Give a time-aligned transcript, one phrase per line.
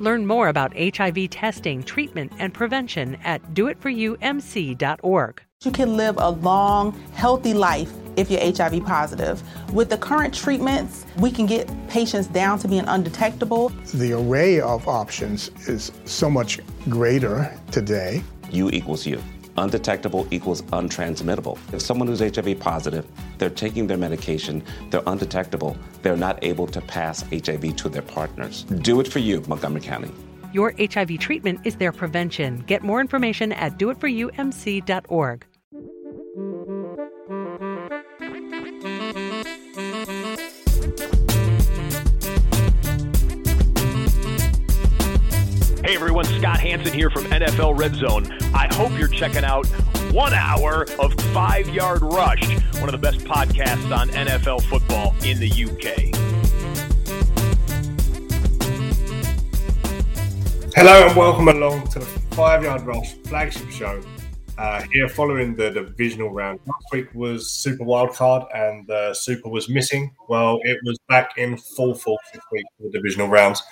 [0.00, 5.42] Learn more about HIV testing, treatment, and prevention at doitforyoumc.org.
[5.64, 9.42] You can live a long, healthy life if you're HIV positive.
[9.72, 13.70] With the current treatments, we can get patients down to being undetectable.
[13.94, 18.22] The array of options is so much greater today.
[18.52, 19.20] U equals you.
[19.58, 21.58] Undetectable equals untransmittable.
[21.72, 23.06] If someone who's HIV positive,
[23.38, 28.62] they're taking their medication, they're undetectable, they're not able to pass HIV to their partners.
[28.62, 30.12] Do it for you, Montgomery County.
[30.52, 32.62] Your HIV treatment is their prevention.
[32.68, 35.44] Get more information at doitforyoumc.org.
[45.88, 48.30] Hey everyone, Scott Hanson here from NFL Red Zone.
[48.54, 49.66] I hope you're checking out
[50.12, 55.40] one hour of Five Yard Rush, one of the best podcasts on NFL football in
[55.40, 56.14] the UK.
[60.76, 64.02] Hello and welcome along to the Five Yard Rush flagship show.
[64.58, 66.58] Uh, here following the divisional round.
[66.66, 70.12] Last week was Super Wildcard and uh, Super was missing.
[70.28, 73.62] Well, it was back in full force this week for the divisional rounds.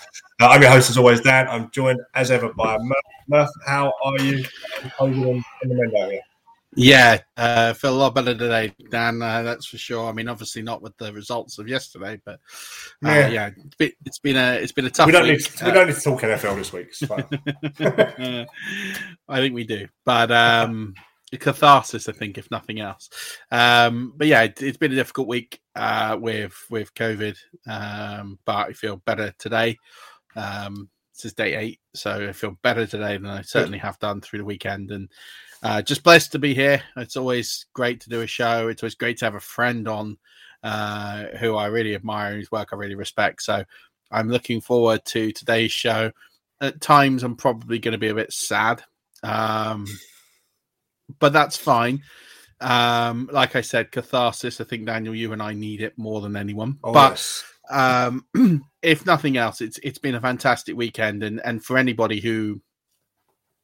[0.41, 1.49] Uh, I'm your host as always, Dan.
[1.49, 2.97] I'm joined as ever by Murph.
[3.27, 4.45] Murph, how are you?
[4.97, 6.21] How are you in the here?
[6.77, 9.23] Yeah, uh, feel a lot better today, Dan.
[9.23, 10.09] Uh, that's for sure.
[10.09, 12.35] I mean, obviously not with the results of yesterday, but
[13.05, 15.07] uh, yeah, yeah it's, it's been a it's been a tough.
[15.07, 15.39] We don't week.
[15.39, 16.95] need to, we don't need to talk NFL this week.
[16.95, 18.47] Fine.
[19.29, 20.95] I think we do, but um,
[21.39, 23.09] catharsis, I think, if nothing else.
[23.51, 27.37] Um, but yeah, it, has been a difficult week uh, with with COVID,
[27.67, 29.79] um, but I feel better today.
[30.35, 34.21] Um, this is day eight, so I feel better today than I certainly have done
[34.21, 35.09] through the weekend, and
[35.63, 36.83] uh, just blessed to be here.
[36.97, 38.69] It's always great to do a show.
[38.69, 40.19] It's always great to have a friend on
[40.63, 43.43] uh, who I really admire, whose work I really respect.
[43.43, 43.65] So
[44.11, 46.13] I'm looking forward to today's show.
[46.61, 48.83] At times, I'm probably going to be a bit sad,
[49.23, 49.87] um,
[51.19, 52.03] but that's fine.
[52.61, 54.61] Um, like I said, catharsis.
[54.61, 56.79] I think Daniel, you and I need it more than anyone.
[56.83, 57.45] Oh, but yes.
[57.71, 58.25] um,
[58.83, 62.63] if nothing else, it's it's been a fantastic weekend, and and for anybody who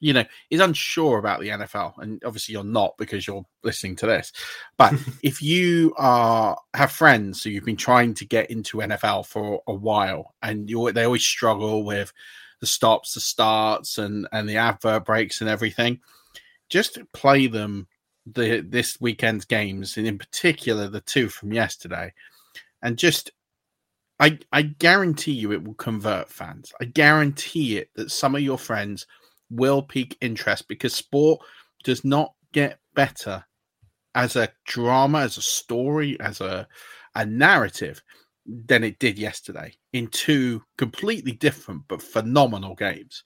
[0.03, 4.07] you know is unsure about the NFL, and obviously you're not because you're listening to
[4.07, 4.33] this,
[4.77, 4.93] but
[5.23, 9.73] if you are have friends who you've been trying to get into NFL for a
[9.73, 12.13] while, and you they always struggle with
[12.61, 16.01] the stops, the starts, and and the advert breaks and everything,
[16.69, 17.87] just play them
[18.27, 22.13] the this weekend's games, and in particular the two from yesterday,
[22.83, 23.31] and just
[24.19, 26.73] I, I guarantee you it will convert fans.
[26.81, 29.07] I guarantee it that some of your friends
[29.53, 31.41] will pique interest because sport
[31.85, 33.45] does not get better
[34.15, 36.67] as a drama, as a story, as a
[37.15, 38.03] a narrative
[38.47, 43.23] than it did yesterday in two completely different but phenomenal games.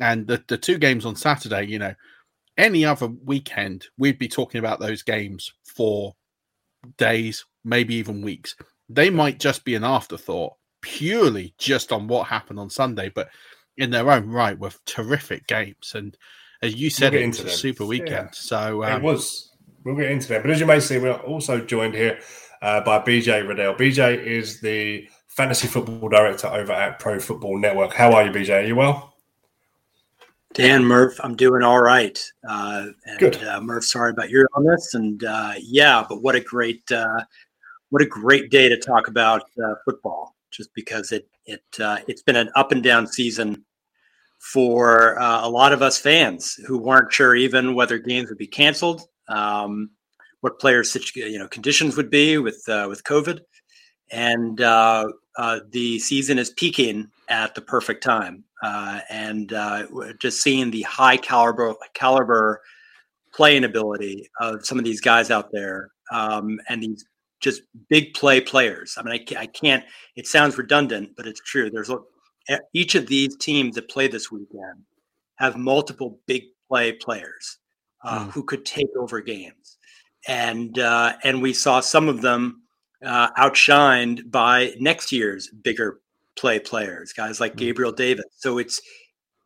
[0.00, 1.94] And the, the two games on Saturday, you know,
[2.58, 6.14] any other weekend, we'd be talking about those games for
[6.98, 8.56] days, maybe even weeks
[8.94, 13.28] they might just be an afterthought purely just on what happened on Sunday, but
[13.76, 15.92] in their own right were terrific games.
[15.94, 16.16] And
[16.62, 18.34] as you said, We'll it was a super weekend.
[18.34, 19.50] So um, it was.
[19.84, 20.42] We'll get into that.
[20.42, 22.20] But as you may see, we're also joined here
[22.60, 23.76] uh, by BJ Rudell.
[23.76, 27.92] BJ is the fantasy football director over at Pro Football Network.
[27.92, 28.62] How are you, BJ?
[28.62, 29.12] Are you well?
[30.54, 32.22] Dan Murph, I'm doing all right.
[32.46, 33.42] Uh, and, Good.
[33.42, 37.24] Uh, Murph, sorry about your illness, and uh, yeah, but what a great, uh,
[37.88, 40.36] what a great day to talk about uh, football.
[40.50, 43.64] Just because it it uh, it's been an up and down season
[44.42, 48.46] for uh, a lot of us fans who weren't sure even whether games would be
[48.46, 49.90] canceled, um,
[50.40, 53.40] what players' you know conditions would be with uh, with COVID,
[54.10, 55.06] and uh,
[55.38, 59.86] uh, the season is peaking at the perfect time, uh, and uh,
[60.20, 62.60] just seeing the high caliber caliber
[63.32, 67.04] playing ability of some of these guys out there, um, and these
[67.38, 68.96] just big play players.
[68.98, 69.84] I mean, I, I can't.
[70.16, 71.70] It sounds redundant, but it's true.
[71.70, 71.90] There's
[72.72, 74.84] each of these teams that play this weekend
[75.36, 77.58] have multiple big play players
[78.04, 78.30] uh, mm.
[78.32, 79.78] who could take over games,
[80.28, 82.62] and uh, and we saw some of them
[83.04, 86.00] uh, outshined by next year's bigger
[86.36, 87.58] play players, guys like mm.
[87.58, 88.24] Gabriel Davis.
[88.36, 88.80] So it's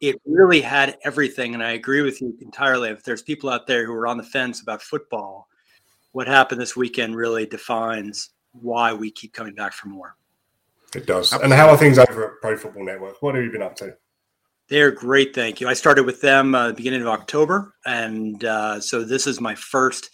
[0.01, 2.91] it really had everything, and I agree with you entirely.
[2.91, 5.49] If there's people out there who are on the fence about football,
[6.13, 10.17] what happened this weekend really defines why we keep coming back for more.
[10.97, 11.31] It does.
[11.33, 13.21] And how are things over at Pro Football Network?
[13.21, 13.95] What have you been up to?
[14.71, 15.69] They're great, thank you.
[15.69, 20.09] I started with them uh, beginning of October, and uh, so this is my first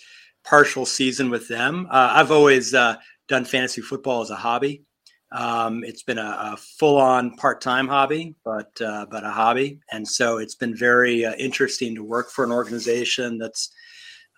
[0.45, 1.87] partial season with them.
[1.89, 2.97] Uh, I've always uh,
[3.29, 4.83] done fantasy football as a hobby.
[5.31, 10.39] Um, it's been a, a full-on part-time hobby, but uh, but a hobby, and so
[10.39, 13.71] it's been very uh, interesting to work for an organization that's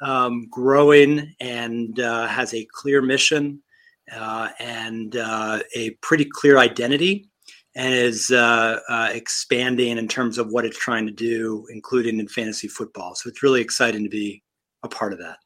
[0.02, 3.62] um, growing and has a clear mission
[4.10, 7.28] and a pretty clear identity
[7.76, 12.28] and is uh, uh, expanding in terms of what it's trying to do, including in
[12.28, 13.14] fantasy football.
[13.14, 14.42] So it's really exciting to be
[14.82, 15.38] a part of that.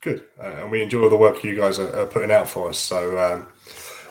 [0.00, 2.78] Good, uh, and we enjoy the work you guys are, are putting out for us.
[2.78, 3.48] So um,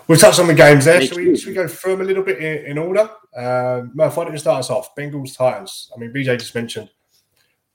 [0.07, 1.01] we'll touch on the games there.
[1.01, 3.09] Should we, should we, go through them a little bit in, in order?
[3.35, 4.95] Um, Murph, why don't you start us off?
[4.95, 5.91] Bengals Titans.
[5.95, 6.89] I mean, BJ just mentioned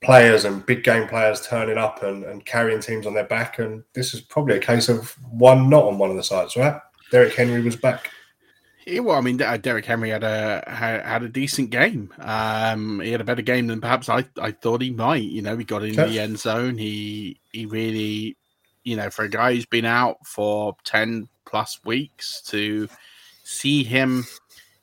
[0.01, 3.83] players and big game players turning up and, and carrying teams on their back, and
[3.93, 6.79] this is probably a case of one not on one of the sides, right?
[7.11, 8.11] Derrick Henry was back.
[8.85, 12.13] Yeah, well, I mean, uh, Derrick Henry had a had a decent game.
[12.19, 15.23] Um, he had a better game than perhaps I, I thought he might.
[15.23, 16.77] You know, he got in the end zone.
[16.77, 18.37] He he really,
[18.85, 22.87] you know, for a guy who's been out for ten plus weeks to
[23.43, 24.25] see him,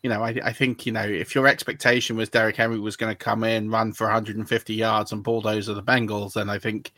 [0.04, 3.10] you know, I, I think you know if your expectation was Derrick Henry was going
[3.10, 6.92] to come in, run for 150 yards, and bulldozer the Bengals, then I think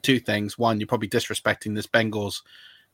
[0.00, 2.40] two things: one, you're probably disrespecting this Bengals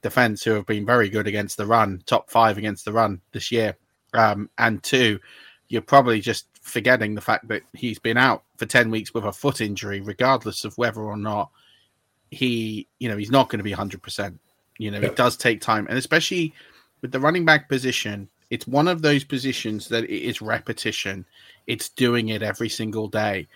[0.03, 3.53] defense who have been very good against the run, top five against the run this
[3.53, 3.77] year.
[4.15, 5.21] Um, and two,
[5.69, 9.33] you're probably just forgetting the fact that he's been out for 10 weeks with a
[9.33, 11.51] foot injury, regardless of whether or not
[12.33, 14.39] he, you know, he's not going to be 100%.
[14.79, 15.87] You know, it does take time.
[15.89, 16.53] And especially
[17.01, 21.25] with the running back position, it's one of those positions that it is repetition.
[21.67, 23.49] It's doing it every single day.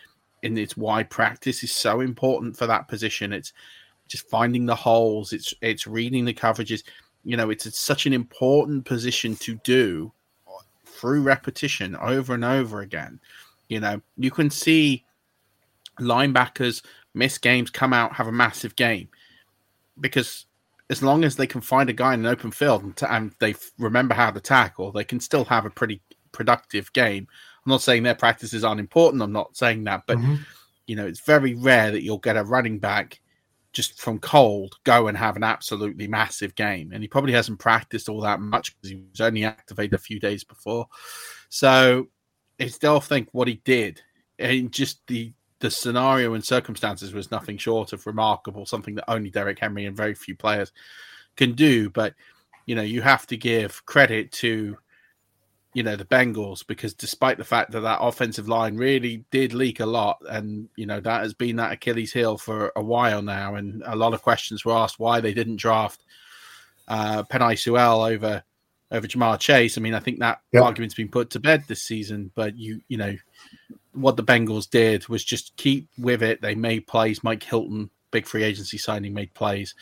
[0.42, 3.34] And it's why practice is so important for that position.
[3.34, 3.52] It's
[4.08, 5.34] just finding the holes.
[5.34, 6.82] It's it's reading the coverages.
[7.24, 10.14] You know, it's, it's such an important position to do
[10.86, 13.20] through repetition over and over again.
[13.68, 15.04] You know, you can see
[16.00, 16.82] linebackers
[17.12, 19.10] miss games, come out, have a massive game
[20.00, 20.46] because
[20.88, 23.32] as long as they can find a guy in an open field and, t- and
[23.40, 26.00] they f- remember how to tackle, they can still have a pretty
[26.32, 27.26] productive game.
[27.64, 29.22] I'm not saying their practices aren't important.
[29.22, 30.36] I'm not saying that, but mm-hmm.
[30.86, 33.20] you know, it's very rare that you'll get a running back
[33.72, 36.92] just from cold go and have an absolutely massive game.
[36.92, 40.18] And he probably hasn't practiced all that much because he was only activated a few
[40.18, 40.86] days before.
[41.50, 42.08] So
[42.58, 44.00] I still think what he did
[44.38, 45.32] and just the
[45.66, 49.96] the scenario and circumstances was nothing short of remarkable, something that only Derrick Henry and
[49.96, 50.70] very few players
[51.36, 51.90] can do.
[51.90, 52.14] But
[52.66, 54.78] you know, you have to give credit to
[55.74, 59.80] you know the Bengals because despite the fact that that offensive line really did leak
[59.80, 63.56] a lot, and you know that has been that Achilles heel for a while now,
[63.56, 66.04] and a lot of questions were asked why they didn't draft
[66.86, 68.44] uh, Penei Sewell over
[68.92, 69.76] over Ja'Marr Chase.
[69.76, 70.62] I mean, I think that yep.
[70.62, 73.16] argument's been put to bed this season, but you you know
[73.96, 76.42] what the Bengals did was just keep with it.
[76.42, 77.24] They made plays.
[77.24, 79.74] Mike Hilton, big free agency signing, made plays.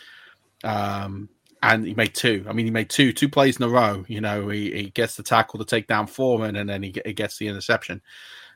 [0.63, 1.29] Um,
[1.63, 2.45] and he made two.
[2.49, 4.05] I mean, he made two two plays in a row.
[4.07, 7.13] You know, he, he gets the tackle the take down Foreman, and then he, he
[7.15, 8.03] gets the interception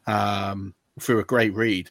[0.07, 1.91] um, through a great read,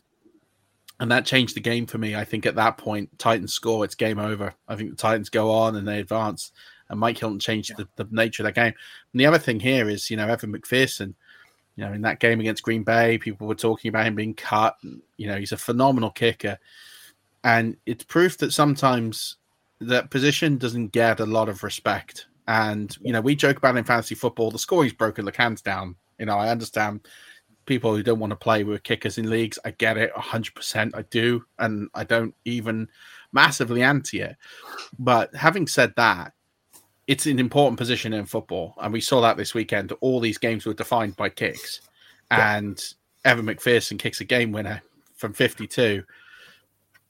[0.99, 2.15] and that changed the game for me.
[2.15, 4.53] I think at that point, Titans score, it's game over.
[4.67, 6.51] I think the Titans go on and they advance,
[6.89, 7.85] and Mike Hilton changed yeah.
[7.95, 8.73] the, the, nature of that game.
[9.13, 11.15] And the other thing here is, you know, Evan McPherson.
[11.77, 14.75] You know, in that game against Green Bay, people were talking about him being cut.
[15.15, 16.57] You know, he's a phenomenal kicker,
[17.43, 19.37] and it's proof that sometimes
[19.79, 22.25] that position doesn't get a lot of respect.
[22.47, 25.61] And you know, we joke about in fantasy football, the score he's broken the cans
[25.61, 25.95] down.
[26.17, 27.07] You know, I understand
[27.67, 29.59] people who don't want to play with kickers in leagues.
[29.63, 30.95] I get it, hundred percent.
[30.95, 32.89] I do, and I don't even
[33.31, 34.35] massively anti it.
[34.97, 36.33] But having said that,
[37.07, 39.93] it's an important position in football, and we saw that this weekend.
[40.01, 41.81] All these games were defined by kicks,
[42.29, 42.81] and
[43.25, 44.81] Evan McPherson kicks a game winner
[45.15, 46.03] from fifty-two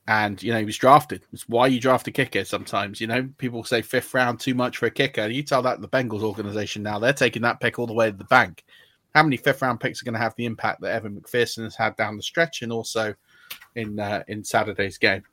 [0.10, 1.22] and you know he was drafted.
[1.34, 2.46] It's why you draft a kicker.
[2.46, 5.28] Sometimes you know people say fifth round too much for a kicker.
[5.28, 8.16] You tell that the Bengals organization now they're taking that pick all the way to
[8.16, 8.64] the bank
[9.18, 11.76] how many fifth round picks are going to have the impact that Evan McPherson has
[11.76, 13.16] had down the stretch and also
[13.76, 15.24] in uh, in Saturday's game.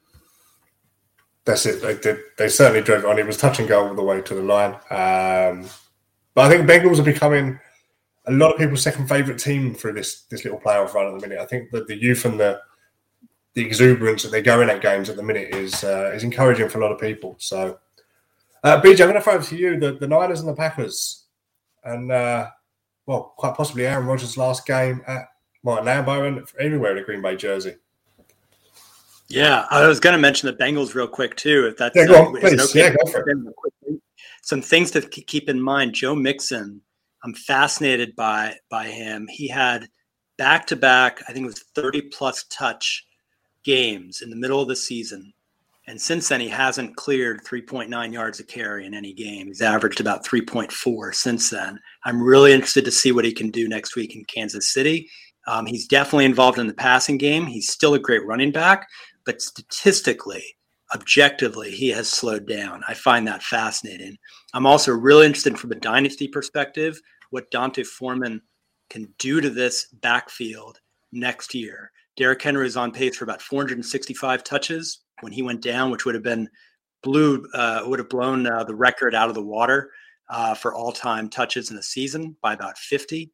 [1.44, 1.82] That's it.
[1.82, 2.20] They did.
[2.38, 3.18] They certainly drove on.
[3.18, 4.74] It was touch and go all the way to the line.
[4.90, 5.68] Um,
[6.34, 7.58] but I think Bengals are becoming
[8.26, 11.28] a lot of people's second favorite team for this this little playoff run at the
[11.28, 11.42] minute.
[11.42, 12.60] I think that the youth and the
[13.54, 16.68] the exuberance that they go in at games at the minute is uh, is encouraging
[16.68, 17.36] for a lot of people.
[17.38, 17.78] So,
[18.62, 19.78] uh, BJ, I'm going to throw it to you.
[19.78, 21.24] The, the Niners and the Packers,
[21.84, 22.48] and uh,
[23.06, 25.28] well, quite possibly Aaron Rodgers' last game at
[25.62, 27.76] Martin Lambeau and anywhere in a Green Bay jersey.
[29.28, 31.66] Yeah, I was going to mention the Bengals real quick too.
[31.66, 32.60] If that's yeah, go on, please.
[32.60, 32.80] Okay?
[32.80, 34.00] Yeah, go for it.
[34.42, 35.94] Some things to keep in mind.
[35.94, 36.80] Joe Mixon,
[37.24, 39.26] I'm fascinated by by him.
[39.30, 39.88] He had
[40.36, 43.06] back to back, I think it was 30 plus touch
[43.64, 45.32] games in the middle of the season.
[45.86, 49.48] And since then, he hasn't cleared 3.9 yards a carry in any game.
[49.48, 51.78] He's averaged about 3.4 since then.
[52.04, 55.10] I'm really interested to see what he can do next week in Kansas City.
[55.46, 57.44] Um, he's definitely involved in the passing game.
[57.44, 58.88] He's still a great running back,
[59.26, 60.44] but statistically,
[60.94, 62.82] objectively, he has slowed down.
[62.88, 64.16] I find that fascinating.
[64.52, 67.00] I'm also really interested from a dynasty perspective
[67.30, 68.40] what D'Onta Foreman
[68.90, 70.80] can do to this backfield
[71.12, 71.90] next year.
[72.16, 76.14] Derrick Henry is on pace for about 465 touches when he went down, which would
[76.14, 76.48] have been
[77.02, 79.90] blew uh, would have blown uh, the record out of the water
[80.30, 83.30] uh, for all time touches in a season by about 50.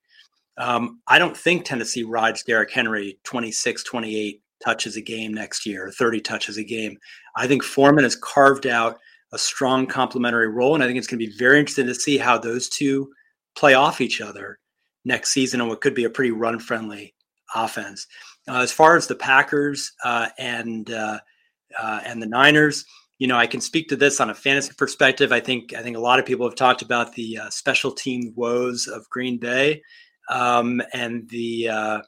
[0.59, 5.90] Um, I don't think Tennessee rides Derrick Henry 26, 28 touches a game next year,
[5.90, 6.96] 30 touches a game.
[7.36, 8.98] I think Foreman has carved out
[9.32, 12.18] a strong complementary role, and I think it's going to be very interesting to see
[12.18, 13.10] how those two
[13.54, 14.58] play off each other
[15.04, 17.14] next season and what could be a pretty run friendly
[17.54, 18.06] offense.
[18.48, 21.18] Uh, as far as the Packers uh, and uh,
[21.78, 22.84] uh, and the Niners,
[23.18, 25.32] you know, I can speak to this on a fantasy perspective.
[25.32, 28.32] I think I think a lot of people have talked about the uh, special team
[28.34, 29.82] woes of Green Bay
[30.28, 32.02] um, and the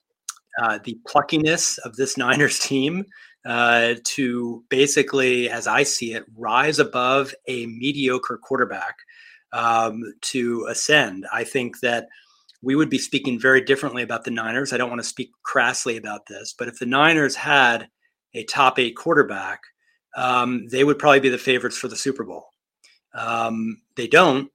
[0.61, 3.04] uh, the pluckiness of this Niners team
[3.44, 8.97] to basically, as I see it, rise above a mediocre quarterback
[9.52, 11.26] um, to ascend.
[11.32, 12.09] I think that
[12.62, 14.73] we would be speaking very differently about the Niners.
[14.73, 17.88] I don't want to speak crassly about this, but if the Niners had
[18.35, 19.61] a top eight quarterback,
[20.16, 22.47] um, they would probably be the favorites for the Super Bowl.
[23.14, 24.50] Um, they don't.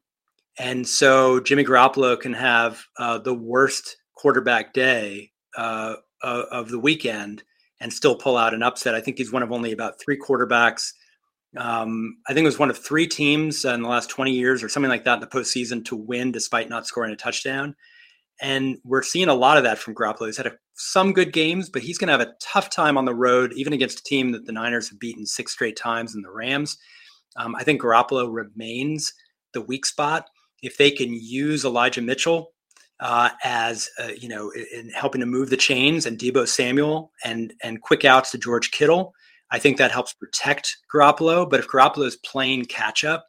[0.57, 7.43] And so Jimmy Garoppolo can have uh, the worst quarterback day uh, of the weekend
[7.79, 8.95] and still pull out an upset.
[8.95, 10.93] I think he's one of only about three quarterbacks
[11.55, 14.69] um, I think it was one of three teams in the last 20 years or
[14.69, 17.75] something like that in the postseason to win despite not scoring a touchdown.
[18.41, 20.27] And we're seeing a lot of that from Garoppolo.
[20.27, 23.05] He's had a, some good games, but he's going to have a tough time on
[23.05, 26.21] the road, even against a team that the Niners have beaten six straight times in
[26.21, 26.77] the Rams.
[27.37, 29.13] Um, I think Garoppolo remains
[29.53, 30.27] the weak spot.
[30.61, 32.51] If they can use Elijah Mitchell
[32.99, 37.53] uh, as uh, you know, in helping to move the chains, and Deebo Samuel, and
[37.63, 39.13] and quick outs to George Kittle,
[39.51, 41.49] I think that helps protect Garoppolo.
[41.49, 43.25] But if Garoppolo is playing catch up,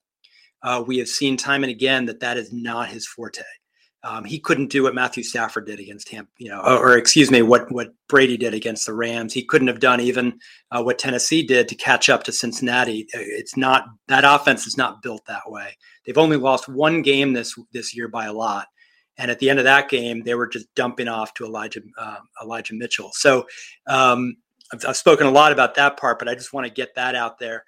[0.63, 3.43] uh, we have seen time and again that that is not his forte.
[4.05, 7.33] Um, he couldn't do what Matthew Stafford did against him, you know, or, or, excuse
[7.33, 9.35] me, what what Brady did against the Rams.
[9.35, 10.39] He couldn't have done even
[10.71, 13.09] uh, what Tennessee did to catch up to Cincinnati.
[13.13, 15.77] It's not that offense is not built that way.
[16.07, 18.69] They've only lost one game this this year by a lot,
[19.19, 22.19] and at the end of that game, they were just dumping off to Elijah uh,
[22.43, 23.11] Elijah Mitchell.
[23.13, 23.47] So
[23.89, 24.37] um,
[24.73, 27.15] I've, I've, spoken a lot about that part, but I just want to get that
[27.15, 27.65] out there.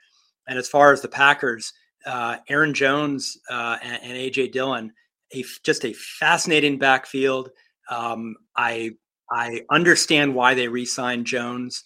[0.46, 1.72] And as far as the Packers,
[2.06, 4.92] uh, Aaron Jones uh, and, and, AJ Dillon,
[5.34, 7.50] a, just a fascinating backfield.
[7.90, 8.92] Um, I
[9.30, 11.84] I understand why they re-signed Jones.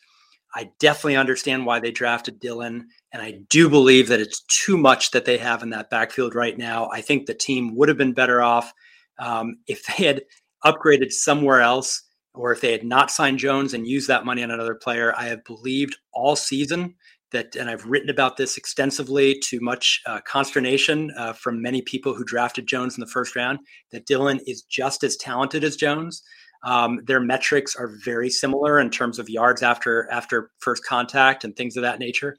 [0.54, 5.10] I definitely understand why they drafted Dillon, and I do believe that it's too much
[5.10, 6.88] that they have in that backfield right now.
[6.90, 8.72] I think the team would have been better off
[9.18, 10.22] um, if they had
[10.64, 12.02] upgraded somewhere else
[12.34, 15.24] or if they had not signed Jones and used that money on another player, I
[15.26, 16.94] have believed all season
[17.30, 22.14] that, and I've written about this extensively to much uh, consternation uh, from many people
[22.14, 23.58] who drafted Jones in the first round,
[23.92, 26.22] that Dillon is just as talented as Jones.
[26.64, 31.54] Um, their metrics are very similar in terms of yards after after first contact and
[31.54, 32.36] things of that nature.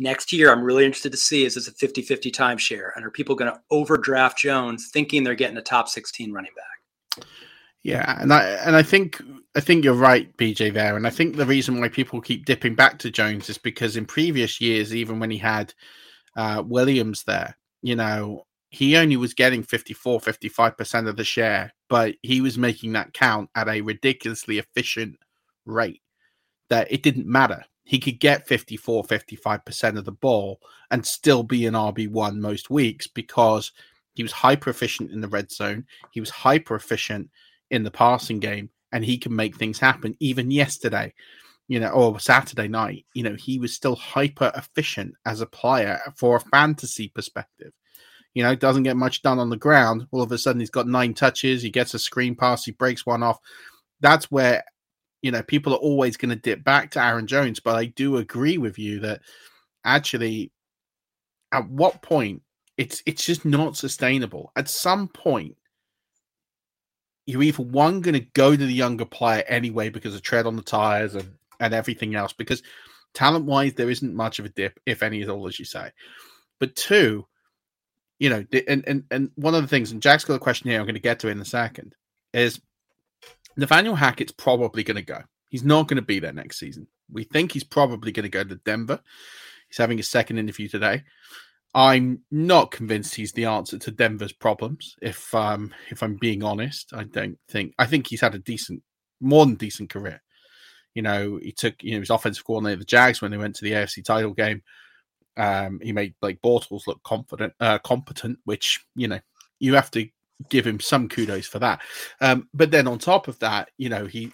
[0.00, 2.88] Next year, I'm really interested to see is this a 50 50 timeshare?
[2.96, 7.26] And are people going to overdraft Jones thinking they're getting a top 16 running back?
[7.82, 9.22] Yeah, and I and I think
[9.54, 10.72] I think you're right, BJ.
[10.72, 13.98] There, and I think the reason why people keep dipping back to Jones is because
[13.98, 15.74] in previous years, even when he had
[16.34, 21.74] uh, Williams there, you know, he only was getting 54, 55 percent of the share,
[21.90, 25.16] but he was making that count at a ridiculously efficient
[25.66, 26.00] rate.
[26.70, 27.64] That it didn't matter.
[27.90, 30.60] He could get 54, 55 percent of the ball
[30.92, 33.72] and still be an RB one most weeks because
[34.14, 35.86] he was hyper efficient in the red zone.
[36.12, 37.30] He was hyper efficient
[37.68, 40.16] in the passing game, and he can make things happen.
[40.20, 41.12] Even yesterday,
[41.66, 46.00] you know, or Saturday night, you know, he was still hyper efficient as a player
[46.14, 47.72] for a fantasy perspective.
[48.34, 50.06] You know, doesn't get much done on the ground.
[50.12, 51.60] All of a sudden, he's got nine touches.
[51.60, 52.64] He gets a screen pass.
[52.64, 53.40] He breaks one off.
[53.98, 54.62] That's where,
[55.22, 57.60] you know, people are always going to dip back to Aaron Jones.
[57.60, 59.20] But I do agree with you that
[59.84, 60.52] actually,
[61.52, 62.42] at what point
[62.76, 64.52] it's it's just not sustainable.
[64.56, 65.56] At some point,
[67.26, 70.56] you're either one going to go to the younger player anyway because of tread on
[70.56, 72.32] the tires and and everything else.
[72.32, 72.62] Because
[73.14, 75.90] talent wise, there isn't much of a dip, if any at all, as you say.
[76.58, 77.26] But two,
[78.18, 80.78] you know, and, and, and one of the things, and Jack's got a question here
[80.78, 81.94] I'm going to get to in a second,
[82.32, 82.60] is
[83.56, 85.22] Nathaniel Hackett's probably going to go.
[85.48, 86.86] He's not going to be there next season.
[87.10, 89.00] We think he's probably going to go to Denver.
[89.68, 91.02] He's having his second interview today.
[91.74, 94.96] I'm not convinced he's the answer to Denver's problems.
[95.00, 97.74] If um if I'm being honest, I don't think.
[97.78, 98.82] I think he's had a decent,
[99.20, 100.20] more than decent career.
[100.94, 103.64] You know, he took you know his offensive coordinator the Jags when they went to
[103.64, 104.62] the AFC title game.
[105.36, 109.20] Um, he made like Bortles look confident, uh, competent, which you know
[109.60, 110.08] you have to
[110.48, 111.80] give him some kudos for that.
[112.20, 114.32] Um, but then on top of that, you know he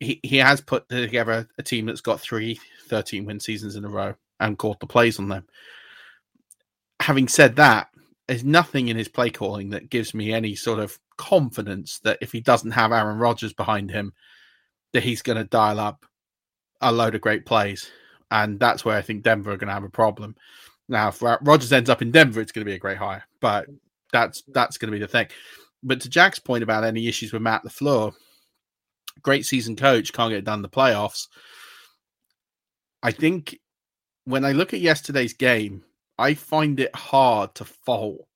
[0.00, 3.88] he he has put together a team that's got three 13 win seasons in a
[3.88, 5.46] row and caught the plays on them.
[7.00, 7.88] Having said that,
[8.28, 12.32] there's nothing in his play calling that gives me any sort of confidence that if
[12.32, 14.12] he doesn't have Aaron Rodgers behind him,
[14.92, 16.04] that he's going to dial up
[16.80, 17.90] a load of great plays
[18.30, 20.36] and that's where I think Denver are going to have a problem.
[20.88, 23.66] Now, if Rodgers ends up in Denver, it's going to be a great hire, but
[24.12, 25.28] that's that's going to be the thing.
[25.82, 28.12] But to Jack's point about any issues with Matt LaFleur,
[29.22, 31.28] great season coach can't get done the playoffs.
[33.02, 33.58] I think
[34.24, 35.84] when I look at yesterday's game,
[36.18, 38.26] I find it hard to fault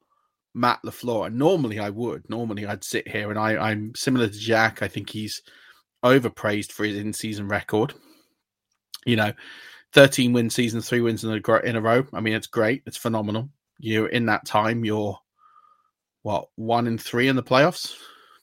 [0.55, 1.33] Matt LaFleur.
[1.33, 2.29] Normally I would.
[2.29, 4.83] Normally I'd sit here and I, I'm similar to Jack.
[4.83, 5.43] I think he's
[6.05, 7.95] overpraised for his in season record.
[9.07, 9.33] You know,
[9.95, 12.07] 13 win season, three wins in a, in a row.
[12.13, 12.83] I mean, it's great.
[12.87, 13.49] It's phenomenal.
[13.79, 15.19] You're in that time, you're
[16.23, 17.95] what, one and three in the playoffs?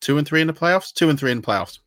[0.02, 0.94] Two and three in the playoffs?
[0.94, 1.80] Two and three in the playoffs.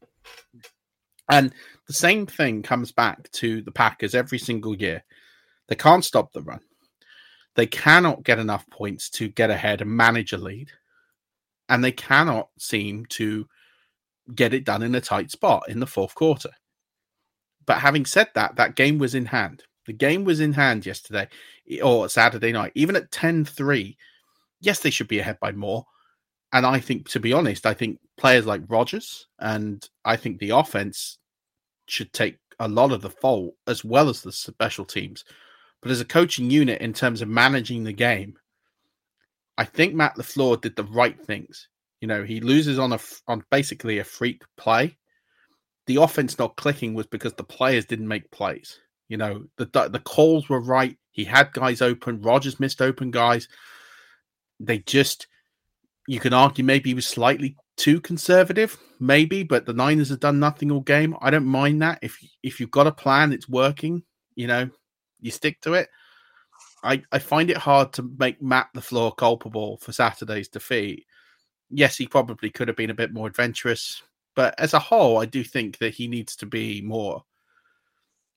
[1.31, 1.53] And
[1.87, 5.05] the same thing comes back to the Packers every single year.
[5.69, 6.61] They can't stop the run.
[7.57, 10.71] They cannot get enough points to get ahead and manage a lead.
[11.69, 13.47] And they cannot seem to
[14.35, 16.51] get it done in a tight spot in the fourth quarter.
[17.67, 19.63] But having said that, that game was in hand.
[19.87, 21.29] The game was in hand yesterday
[21.83, 23.97] or Saturday night, even at 10 3.
[24.61, 25.87] Yes, they should be ahead by more.
[26.53, 30.51] And I think, to be honest, I think players like Rodgers and I think the
[30.51, 31.19] offense
[31.87, 35.25] should take a lot of the fault as well as the special teams.
[35.81, 38.35] But as a coaching unit, in terms of managing the game,
[39.57, 41.69] I think Matt LaFleur did the right things.
[42.01, 44.97] You know, he loses on a on basically a freak play
[45.91, 48.79] the offense not clicking was because the players didn't make plays.
[49.09, 50.97] You know, the the calls were right.
[51.11, 52.23] He had guys open.
[52.23, 53.49] Rodgers missed open guys.
[54.61, 55.27] They just,
[56.07, 60.39] you can argue maybe he was slightly too conservative, maybe, but the Niners have done
[60.39, 61.17] nothing all game.
[61.21, 61.99] I don't mind that.
[62.03, 64.03] If if you've got a plan, it's working.
[64.35, 64.71] You know,
[65.21, 65.89] you stick to it.
[66.83, 71.07] I, I find it hard to make Matt LaFleur culpable for Saturday's defeat.
[71.71, 74.03] Yes, he probably could have been a bit more adventurous.
[74.35, 77.25] But as a whole, I do think that he needs to be more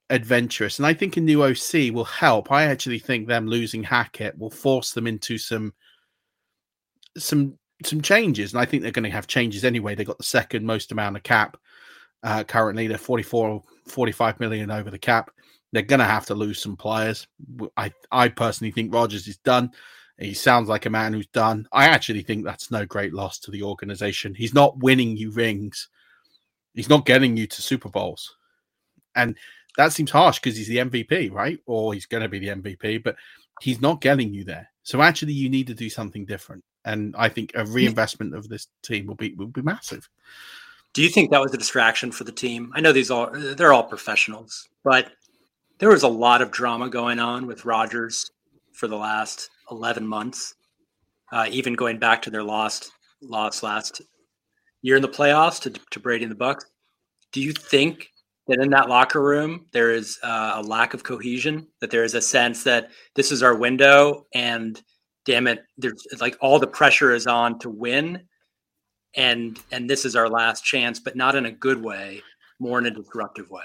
[0.10, 0.80] adventurous.
[0.80, 2.52] And I think a new OC will help.
[2.52, 5.74] I actually think them losing Hackett will force them into some
[7.18, 8.54] some some changes.
[8.54, 9.96] And I think they're going to have changes anyway.
[9.96, 11.58] They got the second most amount of cap
[12.24, 12.88] uh, currently.
[12.88, 15.32] They're 44, 45 million over the cap.
[15.72, 17.28] They're going to have to lose some players.
[17.76, 19.72] I, I personally think Rodgers is done.
[20.20, 21.68] He sounds like a man who's done.
[21.72, 24.36] I actually think that's no great loss to the organization.
[24.36, 25.90] He's not winning you rings.
[26.76, 28.36] He's not getting you to Super Bowls.
[29.16, 29.36] And
[29.78, 31.60] that seems harsh because he's the MVP, right?
[31.66, 33.16] Or he's going to be the MVP, but
[33.60, 34.70] he's not getting you there.
[34.84, 36.64] So actually, you need to do something different.
[36.86, 40.10] And I think a reinvestment of this team will be will be massive.
[40.94, 42.72] Do you think that was a distraction for the team?
[42.76, 45.12] I know these all they're all professionals, but
[45.80, 48.32] there was a lot of drama going on with Rodgers
[48.74, 50.56] for the last 11 months,
[51.32, 52.92] uh, even going back to their lost
[53.22, 54.02] loss last
[54.82, 56.66] year in the playoffs to, to Brady and the Bucs.
[57.32, 58.10] Do you think
[58.48, 61.68] that in that locker room there is uh, a lack of cohesion?
[61.80, 64.82] That there is a sense that this is our window, and
[65.26, 68.24] damn it, there's like all the pressure is on to win,
[69.16, 72.22] and and this is our last chance, but not in a good way,
[72.60, 73.64] more in a disruptive way.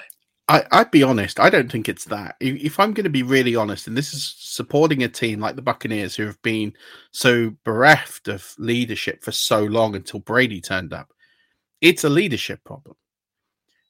[0.49, 1.39] I, I'd be honest.
[1.39, 2.37] I don't think it's that.
[2.41, 5.63] If, I'm going to be really honest, and this is supporting a team like the
[5.63, 6.73] Buccaneers who have been
[7.13, 11.13] so bereft of leadership for so long until Brady turned up.
[11.83, 12.97] It's a leadership problem.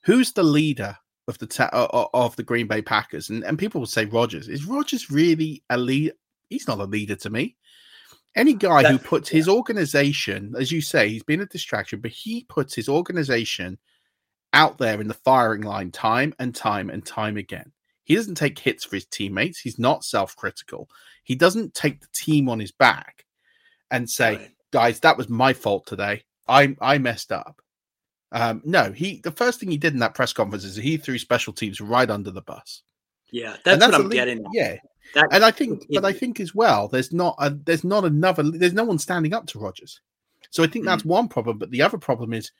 [0.03, 0.97] Who's the leader
[1.29, 1.69] of the ta-
[2.13, 3.29] of the Green Bay Packers?
[3.29, 4.49] And and people will say Rodgers.
[4.49, 6.13] Is Rodgers really a lead?
[6.49, 7.55] He's not a leader to me.
[8.35, 12.45] Any guy who puts his organization, as you say, he's been a distraction, but he
[12.47, 13.77] puts his organization
[14.53, 17.71] out there in the firing line time and time and time again.
[18.03, 19.59] He doesn't take hits for his teammates.
[19.59, 20.89] He's not self critical.
[21.23, 23.25] He doesn't take the team on his back
[23.91, 24.51] and say, right.
[24.71, 26.23] guys, that was my fault today.
[26.47, 27.61] I, I messed up.
[28.31, 31.17] Um, no, he the first thing he did in that press conference is he threw
[31.17, 32.83] special teams right under the bus.
[33.31, 34.39] Yeah, that's, that's what I'm getting.
[34.39, 34.51] At.
[34.53, 34.75] Yeah,
[35.15, 38.73] and I think, but I think as well, there's not a, there's not another, there's
[38.73, 40.01] no one standing up to Rodgers.
[40.51, 41.09] So I think that's mm-hmm.
[41.09, 41.57] one problem.
[41.57, 42.51] But the other problem is,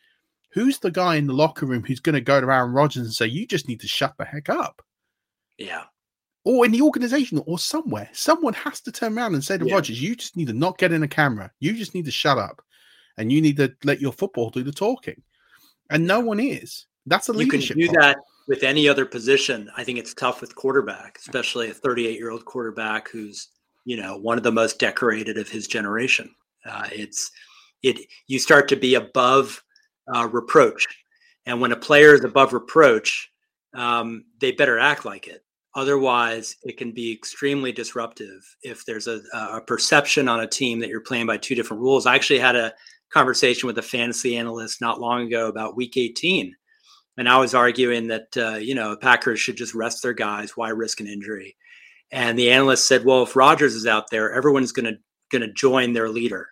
[0.52, 3.14] who's the guy in the locker room who's going to go to Aaron Rodgers and
[3.14, 4.82] say, "You just need to shut the heck up"?
[5.58, 5.84] Yeah.
[6.46, 9.74] Or in the organization or somewhere, someone has to turn around and say to yeah.
[9.74, 11.52] Rodgers, "You just need to not get in a camera.
[11.60, 12.62] You just need to shut up,
[13.18, 15.22] and you need to let your football do the talking."
[15.90, 16.86] And no one is.
[17.06, 17.78] That's a leadership.
[17.78, 18.14] You can do problem.
[18.14, 19.70] that with any other position.
[19.78, 23.50] I think it's tough with quarterback, especially a 38 year old quarterback who's
[23.86, 26.30] you know one of the most decorated of his generation.
[26.66, 27.32] Uh, it's
[27.84, 29.64] it you start to be above
[30.14, 30.86] uh, reproach,
[31.46, 33.32] and when a player is above reproach,
[33.76, 35.46] um, they better act like it.
[35.76, 40.90] Otherwise, it can be extremely disruptive if there's a, a perception on a team that
[40.90, 42.08] you're playing by two different rules.
[42.08, 42.74] I actually had a
[43.12, 46.56] conversation with a fantasy analyst not long ago about Week 18,
[47.20, 50.56] and I was arguing that uh, you know Packers should just rest their guys.
[50.56, 51.58] Why risk an injury?
[52.12, 54.98] And the analyst said, "Well, if Rodgers is out there, everyone's going to
[55.30, 56.48] going to join their leader."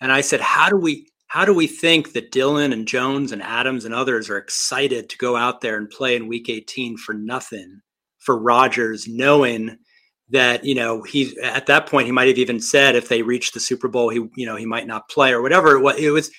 [0.00, 3.42] And I said, "How do we how do we think that Dillon and Jones and
[3.42, 7.14] Adams and others are excited to go out there and play in Week 18 for
[7.14, 7.80] nothing
[8.18, 9.78] for Rodgers, knowing?"
[10.30, 13.52] that you know he's at that point he might have even said if they reach
[13.52, 15.96] the Super Bowl he you know he might not play or whatever it was.
[15.98, 16.30] It was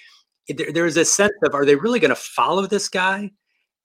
[0.50, 3.30] there was a sense of are they really going to follow this guy?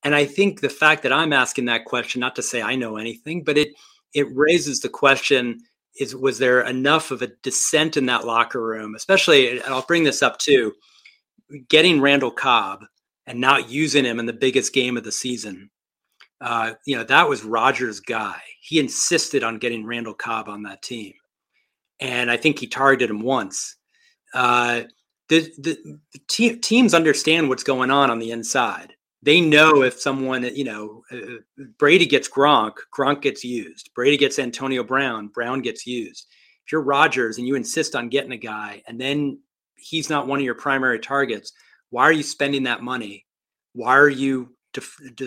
[0.05, 2.97] And I think the fact that I'm asking that question, not to say I know
[2.97, 3.69] anything, but it
[4.15, 5.61] it raises the question:
[5.99, 8.95] is was there enough of a dissent in that locker room?
[8.95, 10.75] Especially, I'll bring this up too,
[11.69, 12.85] getting Randall Cobb
[13.27, 15.71] and not using him in the biggest game of the season.
[16.41, 18.41] Uh, you know, that was Rodgers' guy.
[18.61, 21.13] He insisted on getting Randall Cobb on that team,
[21.99, 23.75] and I think he targeted him once.
[24.33, 24.83] Uh,
[25.29, 30.01] the, the, the te- teams understand what's going on on the inside they know if
[30.01, 33.91] someone, you know, uh, Brady gets Gronk, Gronk gets used.
[33.95, 36.27] Brady gets Antonio Brown, Brown gets used.
[36.65, 39.41] If you're Rodgers and you insist on getting a guy and then
[39.77, 41.53] he's not one of your primary targets,
[41.91, 43.27] why are you spending that money?
[43.73, 44.55] Why are you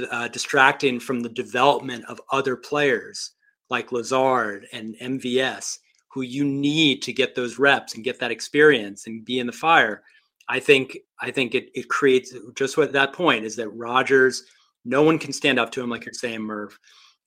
[0.09, 3.31] uh, distracting from the development of other players
[3.69, 9.07] like Lazard and MVS, who you need to get those reps and get that experience
[9.07, 10.03] and be in the fire?
[10.47, 14.43] I think I think it it creates just what that point is that Rodgers,
[14.85, 16.77] no one can stand up to him like you're saying, Murph,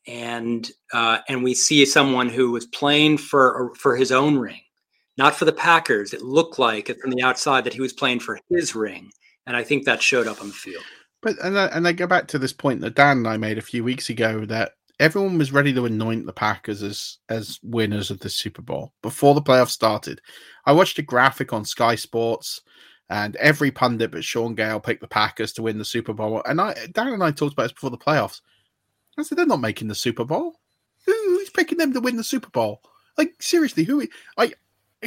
[0.06, 4.60] and uh, and we see someone who was playing for for his own ring,
[5.16, 6.12] not for the Packers.
[6.12, 9.10] It looked like from the outside that he was playing for his ring,
[9.46, 10.84] and I think that showed up on the field.
[11.22, 13.58] But and I, and I go back to this point that Dan and I made
[13.58, 18.10] a few weeks ago that everyone was ready to anoint the Packers as as winners
[18.10, 20.20] of the Super Bowl before the playoffs started.
[20.66, 22.60] I watched a graphic on Sky Sports
[23.10, 26.42] and every pundit but Shaun Gayle picked the Packers to win the Super Bowl.
[26.46, 28.40] And I, Dan and I talked about this before the playoffs.
[29.18, 30.54] I said they're not making the Super Bowl.
[31.06, 32.82] Who's picking them to win the Super Bowl?
[33.16, 34.06] Like seriously, who?
[34.38, 34.54] I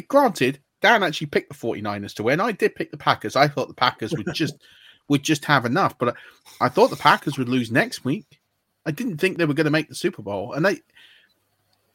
[0.08, 2.40] granted, Dan actually picked the 49ers to win.
[2.40, 3.36] I did pick the Packers.
[3.36, 4.56] I thought the Packers would just
[5.10, 8.40] would just have enough, but I, I thought the Packers would lose next week.
[8.86, 10.82] I didn't think they were going to make the Super Bowl, and they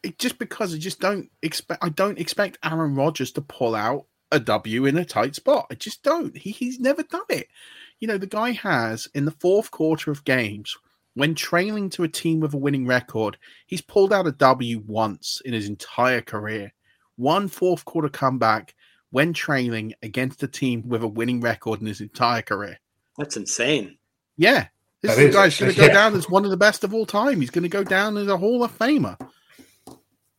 [0.02, 4.06] it, just because I just don't expect I don't expect Aaron Rodgers to pull out
[4.32, 5.66] a W in a tight spot.
[5.70, 6.36] I just don't.
[6.36, 7.48] He, he's never done it.
[8.00, 10.76] You know, the guy has in the fourth quarter of games,
[11.14, 15.40] when trailing to a team with a winning record, he's pulled out a W once
[15.44, 16.72] in his entire career.
[17.16, 18.74] One fourth quarter comeback
[19.10, 22.80] when trailing against a team with a winning record in his entire career.
[23.18, 23.98] That's insane.
[24.36, 24.68] Yeah.
[25.02, 25.92] This that guy's going to go yeah.
[25.94, 27.40] down as one of the best of all time.
[27.40, 29.18] He's going to go down as a Hall of Famer.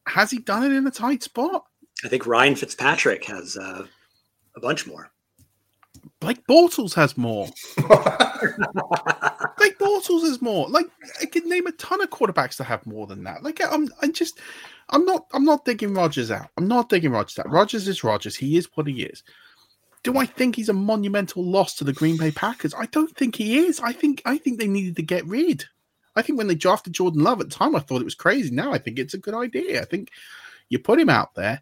[0.07, 1.65] Has he done it in a tight spot?
[2.03, 3.85] I think Ryan Fitzpatrick has uh,
[4.55, 5.09] a bunch more.
[6.19, 7.47] Blake Bortles has more.
[9.57, 10.67] Blake Bortles has more.
[10.69, 10.87] Like
[11.21, 13.43] I could name a ton of quarterbacks to have more than that.
[13.43, 14.39] Like I'm, I just,
[14.89, 16.49] I'm not, I'm not digging Rodgers out.
[16.57, 17.49] I'm not digging Rodgers out.
[17.49, 18.35] Rodgers is Rodgers.
[18.35, 19.23] He is what he is.
[20.03, 22.73] Do I think he's a monumental loss to the Green Bay Packers?
[22.73, 23.79] I don't think he is.
[23.79, 25.63] I think, I think they needed to get rid.
[26.15, 28.51] I think when they drafted Jordan Love at the time, I thought it was crazy.
[28.53, 29.81] Now I think it's a good idea.
[29.81, 30.09] I think
[30.67, 31.61] you put him out there.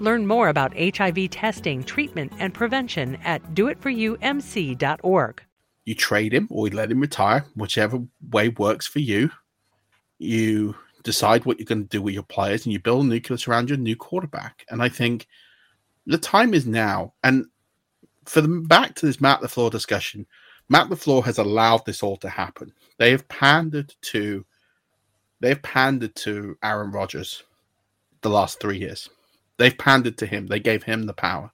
[0.00, 5.42] Learn more about HIV testing, treatment, and prevention at doitforyoumc.org.
[5.84, 9.30] You trade him or you let him retire, whichever way works for you.
[10.18, 13.46] You decide what you're going to do with your players and you build a nucleus
[13.46, 14.66] around your new quarterback.
[14.68, 15.28] And I think
[16.04, 17.14] the time is now.
[17.22, 17.46] And
[18.24, 20.26] for the back to this Matt LaFleur discussion,
[20.68, 22.72] Matt LaFleur has allowed this all to happen.
[22.98, 24.44] They have pandered to
[25.40, 27.42] they've pandered to Aaron Rodgers
[28.22, 29.08] the last three years.
[29.58, 30.46] They've pandered to him.
[30.46, 31.52] They gave him the power.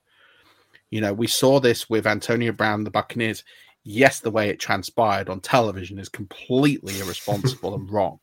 [0.90, 3.44] You know, we saw this with Antonio Brown, the Buccaneers.
[3.84, 8.20] Yes, the way it transpired on television is completely irresponsible and wrong.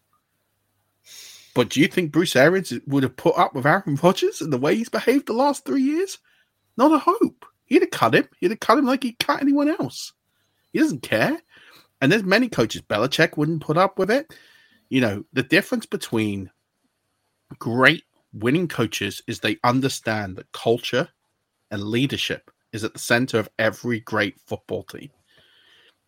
[1.56, 4.58] But do you think Bruce Arians would have put up with Aaron Rodgers and the
[4.58, 6.20] way he's behaved the last three years?
[6.78, 7.46] Not a hope.
[7.66, 8.28] He'd have cut him.
[8.40, 10.14] He'd have cut him like he'd cut anyone else.
[10.72, 11.42] He doesn't care.
[12.02, 12.82] And there's many coaches.
[12.82, 14.34] Belichick wouldn't put up with it.
[14.90, 16.50] You know, the difference between
[17.58, 21.10] great winning coaches is they understand that culture
[21.72, 25.10] and leadership is at the center of every great football team.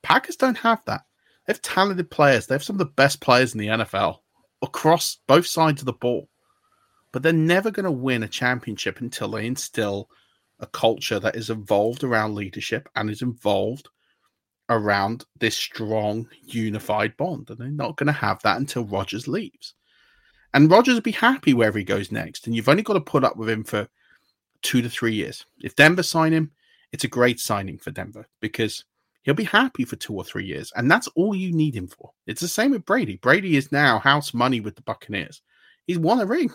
[0.03, 1.01] Packers don't have that.
[1.45, 2.47] They have talented players.
[2.47, 4.17] They have some of the best players in the NFL
[4.61, 6.29] across both sides of the ball.
[7.11, 10.09] But they're never going to win a championship until they instill
[10.59, 13.89] a culture that is involved around leadership and is involved
[14.69, 17.49] around this strong, unified bond.
[17.49, 19.73] And they're not going to have that until Rodgers leaves.
[20.53, 22.45] And Rodgers will be happy wherever he goes next.
[22.45, 23.87] And you've only got to put up with him for
[24.61, 25.45] two to three years.
[25.61, 26.51] If Denver sign him,
[26.91, 28.83] it's a great signing for Denver because
[29.23, 30.71] he'll be happy for two or three years.
[30.75, 32.11] And that's all you need him for.
[32.27, 33.17] It's the same with Brady.
[33.17, 35.41] Brady is now house money with the Buccaneers.
[35.87, 36.51] He's won a ring.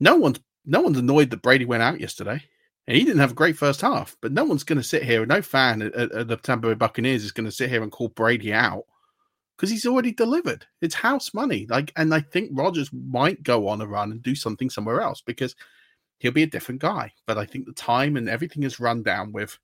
[0.00, 2.42] No one's no one's annoyed that Brady went out yesterday.
[2.88, 5.26] And he didn't have a great first half, but no one's going to sit here.
[5.26, 5.92] No fan at
[6.28, 8.84] the Tampa Bay Buccaneers is going to sit here and call Brady out
[9.56, 10.66] because he's already delivered.
[10.82, 11.66] It's house money.
[11.68, 15.22] Like, and I think Rodgers might go on a run and do something somewhere else
[15.22, 15.56] because
[16.18, 17.12] he'll be a different guy.
[17.26, 19.58] But I think the time and everything is run down with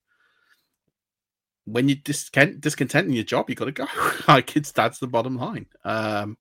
[1.65, 3.87] when you're discontent, discontent in your job, you got to go.
[4.29, 5.67] like, it's that's the bottom line.
[5.85, 6.39] Um,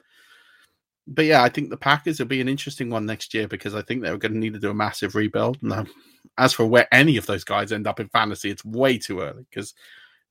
[1.05, 3.81] but yeah, I think the Packers will be an interesting one next year because I
[3.81, 5.61] think they're going to need to do a massive rebuild.
[5.61, 5.89] And um,
[6.37, 9.45] as for where any of those guys end up in fantasy, it's way too early
[9.49, 9.73] because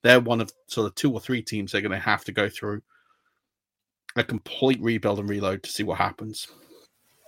[0.01, 2.49] they're one of sort of two or three teams they're going to have to go
[2.49, 2.81] through
[4.15, 6.47] a complete rebuild and reload to see what happens.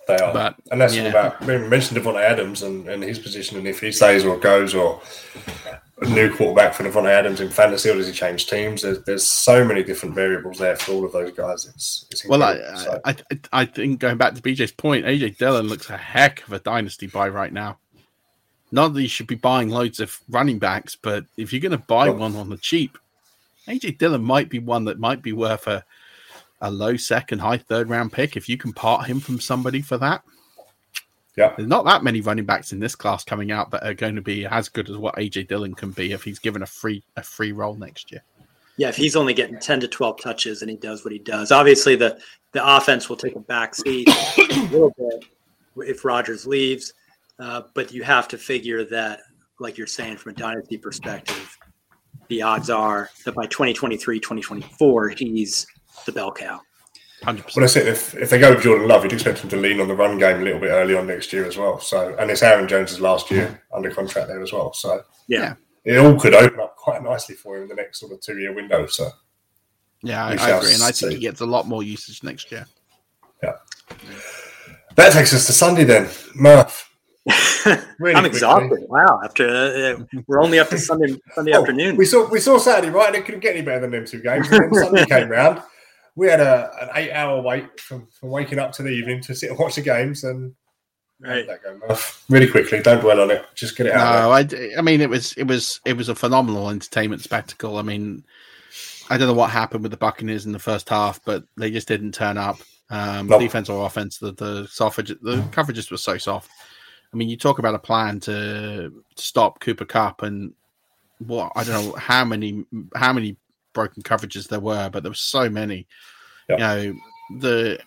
[0.08, 1.04] They are, but, and that's yeah.
[1.04, 1.42] about.
[1.42, 4.38] I mean, we mentioned Davante Adams and, and his position, and if he stays or
[4.38, 5.02] goes, or
[6.02, 8.82] a new quarterback for Davante Adams in fantasy, or does he change teams?
[8.82, 11.66] There's, there's so many different variables there for all of those guys.
[11.68, 13.00] It's, it's well, I, so.
[13.06, 13.16] I,
[13.54, 17.08] I think going back to BJ's point, AJ Dillon looks a heck of a dynasty
[17.08, 17.80] buy right now.
[18.74, 21.78] Not that you should be buying loads of running backs, but if you're going to
[21.78, 22.98] buy well, one on the cheap,
[23.68, 25.86] AJ Dillon might be one that might be worth a
[26.64, 29.98] a low second, high third round pick if you can part him from somebody for
[30.00, 30.24] that.
[31.38, 34.16] Yeah, there's not that many running backs in this class coming out that are going
[34.16, 37.04] to be as good as what AJ Dillon can be if he's given a free
[37.16, 38.24] a free role next year.
[38.78, 41.52] Yeah, if he's only getting ten to twelve touches and he does what he does,
[41.52, 42.20] obviously the
[42.54, 45.26] the offense will take a back seat a little bit
[45.78, 46.94] if Rodgers leaves,
[47.40, 49.22] uh, but you have to figure that,
[49.60, 51.58] like you're saying, from a dynasty perspective,
[52.28, 55.68] the odds are that by 2023, 2024, he's
[56.06, 56.62] the bell cow.
[57.24, 57.56] 100%.
[57.56, 59.80] Well, I said if, if they go with Jordan Love, you'd expect him to lean
[59.80, 61.80] on the run game a little bit early on next year as well.
[61.80, 64.74] So, and it's Aaron Jones's last year under contract there as well.
[64.74, 68.12] So, yeah, it all could open up quite nicely for him in the next sort
[68.12, 68.88] of two year window.
[68.88, 69.10] So,
[70.02, 72.66] yeah, I, I agree, and I think he gets a lot more usage next year.
[73.42, 73.54] Yeah,
[74.96, 76.90] that takes us to Sunday then, Murph.
[78.00, 78.68] Really I'm exhausted.
[78.68, 78.88] Quickly.
[78.90, 79.22] Wow!
[79.24, 81.96] After uh, we're only up to Sunday Sunday oh, afternoon.
[81.96, 83.08] We saw we saw Saturday, right?
[83.08, 84.52] And it couldn't get any better than them two games.
[84.52, 85.62] And then Sunday came round
[86.16, 89.36] we had a, an eight hour wait from, from waking up to the evening to
[89.36, 90.54] sit and watch the games and
[91.20, 91.48] right.
[91.48, 91.98] go
[92.30, 92.82] really quickly.
[92.82, 93.46] Don't dwell on it.
[93.56, 94.22] Just get it out.
[94.22, 97.78] No, I, I mean it was it was it was a phenomenal entertainment spectacle.
[97.78, 98.24] I mean,
[99.10, 101.88] I don't know what happened with the Buccaneers in the first half, but they just
[101.88, 102.58] didn't turn up.
[102.90, 103.42] Um, Nope.
[103.42, 106.52] Defense or offense, the the soft, the coverages were so soft.
[107.12, 110.54] I mean, you talk about a plan to stop Cooper Kupp, and
[111.20, 113.38] what I don't know how many how many
[113.74, 115.88] broken coverages there were, but there were so many.
[116.50, 116.60] Yep.
[116.60, 116.96] You know
[117.40, 117.80] the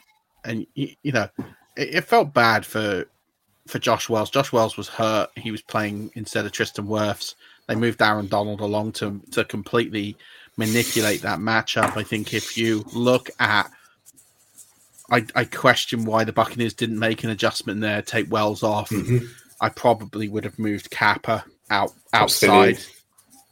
[0.45, 1.29] and you know
[1.77, 3.07] it, it felt bad for
[3.67, 4.31] for Josh Wells.
[4.31, 7.35] Josh Wells was hurt; he was playing instead of Tristan Wirfs.
[7.67, 10.17] They moved Aaron Donald along to to completely
[10.57, 11.97] manipulate that matchup.
[11.97, 13.71] I think if you look at
[15.11, 18.91] I, I question why the Buccaneers didn't make an adjustment there, take Wells off.
[18.91, 19.29] Mhm.
[19.61, 22.79] I probably would have moved Cappa out outside.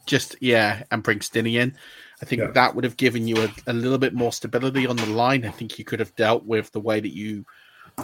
[0.05, 1.75] Just yeah, and bring Stinnie in.
[2.21, 2.51] I think Yeah.
[2.51, 5.45] that would have given you a, a little bit more stability on the line.
[5.45, 7.45] I think you could have dealt with the way that you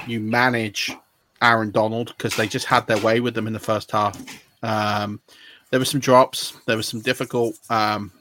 [0.08, 0.92] you manage
[1.42, 4.22] Aaron Donald because they just had their way with them in the first half.
[4.64, 5.20] Um,
[5.70, 6.54] there were some drops.
[6.68, 7.58] There was some difficult.
[7.70, 8.12] Um,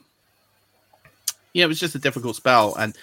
[1.52, 2.96] yeah, it was just a difficult spell, and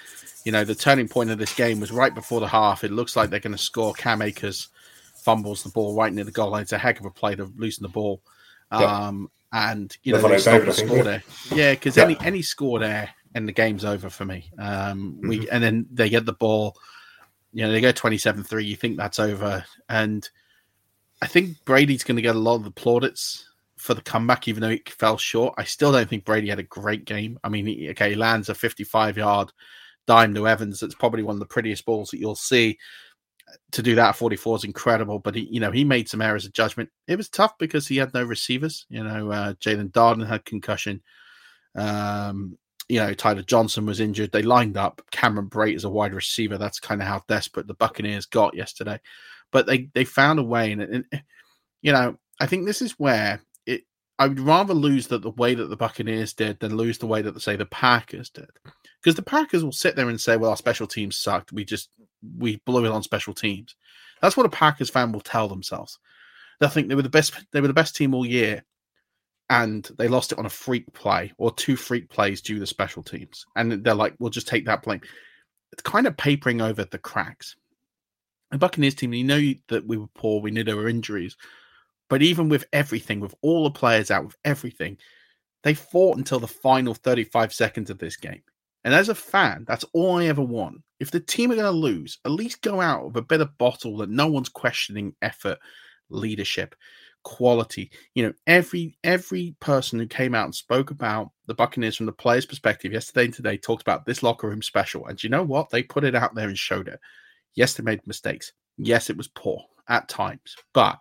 [0.45, 2.83] you know the turning point of this game was right before the half.
[2.83, 3.93] It looks like they're going to score.
[3.93, 4.69] Cam Akers
[5.15, 6.61] fumbles the ball right near the goal line.
[6.61, 8.21] It's a heck of a play to loosen the ball.
[8.71, 11.03] Um, and you know they stop David, the think, score yeah.
[11.03, 11.23] there.
[11.55, 12.03] Yeah, because Yeah.
[12.03, 14.51] any any score there and the game's over for me.
[14.59, 15.27] Um, Mm-hmm.
[15.27, 16.75] we and then they get the ball.
[17.53, 18.65] You know they go 27-3.
[18.65, 20.27] You think that's over, and
[21.21, 23.45] I think Brady's going to get a lot of the plaudits
[23.77, 25.53] for the comeback, even though it fell short.
[25.57, 27.39] I still don't think Brady had a great game.
[27.43, 29.51] I mean, he, okay, he lands a 55 yard
[30.07, 30.79] dime to Evans.
[30.79, 32.77] That's probably one of the prettiest balls that you'll see.
[33.71, 36.45] To do that at 44 is incredible, but he, you know, he made some errors
[36.45, 36.89] of judgment.
[37.07, 38.85] It was tough because he had no receivers.
[38.89, 41.01] You know, uh, Jaelon Darden had concussion.
[41.75, 42.57] Um,
[42.89, 44.31] you know, Tyler Johnson was injured.
[44.31, 46.57] They lined up Cameron Brate as a wide receiver.
[46.57, 48.99] That's kind of how desperate the Buccaneers got yesterday.
[49.51, 51.05] But they they found a way, and, and
[51.81, 53.83] you know, I think this is where it.
[54.19, 57.21] I would rather lose that the way that the Buccaneers did than lose the way
[57.21, 58.49] that say the Packers did,
[59.01, 61.51] because the Packers will sit there and say, "Well, our special teams sucked.
[61.51, 61.89] We just
[62.37, 63.75] we blew it on special teams."
[64.21, 65.99] That's what a Packers fan will tell themselves.
[66.59, 67.33] They think they were the best.
[67.51, 68.63] They were the best team all year,
[69.49, 73.03] and they lost it on a freak play or two freak plays due to special
[73.03, 73.45] teams.
[73.55, 75.01] And they're like, "We'll just take that blame."
[75.71, 77.55] It's kind of papering over the cracks.
[78.51, 80.41] The Buccaneers team, you know that we were poor.
[80.41, 81.35] We knew there were injuries,
[82.09, 84.97] but even with everything, with all the players out, with everything,
[85.63, 88.41] they fought until the final 35 seconds of this game.
[88.87, 90.81] And as a fan, that's all I ever want.
[91.01, 93.57] If the team are going to lose, at least go out with a bit of
[93.57, 95.59] bottle that no one's questioning effort,
[96.09, 96.73] leadership,
[97.23, 97.91] quality.
[98.15, 102.13] You know, every every person who came out and spoke about the Buccaneers from the
[102.13, 105.05] players' perspective yesterday and today talked about this locker room special.
[105.07, 105.69] And you know what?
[105.69, 107.01] They put it out there and showed it.
[107.55, 108.53] Yes, they made mistakes.
[108.77, 110.97] Yes, it was poor at times, but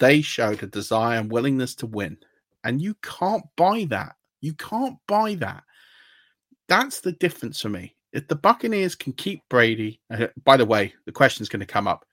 [0.00, 2.18] they showed a desire and willingness to win.
[2.64, 4.16] And you can't buy that.
[4.40, 5.62] You can't buy that.
[6.68, 7.94] That's the difference for me.
[8.12, 11.88] If the Buccaneers can keep Brady, uh, by the way, the question's going to come
[11.88, 12.04] up.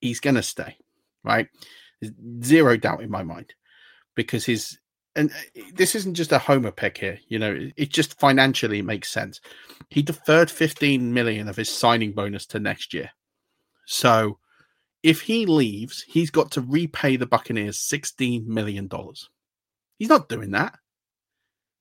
[0.00, 0.76] He's going to stay,
[1.24, 1.48] right?
[2.00, 2.12] There's
[2.44, 3.54] zero doubt in my mind
[4.14, 4.78] because his
[5.16, 7.18] and uh, this isn't just a homer pick here.
[7.28, 9.40] You know, it- it just financially makes sense.
[9.90, 13.10] He deferred 15 million of his signing bonus to next year.
[13.86, 14.38] So
[15.02, 19.28] if he leaves, he's got to repay the Buccaneers 16 million dollars.
[19.98, 20.78] He's not doing that.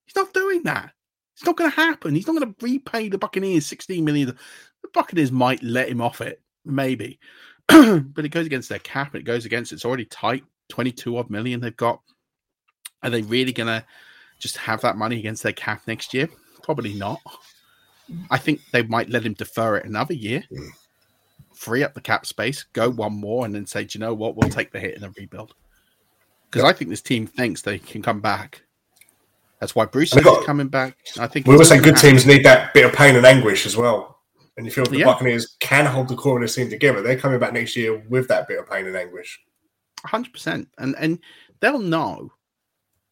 [0.05, 0.93] He's not doing that.
[1.37, 2.15] It's not going to happen.
[2.15, 4.29] He's not going to repay the Buccaneers 16 million.
[4.81, 7.19] The Buccaneers might let him off it, maybe.
[7.67, 9.13] but it goes against their cap.
[9.13, 12.01] It goes against it's already tight, 22 odd million they've got.
[13.03, 13.85] Are they really going to
[14.39, 16.27] just have that money against their cap next year?
[16.63, 17.21] Probably not.
[18.31, 20.43] I think they might let him defer it another year,
[21.53, 24.35] free up the cap space, go one more, and then say, Do you know what?
[24.35, 25.53] We'll take the hit in a rebuild.
[26.49, 28.63] Because I think this team thinks they can come back.
[29.59, 30.97] That's why Bruce is got- coming back.
[31.19, 33.65] I think We he's always say good teams need that bit of pain and anguish
[33.65, 34.19] as well.
[34.55, 35.05] And you feel the Yeah.
[35.05, 38.27] Buccaneers can hold the core of this team together, they're coming back next year with
[38.29, 39.39] that bit of pain and anguish.
[40.05, 41.19] hundred percent, and and
[41.59, 42.31] they'll know,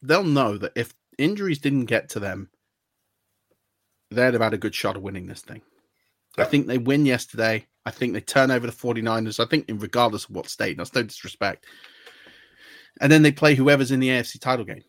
[0.03, 2.49] they'll know that if injuries didn't get to them,
[4.11, 5.61] they'd have had a good shot of winning this thing.
[6.37, 7.65] I think they win yesterday.
[7.85, 9.39] I think they turn over the 49ers.
[9.43, 11.65] I think, in regardless of what state, that's no disrespect.
[13.01, 14.83] And then they play whoever's in the AFC title game.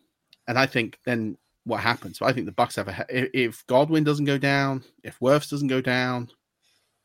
[0.47, 1.37] And I think then
[1.67, 2.19] what happens?
[2.19, 3.05] But I think the Bucs have a
[3.37, 6.29] if- Godwin doesn't go down, if Wirfs doesn't go down,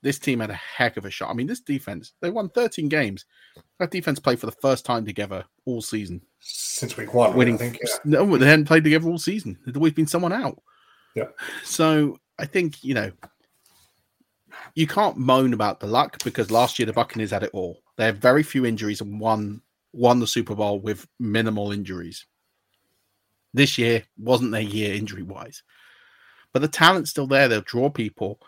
[0.03, 1.31] this team had a heck of a shot.
[1.31, 3.25] I mean, this defense, they won 13 games.
[3.79, 6.21] That defense played for the first time together all season.
[6.41, 7.55] Since week one, Winning.
[7.55, 7.79] I think.
[7.83, 7.97] Yeah.
[8.05, 9.59] No, they hadn't played together all season.
[9.65, 10.61] There'd always been someone out.
[11.15, 11.29] Yeah.
[11.63, 13.13] So I think, you know,
[14.75, 17.79] you can't moan about the luck because last year the Buccaneers had it all.
[17.97, 22.27] They had very few injuries and won won the Super Bowl with minimal injuries.
[23.55, 25.63] This year wasn't their year injury wise.
[26.53, 27.49] but the talent's still there.
[27.49, 28.39] They'll draw people.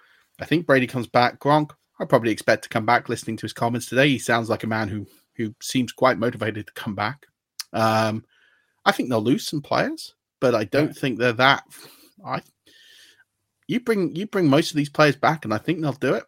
[0.40, 1.38] I think Brady comes back.
[1.40, 3.08] Gronk, I probably expect to come back.
[3.08, 6.66] Listening to his comments today, he sounds like a man who who seems quite motivated
[6.66, 7.26] to come back.
[7.72, 8.24] Um,
[8.84, 11.64] I think they'll lose some players, but I don't think they're that.
[12.24, 12.42] I
[13.66, 16.24] you bring you bring most of these players back, and I think they'll do it.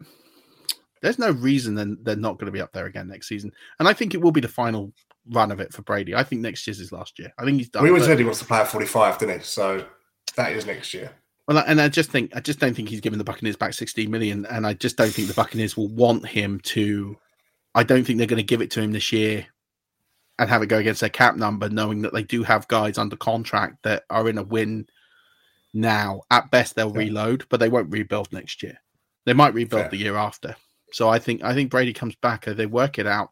[1.03, 3.87] There's no reason then they're not going to be up there again next season, and
[3.87, 4.93] I think it will be the final
[5.31, 6.15] run of it for Brady.
[6.15, 7.33] I think next year's his last year.
[7.39, 7.83] I think he's done.
[7.83, 9.45] We always but- said he wants to play at 45, didn't he?
[9.45, 9.85] So
[10.37, 11.13] that is next year.
[11.49, 14.11] Well, and I just think I just don't think he's given the Buccaneers back 16
[14.11, 17.17] million, and I just don't think the Buccaneers will want him to.
[17.75, 19.47] I don't think they're going to give it to him this year
[20.39, 23.17] and have it go against their cap number, knowing that they do have guys under
[23.17, 24.87] contract that are in a win
[25.73, 26.23] now.
[26.31, 28.79] At best, they'll reload, but they won't rebuild next year.
[29.25, 29.91] They might rebuild Fair.
[29.91, 30.57] the year after.
[30.93, 32.45] So I think I think Brady comes back.
[32.45, 33.31] They work it out.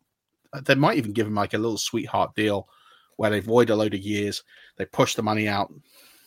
[0.62, 2.68] They might even give him like a little sweetheart deal
[3.16, 4.42] where they void a load of years.
[4.76, 5.72] They push the money out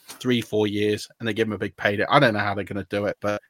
[0.08, 2.06] three, four years, and they give him a big payday.
[2.10, 3.42] I don't know how they're going to do it, but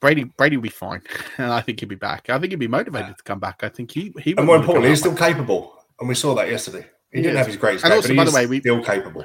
[0.00, 1.02] Brady Brady will be fine,
[1.38, 2.28] and I think he'll be back.
[2.30, 3.62] I think he'll be motivated to come back.
[3.62, 4.32] I think he he.
[4.32, 5.72] And more wanna importantly, he's still capable.
[6.00, 6.86] And we saw that yesterday.
[7.12, 7.38] He, He didn't is.
[7.38, 9.24] have his greatest And day, also, but by the way, we- still capable.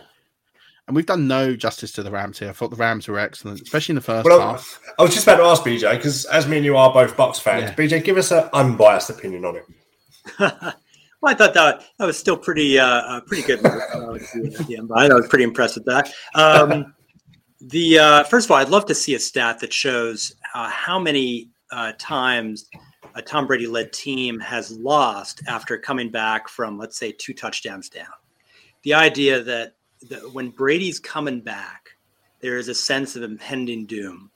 [0.87, 2.49] And we've done no justice to the Rams here.
[2.49, 4.79] I thought the Rams were excellent, especially in the first Well, half.
[4.97, 7.39] I was just about to ask BJ because as me and you are both Bucs
[7.39, 7.75] fans, Yeah.
[7.75, 9.65] BJ, give us an unbiased opinion on it.
[10.39, 10.73] well,
[11.23, 13.65] I thought that that was still pretty uh, uh, pretty good.
[13.65, 15.11] Uh, with the, the unbiased.
[15.11, 16.11] I was pretty impressed with that.
[16.35, 16.93] Um,
[17.61, 20.99] the uh, first of all, I'd love to see a stat that shows uh, how
[20.99, 22.69] many uh, times
[23.15, 27.89] a Tom Brady led team has lost after coming back from, let's say, two touchdowns
[27.89, 28.07] down.
[28.83, 29.75] The idea that,
[30.09, 31.89] that when Brady's coming back,
[32.39, 34.31] there is a sense of impending doom.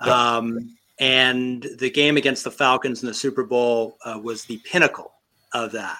[0.00, 5.13] Um, and the game against the Falcons in the Super Bowl uh, was the pinnacle
[5.54, 5.98] of that.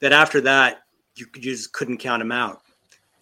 [0.00, 0.82] That after that,
[1.14, 2.60] you, you just couldn't count him out.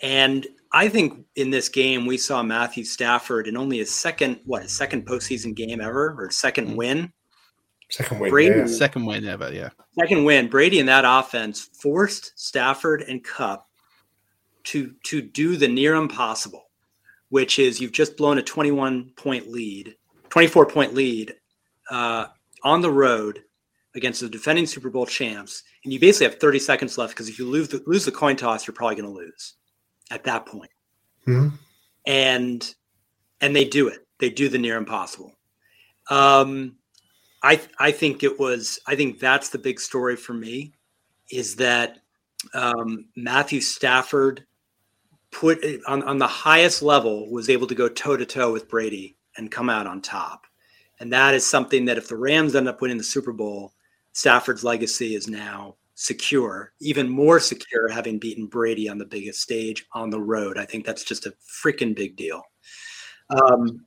[0.01, 4.62] And I think in this game we saw Matthew Stafford in only his second, what,
[4.62, 7.12] his second postseason game ever, or 2nd win.
[7.91, 8.31] Second win.
[8.31, 8.66] Brady- yeah.
[8.66, 9.71] Second win ever, yeah.
[9.99, 10.49] Second win.
[10.49, 13.66] Brady in that offense forced Stafford and Kupp
[14.64, 16.69] to to do the near impossible,
[17.31, 19.97] which is you've just blown a 21 point lead,
[20.29, 21.35] 24 point lead
[21.91, 22.27] uh,
[22.62, 23.43] on the road
[23.95, 27.39] against the defending Super Bowl champs, and you basically have 30 seconds left because if
[27.39, 29.55] you lose the, lose the coin toss, you're probably going to lose
[30.11, 30.70] at that point.
[31.26, 31.53] Mhm.
[32.07, 32.74] And
[33.41, 34.07] and they do it.
[34.18, 35.32] They do the near impossible.
[36.11, 36.76] Um,
[37.43, 38.80] I I think it was.
[38.86, 40.74] I think that's the big story for me,
[41.30, 41.99] is that
[42.55, 44.45] um, Matthew Stafford
[45.30, 49.16] put on on the highest level was able to go toe to toe with Brady
[49.36, 50.47] and come out on top,
[50.99, 53.72] and that is something that if the Rams end up winning the Super Bowl,
[54.19, 59.87] Stafford's legacy is now secure, even more secure, having beaten Brady on the biggest stage
[59.93, 60.59] on the road.
[60.59, 62.43] I think that's just a freaking big deal.
[63.31, 63.87] Um,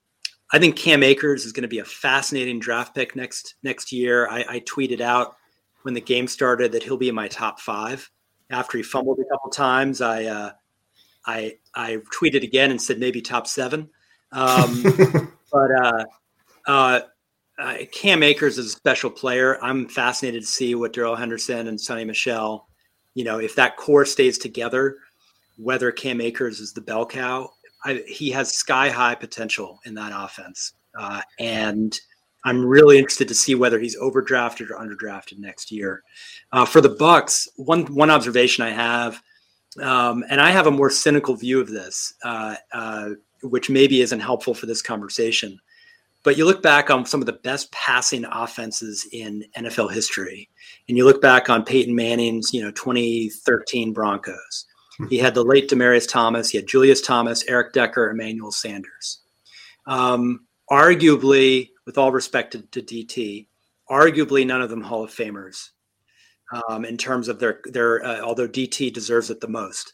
[0.54, 4.30] I think Cam Akers is going to be a fascinating draft pick next next year.
[4.30, 5.36] I, I tweeted out
[5.82, 8.10] when the game started that he'll be in my top five.
[8.50, 10.52] After he fumbled a couple times, I uh,
[11.26, 13.90] I I tweeted again and said maybe top seven.
[14.32, 14.82] Um,
[15.52, 16.06] but uh,
[16.68, 17.00] uh,
[17.62, 19.64] uh, Cam Akers is a special player.
[19.64, 22.68] I'm fascinated to see what Darrell Henderson and Sony Michel,
[23.14, 24.98] you know, if that core stays together,
[25.58, 27.52] whether Cam Akers is the bell cow.
[27.86, 32.00] I, he has sky high potential in that offense, uh, and
[32.44, 36.04] I'm really interested to see whether he's overdrafted or underdrafted next year.
[36.52, 39.22] Uh, for the Bucs, one one observation I have,
[39.82, 43.10] um, and I have a more cynical view of this, uh, uh,
[43.44, 45.60] which maybe isn't helpful for this conversation.
[46.24, 50.50] But you look back on some of the best passing offenses in NFL history,
[50.88, 54.66] and you look back on Peyton Manning's, you know, 2013 Broncos.
[55.10, 56.50] He had the late Demaryius Thomas.
[56.50, 59.20] He had Julius Thomas, Eric Decker, Emmanuel Sanders.
[59.88, 63.48] Um, arguably, with all respect to, to DT,
[63.90, 65.70] arguably none of them Hall of Famers
[66.70, 68.04] um, in terms of their their.
[68.04, 69.94] Uh, although DT deserves it the most.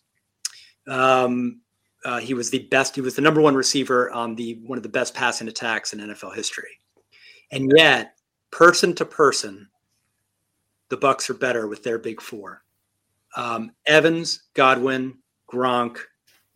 [0.88, 1.62] Um,
[2.06, 2.96] uh, he was the best.
[2.96, 6.00] He was the number one receiver on the one of the best passing attacks in
[6.00, 6.80] NFL history,
[7.52, 8.18] and yet,
[8.52, 9.70] person to person,
[10.90, 12.64] the Bucs are better with their big four
[13.36, 15.18] um, Evans, Godwin,
[15.52, 16.00] Gronk,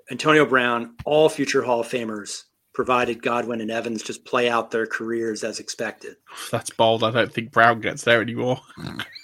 [0.09, 4.87] Antonio Brown, all future Hall of Famers, provided Godwin and Evans just play out their
[4.87, 6.15] careers as expected.
[6.51, 7.03] That's bold.
[7.03, 8.59] I don't think Brown gets there anymore.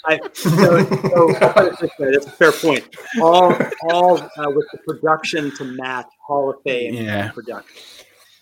[0.05, 2.85] I, so, so I'll put it this way, that's a fair point.
[3.21, 3.55] All,
[3.89, 7.31] all uh, with the production to match Hall of Fame Yeah.
[7.31, 7.81] production.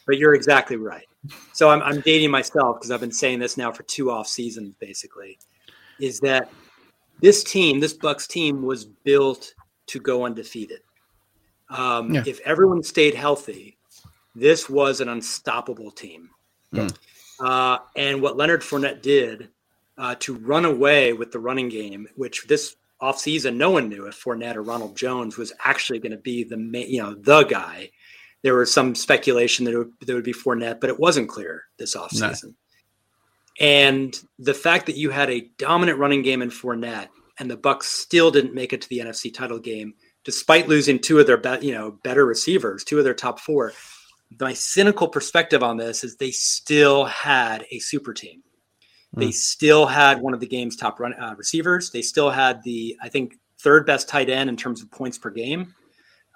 [0.08, 1.06] But you're exactly right.
[1.54, 4.74] So I'm, I'm dating myself because I've been saying this now for two off seasons,
[4.80, 5.38] basically.
[6.00, 6.50] Is that
[7.22, 9.54] this team, this Bucs team, was built
[9.88, 10.82] to go undefeated.
[11.70, 12.24] Um, Yeah.
[12.26, 13.78] If everyone stayed healthy,
[14.36, 16.30] This was an unstoppable team.
[16.74, 16.96] Mm.
[17.40, 19.50] Uh, and what Leonard Fournette did
[19.98, 24.22] uh, to run away with the running game, which this offseason no one knew if
[24.22, 26.58] Fournette or Ronald Jones was actually going to be the
[26.88, 27.92] you know the guy.
[28.42, 31.64] There was some speculation that it would, it would be Fournette, but it wasn't clear
[31.78, 32.44] this offseason.
[32.44, 32.54] No.
[33.60, 37.08] And the fact that you had a dominant running game in Fournette
[37.40, 41.20] and the Bucs still didn't make it to the NFC title game, despite losing two
[41.20, 43.74] of their be- you know better receivers, two of their top four.
[44.40, 48.42] My cynical perspective on this is they still had a super team.
[49.14, 49.32] They hmm.
[49.32, 51.92] still had one of the game's top run uh, receivers.
[51.92, 55.30] They still had the I think third best tight end in terms of points per
[55.30, 55.74] game.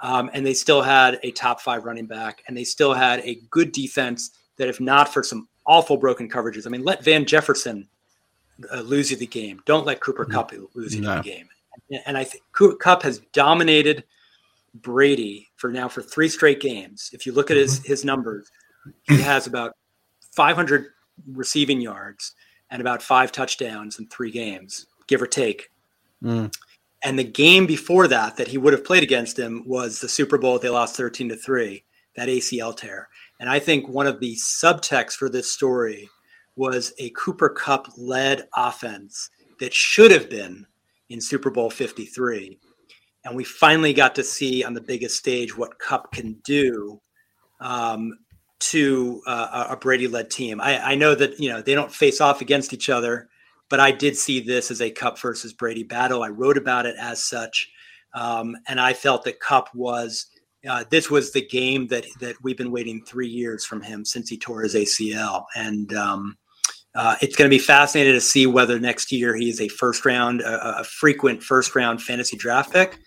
[0.02, 3.40] Um, and they still had a top five running back, and they still had a
[3.50, 7.88] good defense that, if not for some awful broken coverages, I mean, let Van Jefferson
[8.74, 9.62] uh, lose you the game.
[9.66, 11.18] Don't let Cooper Cup Kupp lose you no.
[11.18, 11.50] the game.
[12.06, 12.44] And I think
[12.80, 14.04] Kupp has dominated
[14.74, 17.09] Brady for now for three straight games.
[17.13, 17.88] If you look at his mm-hmm.
[17.88, 18.49] his numbers,
[19.03, 19.76] he has about
[20.34, 20.88] 500
[21.32, 22.36] receiving yards
[22.72, 25.70] and about five touchdowns in three games, give or take.
[26.24, 26.53] Mm.
[27.03, 30.38] And the game before that, that he would have played against him, was the Super
[30.38, 30.59] Bowl.
[30.59, 31.84] They lost 13 to three,
[32.15, 33.07] that ACL tear.
[33.39, 36.09] And I think one of the subtexts for this story
[36.55, 40.65] was a Cooper Kupp led offense that should have been
[41.09, 42.59] in Super Bowl 53.
[43.30, 47.00] And we finally got to see on the biggest stage what Kupp can do
[47.62, 48.18] um,
[48.60, 50.60] to uh, a Brady led team.
[50.60, 53.30] I, I know that, you know, they don't face off against each other,
[53.70, 56.24] but I did see this as a Kupp versus Brady battle.
[56.24, 57.70] I wrote about it as such.
[58.16, 60.26] Um, and I felt that Kupp was
[60.68, 64.28] uh, this was the game that that we've been waiting three years from him since
[64.28, 66.38] he tore his ACL, and um,
[66.96, 70.06] uh, it's going to be fascinating to see whether next year he is a first
[70.06, 73.00] round, a, a, frequent first round fantasy draft pick,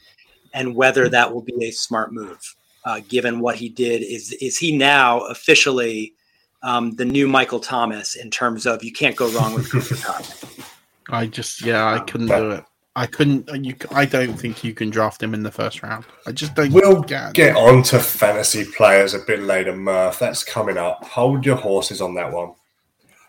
[0.53, 4.03] and whether that will be a smart move uh, given what he did.
[4.03, 6.15] Is is he now officially
[6.63, 10.25] um, the new Michael Thomas in terms of you can't go wrong with Cooper Kupp?
[11.11, 12.65] I just yeah, I couldn't do it.
[12.95, 13.49] I couldn't.
[13.65, 16.05] You, I don't think you can draft him in the first round.
[16.27, 16.73] I just don't.
[16.73, 20.19] We'll get on to fantasy players a bit later, Murph.
[20.19, 21.05] That's coming up.
[21.05, 22.53] Hold your horses on that one.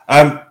[0.10, 0.42] Um,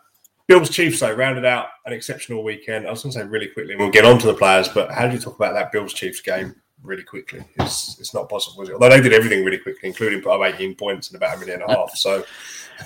[0.47, 2.87] Bills Chiefs though rounded out an exceptional weekend.
[2.87, 4.69] I was going to say really quickly, we'll get on to the players.
[4.69, 6.55] But how do you talk about that Bills Chiefs game?
[6.83, 7.45] Really quickly.
[7.57, 8.75] It's it's not possible, is it?
[8.75, 11.61] Although they did everything really quickly, including put up 18 points in about a minute
[11.61, 11.95] and a half.
[11.97, 12.25] So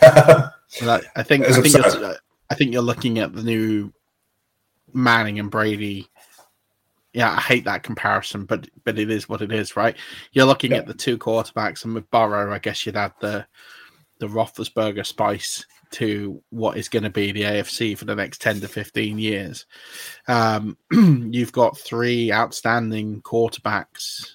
[0.02, 1.76] I think I think,
[2.50, 3.92] I think you're looking at the new
[4.92, 6.08] Manning and Brady.
[7.12, 9.96] Yeah, I hate that comparison, but but it is what it is, right?
[10.32, 10.78] You're looking yeah.
[10.78, 13.46] at the two quarterbacks, and with Burrow, I guess you'd add the
[14.18, 18.60] the Roethlisberger spice to what is going to be the AFC for the next 10
[18.60, 19.66] to 15 years.
[20.28, 24.32] Um, you've got three outstanding quarterbacks,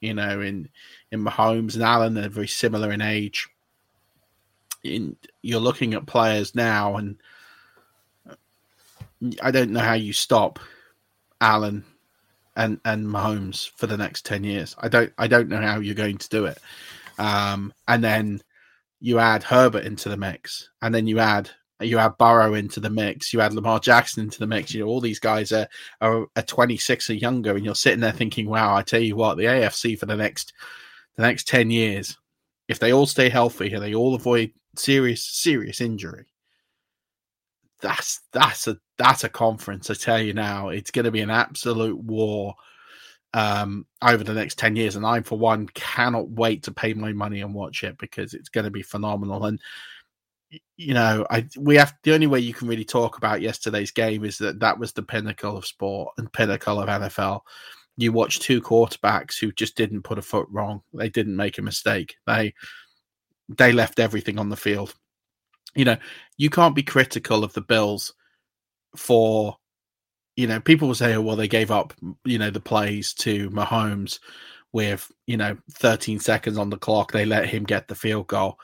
[0.00, 0.68] you know, in
[1.10, 2.14] in Mahomes and Allen.
[2.14, 3.48] They're very similar in age.
[4.84, 7.16] In, you're looking at players now, and
[9.42, 10.58] I don't know how you stop
[11.40, 11.84] Allen
[12.56, 14.76] and and Mahomes for the next 10 years.
[14.78, 16.58] I don't I don't know how you're going to do it.
[17.18, 18.42] Um, and then
[19.06, 21.48] you add Herbert into the mix, and then you add
[21.78, 24.74] you add Burrow into the mix, you add Lamar Jackson into the mix.
[24.74, 25.68] You know, all these guys are,
[26.00, 29.36] are, are 26 or younger, and you're sitting there thinking, wow, I tell you what,
[29.36, 30.54] the AFC for the next
[31.14, 32.18] the next 10 years,
[32.66, 36.26] if they all stay healthy and they all avoid serious, serious injury,
[37.80, 39.88] that's that's a that's a conference.
[39.88, 42.56] I tell you now, it's gonna be an absolute war
[43.36, 44.96] um, over the next 10 years.
[44.96, 48.48] And I, for one, cannot wait to pay my money and watch it because it's
[48.48, 49.44] going to be phenomenal.
[49.44, 49.60] And,
[50.78, 54.24] you know, I we have the only way you can really talk about yesterday's game
[54.24, 57.40] is that that was the pinnacle of sport and pinnacle of NFL.
[57.98, 60.80] You watch two quarterbacks who just didn't put a foot wrong.
[60.94, 62.16] They didn't make a mistake.
[62.26, 62.54] They
[63.50, 64.94] they left everything on the field.
[65.74, 65.96] You know,
[66.38, 68.14] you can't be critical of the Bills
[68.96, 69.58] for
[70.36, 73.50] you know, people will say, oh, well, they gave up, you know, the plays to
[73.50, 74.20] Mahomes
[74.72, 77.10] with, you know, 13 seconds on the clock.
[77.10, 78.60] They let him get the field goal.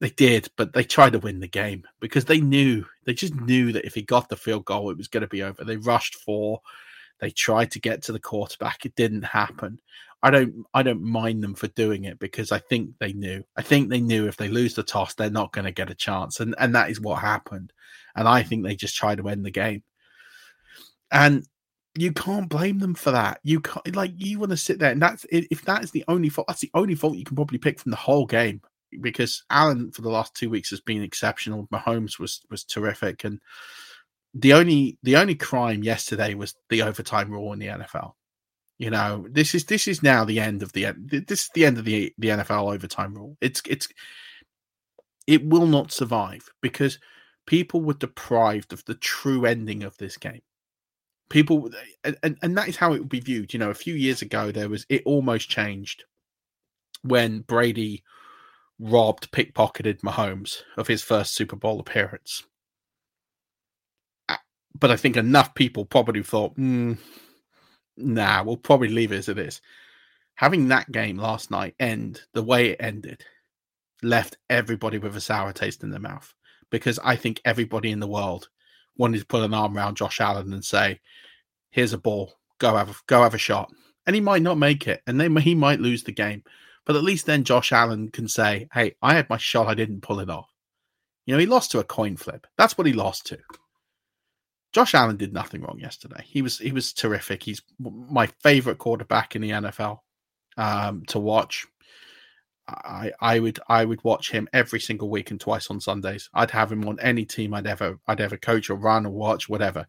[0.00, 3.72] They did, but they tried to win the game because they knew, they just knew
[3.72, 5.62] that if he got the field goal, it was going to be over.
[5.62, 6.62] They rushed for,
[7.20, 8.86] they tried to get to the quarterback.
[8.86, 9.80] It didn't happen.
[10.22, 13.44] I don't, I don't mind them for doing it because I think they knew.
[13.56, 15.94] I think they knew if they lose the toss, they're not going to get a
[15.94, 17.72] chance, and and that is what happened.
[18.16, 19.84] And I think they just tried to end the game
[21.10, 21.46] and
[21.94, 23.40] you can't blame them for that.
[23.42, 26.28] You can't like you want to sit there, and that's if that is the only
[26.28, 26.48] fault.
[26.48, 28.60] That's the only fault you can probably pick from the whole game
[29.00, 31.68] because Allen for the last two weeks has been exceptional.
[31.72, 33.40] Mahomes was was terrific, and
[34.34, 38.12] the only the only crime yesterday was the overtime rule in the NFL.
[38.78, 41.78] You know, this is this is now the end of the this is the end
[41.78, 43.36] of the the NFL overtime rule.
[43.40, 43.88] It's it's
[45.26, 46.98] it will not survive because
[47.46, 50.42] people were deprived of the true ending of this game.
[51.30, 51.70] People
[52.04, 53.52] and, and that is how it would be viewed.
[53.52, 56.04] You know, a few years ago there was it almost changed
[57.02, 58.02] when Brady
[58.78, 62.44] robbed, pickpocketed Mahomes of his first Super Bowl appearance.
[64.78, 66.98] But I think enough people probably thought, mm,
[67.96, 69.60] nah, we'll probably leave it as it is.
[70.36, 73.24] Having that game last night end the way it ended
[74.02, 76.32] left everybody with a sour taste in their mouth
[76.70, 78.48] because I think everybody in the world
[78.98, 81.00] wanted to put an arm around Josh Allen and say,
[81.70, 83.72] "Here's a ball, go have a, go have a shot,"
[84.06, 86.42] and he might not make it, and then he might lose the game,
[86.84, 90.02] but at least then Josh Allen can say, "Hey, I had my shot, I didn't
[90.02, 90.50] pull it off."
[91.26, 92.46] You know, he lost to a coin flip.
[92.56, 93.38] That's what he lost to.
[94.72, 96.22] Josh Allen did nothing wrong yesterday.
[96.26, 97.42] He was he was terrific.
[97.42, 100.00] He's my favorite quarterback in the NFL
[100.56, 101.66] um, to watch.
[102.68, 106.28] I I would I would watch him every single week and twice on Sundays.
[106.34, 109.48] I'd have him on any team I'd ever I'd ever coach or run or watch
[109.48, 109.86] whatever.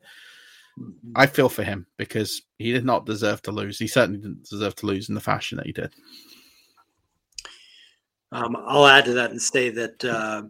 [1.16, 3.78] I feel for him because he did not deserve to lose.
[3.78, 5.94] He certainly didn't deserve to lose in the fashion that he did.
[8.32, 10.44] Um, I'll add to that and say that uh,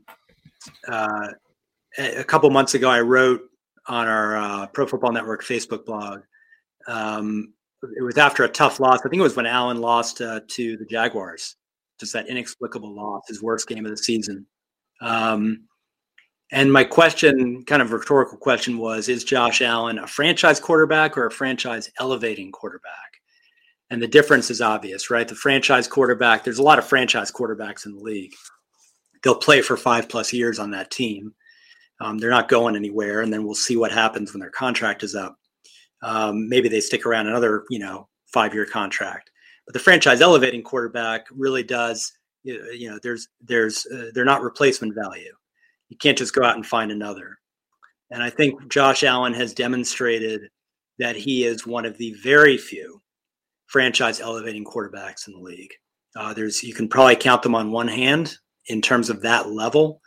[0.87, 1.27] uh,
[1.97, 3.41] a couple months ago I wrote
[3.87, 6.21] on our uh, Pro Football Network Facebook blog.
[6.87, 7.53] Um,
[7.97, 8.99] it was after a tough loss.
[8.99, 11.55] I think it was when Allen lost uh, to the Jaguars.
[11.99, 14.45] Just that inexplicable loss, his worst game of the season.
[15.01, 15.65] Um,
[16.51, 21.25] and my question, kind of rhetorical question, was: Is Josh Allen a franchise quarterback or
[21.25, 22.93] a franchise elevating quarterback?
[23.91, 25.27] And the difference is obvious, right?
[25.27, 26.43] The franchise quarterback.
[26.43, 28.33] There's a lot of franchise quarterbacks in the league.
[29.23, 31.33] They'll play for five plus years on that team
[32.01, 35.15] um, they're not going anywhere, and then we'll see what happens when their contract is
[35.15, 35.37] up.
[36.01, 39.28] Um, maybe they stick around another, you know, five-year contract.
[39.69, 42.11] The franchise elevating quarterback really does,
[42.43, 45.33] you know, there's there's uh, they're not replacement value.
[45.89, 47.37] You can't just go out and find another.
[48.11, 50.49] And I think Josh Allen has demonstrated
[50.97, 53.01] that he is one of the very few
[53.67, 55.71] franchise elevating quarterbacks in the league.
[56.15, 58.35] Uh, there's you can probably count them on one hand
[58.67, 60.01] in terms of that level,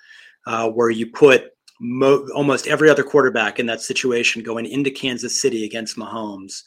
[0.46, 1.50] uh, where you put
[1.80, 6.62] mo- almost every other quarterback in that situation going into Kansas City against Mahomes,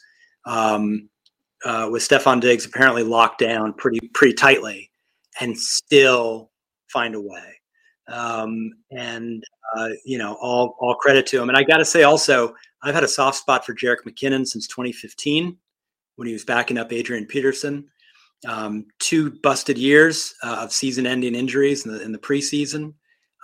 [0.46, 1.08] um,
[1.64, 4.90] uh, with Stefon Diggs apparently locked down pretty pretty tightly,
[5.40, 6.50] and still
[6.88, 7.60] find a way.
[8.08, 9.42] Um, and
[9.76, 11.48] uh, you know, all all credit to him.
[11.48, 14.66] And I got to say, also, I've had a soft spot for Jerick McKinnon since
[14.68, 15.56] 2015
[16.16, 17.88] when he was backing up Adrian Peterson.
[18.46, 22.92] Um, two busted years uh, of season-ending injuries in the, in the preseason.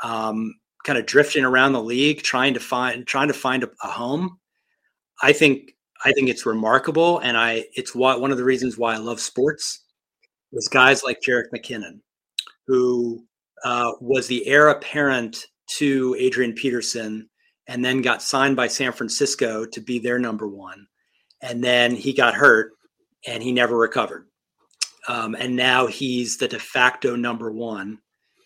[0.02, 0.54] Um,
[0.84, 4.38] kind of drifting around the league trying to find trying to find a, a home
[5.22, 5.74] i think
[6.04, 9.20] i think it's remarkable and i it's why one of the reasons why i love
[9.20, 9.84] sports
[10.52, 12.00] is guys like Jerick McKinnon
[12.66, 13.24] who
[13.64, 17.28] uh, was the heir apparent to Adrian Peterson
[17.68, 20.86] and then got signed by San Francisco to be their number one.
[21.42, 22.72] And then he got hurt
[23.26, 24.26] and he never recovered.
[25.08, 27.98] Um, and now he's the de facto number one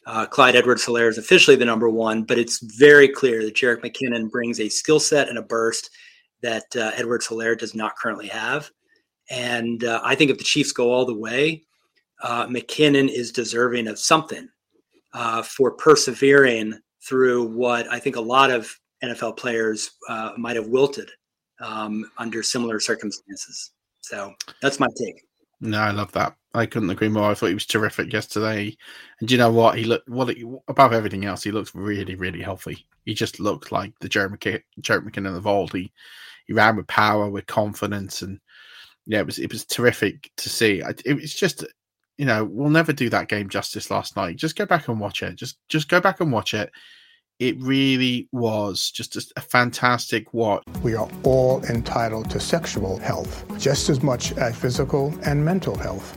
[0.06, 3.82] uh, Clyde Edwards Helaire is officially the number one, but it's very clear that Jerick
[3.82, 5.90] McKinnon brings a skill set and a burst
[6.42, 8.70] that uh, Edwards Helaire does not currently have.
[9.30, 11.64] And uh, I think if the Chiefs go all the way,
[12.22, 14.48] uh, McKinnon is deserving of something
[15.12, 18.72] uh, for persevering through what I think a lot of
[19.02, 21.10] NFL players uh, might have wilted
[21.60, 23.72] um, under similar circumstances.
[24.00, 25.24] So that's my take.
[25.60, 26.36] No, I love that.
[26.56, 27.30] I couldn't agree more.
[27.30, 28.76] I thought he was terrific yesterday.
[29.20, 29.76] And you know what?
[29.76, 30.30] He looked well
[30.68, 31.42] above everything else.
[31.42, 32.86] He looks really, really healthy.
[33.04, 35.72] He just looked like the Jared, McK- Jared McKinnon of old.
[35.72, 35.92] He
[36.46, 38.40] he ran with power, with confidence, and
[39.06, 40.82] yeah, it was it was terrific to see.
[41.04, 41.64] It was just
[42.18, 44.36] you know we'll never do that game justice last night.
[44.36, 45.36] Just go back and watch it.
[45.36, 46.70] Just just go back and watch it
[47.38, 50.62] it really was just a, a, fantastic watch.
[50.82, 56.16] We are all entitled to sexual health, just as much as physical and mental health.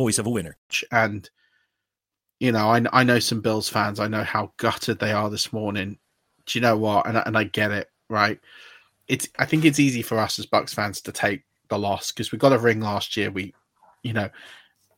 [0.01, 0.57] voice of a winner.
[0.91, 1.29] And
[2.39, 3.99] you know, I I know some Bills fans.
[3.99, 5.97] I know how gutted they are this morning.
[6.47, 7.07] Do you know what?
[7.07, 8.39] And I- and I get it, right?
[9.07, 12.31] It's I think it's easy for us as Bucs fans to take the loss because
[12.31, 13.29] we got a ring last year.
[13.29, 13.53] We,
[14.03, 14.27] you know,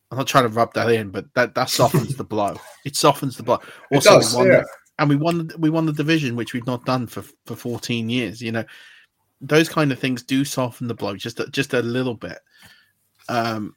[0.10, 2.56] I'm not trying to rub that in, but that that softens the blow.
[2.86, 3.60] It softens the blow.
[3.92, 4.60] It Also, does, we won yeah.
[4.62, 4.68] the,
[5.00, 8.10] and we won the, we won the division, which we've not done for for 14
[8.10, 8.42] years.
[8.42, 8.64] You know,
[9.42, 12.40] those kind of things do soften the blow just just a little bit.
[13.28, 13.76] Um,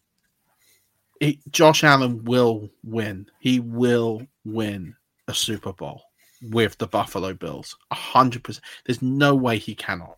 [1.51, 3.27] Josh Allen will win.
[3.41, 4.95] He will win
[5.29, 6.03] a Super Bowl
[6.51, 7.77] with the Buffalo Bills.
[7.91, 8.65] A hundred percent.
[8.85, 10.17] There's no way he cannot.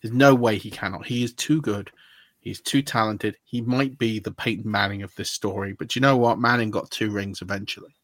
[0.00, 1.06] There's no way he cannot.
[1.06, 1.90] He is too good.
[2.40, 3.36] He's too talented.
[3.44, 6.38] He might be the Peyton Manning of this story, but you know what?
[6.38, 7.94] Manning got two rings eventually.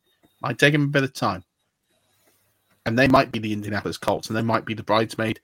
[0.40, 1.44] Might take him a bit of time.
[2.84, 5.38] And they might be the Indianapolis Colts, and they might be the bridesmaid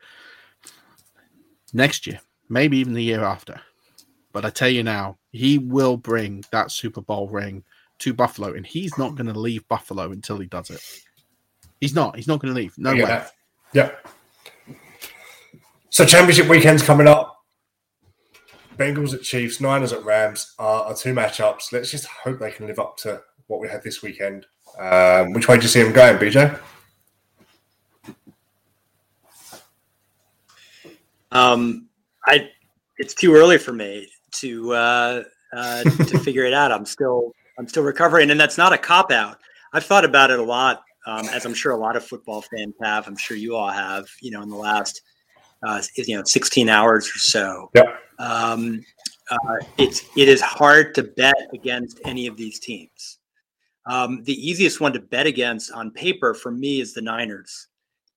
[1.72, 2.18] next year,
[2.48, 3.60] maybe even the year after.
[4.32, 7.64] But I tell you now, he will bring that Super Bowl ring
[8.00, 10.80] to Buffalo, and he's not going to leave Buffalo until he does it.
[11.80, 12.16] He's not.
[12.16, 12.76] He's not going to leave.
[12.78, 12.98] No way.
[12.98, 13.32] get that.
[13.72, 14.08] Yep.
[15.90, 17.34] So championship weekend's coming up.
[18.76, 21.72] Bengals at Chiefs, Niners at Rams are, are two matchups.
[21.72, 24.46] Let's just hope they can live up to what we had this weekend.
[24.78, 26.58] Um, which way do you see them going, BJ?
[31.32, 31.88] Um,
[32.24, 32.50] I
[32.98, 35.22] it's too early for me to uh,
[35.52, 36.72] uh, to figure it out.
[36.72, 39.38] I'm still I'm still recovering, and that's not a cop out.
[39.72, 42.74] I've thought about it a lot, um, as I'm sure a lot of football fans
[42.82, 43.06] have.
[43.06, 44.06] I'm sure you all have.
[44.20, 45.02] You know, in the last
[45.62, 47.70] uh, you know 16 hours or so.
[47.74, 48.00] Yep.
[48.18, 48.84] Um,
[49.30, 53.18] uh, it's it is hard to bet against any of these teams.
[53.86, 57.68] Um, the easiest one to bet against on paper for me is the Niners,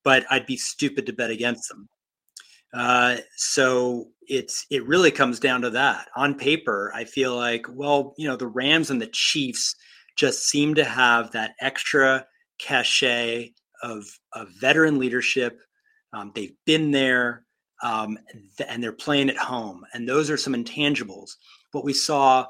[0.04, 1.88] but I'd be stupid to bet against them.
[2.74, 6.08] Uh, so it's it really comes down to that.
[6.16, 9.76] On paper, I feel like well, you know, the Rams and the Chiefs
[10.18, 12.26] just seem to have that extra
[12.60, 13.54] cachet
[13.84, 15.60] of, of veteran leadership.
[16.14, 17.46] Um, they've been there,
[17.84, 18.18] um,
[18.58, 21.32] th- and they're playing at home, and those are some intangibles.
[21.74, 22.48] But we saw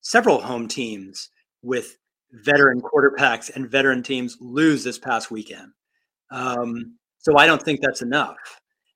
[0.00, 1.28] several home teams
[1.62, 1.98] with
[2.32, 5.72] veteran quarterbacks and veteran teams lose this past weekend.
[6.30, 8.36] Um, so I don't think that's enough.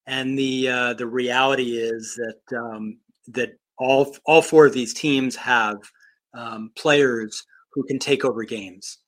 [0.07, 2.99] And the uh, the reality is that um,
[3.29, 5.79] that all all four of these teams have
[6.35, 8.99] um, players who can take over games.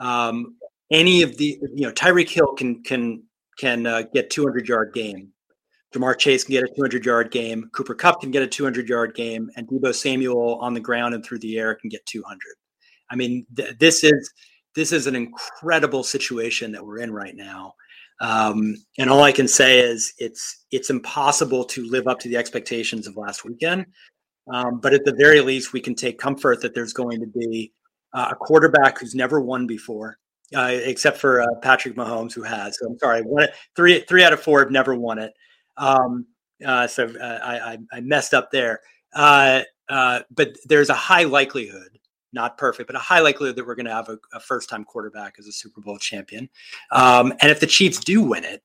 [0.00, 0.56] Um,
[0.90, 3.22] any of the you know Tyreek Hill can can
[3.58, 5.32] can uh, get 200 yard game.
[5.94, 7.70] Ja'Marr Chase can get a 200 yard game.
[7.72, 11.24] Cooper Kupp can get a 200 yard game, and Deebo Samuel on the ground and
[11.24, 12.38] through the air can get 200.
[13.10, 14.32] I mean, th- this is
[14.74, 17.74] this is an incredible situation that we're in right now.
[18.20, 22.36] Um, and all I can say is it's it's impossible to live up to the
[22.36, 23.86] expectations of last weekend.
[24.52, 27.72] Um, but at the very least, we can take comfort that there's going to be
[28.14, 30.18] uh, a quarterback who's never won before,
[30.54, 32.78] uh, except for uh, Patrick Mahomes, who has.
[32.78, 35.32] So I'm sorry, one, three three out of four have never won it.
[35.76, 36.26] Um,
[36.64, 38.80] uh, so uh, I, I, I messed up there.
[39.14, 41.95] Uh, uh, but there's a high likelihood,
[42.32, 44.84] not perfect, but a high likelihood that we're going to have a, a first time
[44.84, 46.48] quarterback as a Super Bowl champion.
[46.90, 48.62] Um, and if the Chiefs do win it,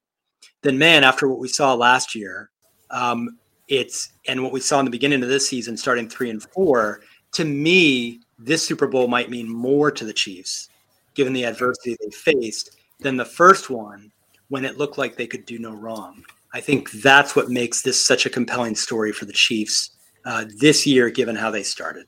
[0.61, 2.49] then man, after what we saw last year,
[2.89, 3.37] um,
[3.67, 7.01] it's and what we saw in the beginning of this season, starting three and four,
[7.33, 10.69] to me, this Super Bowl might mean more to the Chiefs,
[11.13, 14.11] given the adversity they faced, than the first one
[14.49, 16.23] when it looked like they could do no wrong.
[16.53, 19.91] I think that's what makes this such a compelling story for the Chiefs
[20.25, 22.05] uh, this year, given how they started.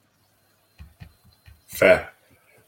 [1.74, 2.09] Fair.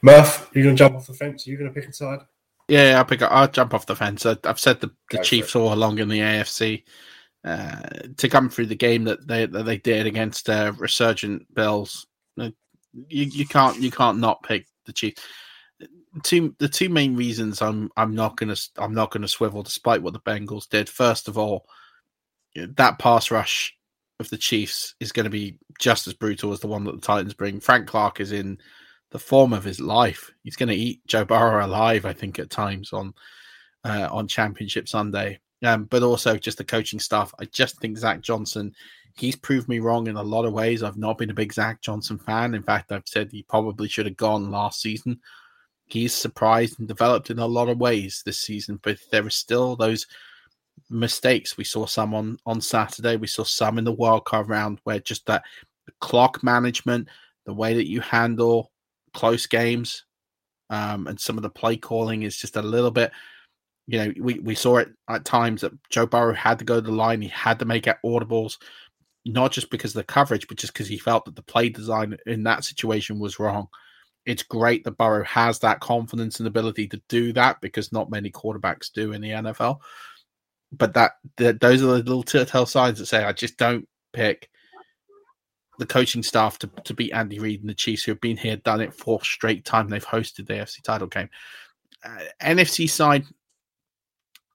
[0.02, 1.48] Murph, you going to jump off the fence?
[1.48, 2.20] Are you going to pick a side?
[2.68, 3.22] Yeah, I'll pick.
[3.22, 4.26] up- I'll jump off the fence.
[4.26, 6.84] I, I've said the, the Go Chiefs all along in the AFC
[7.44, 7.82] uh,
[8.18, 12.08] to come through the game that they that they did against uh, resurgent Bills.
[12.40, 12.50] uh,
[13.08, 15.22] You you can't you can't not pick the Chiefs.
[16.24, 20.14] Two the two main reasons I'm I'm not gonna I'm not gonna swivel despite what
[20.14, 20.90] the Bengals did.
[20.90, 21.68] First of all,
[22.56, 23.76] that pass rush
[24.20, 27.02] of the Chiefs is going to be just as brutal as the one that the
[27.02, 27.60] Titans bring.
[27.60, 28.58] Frank Clark is in
[29.12, 30.32] the form of his life.
[30.44, 33.14] He's going to eat Joe Burrow alive, I think, at times on
[33.84, 35.40] uh, on Championship Sunday.
[35.64, 37.34] Um, but also just the coaching staff.
[37.40, 38.74] I just think Zach Johnson,
[39.16, 40.84] he's proved me wrong in a lot of ways.
[40.84, 42.54] I've not been a big Zach Johnson fan.
[42.54, 45.20] In fact, I've said he probably should have gone last season.
[45.88, 49.76] He's surprised and developed in a lot of ways this season, but there are still
[49.76, 50.08] those
[50.90, 51.58] mistakes.
[51.58, 53.16] We saw some on, on Saturday.
[53.16, 55.44] We saw some in the wild card round where just that
[56.00, 57.08] clock management,
[57.46, 58.72] the way that you handle
[59.16, 60.04] close games,
[60.70, 63.12] um, and some of the play calling is just a little bit.
[63.88, 66.82] You know, we, we saw it at times that Joe Burrow had to go to
[66.82, 67.22] the line.
[67.22, 68.58] He had to make out audibles,
[69.26, 72.18] not just because of the coverage, but just because he felt that the play design
[72.26, 73.68] in that situation was wrong.
[74.26, 78.32] It's great that Burrow has that confidence and ability to do that because not many
[78.32, 79.80] quarterbacks do in the NFL
[80.78, 84.50] but that the, those are the little telltale signs that say I just don't pick
[85.78, 88.58] the coaching staff to, to beat Andy Reid and the Chiefs, who have been here,
[88.58, 89.90] done it for straight time.
[89.90, 91.30] They've hosted the AFC title game.
[92.04, 93.26] Uh, NFC side,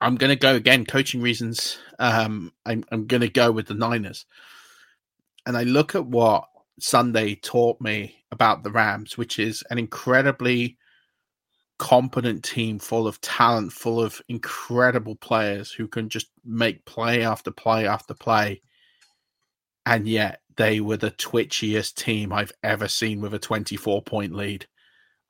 [0.00, 1.78] I'm going to go again, coaching reasons.
[1.98, 4.24] Um, I'm, I'm going to go with the Niners.
[5.46, 6.44] And I look at what
[6.78, 10.78] Sunday taught me about the Rams, which is an incredibly
[11.78, 17.50] competent team full of talent, full of incredible players who can just make play after
[17.50, 18.62] play after play.
[19.86, 24.66] And yet they were the twitchiest team I've ever seen with a 24 point lead.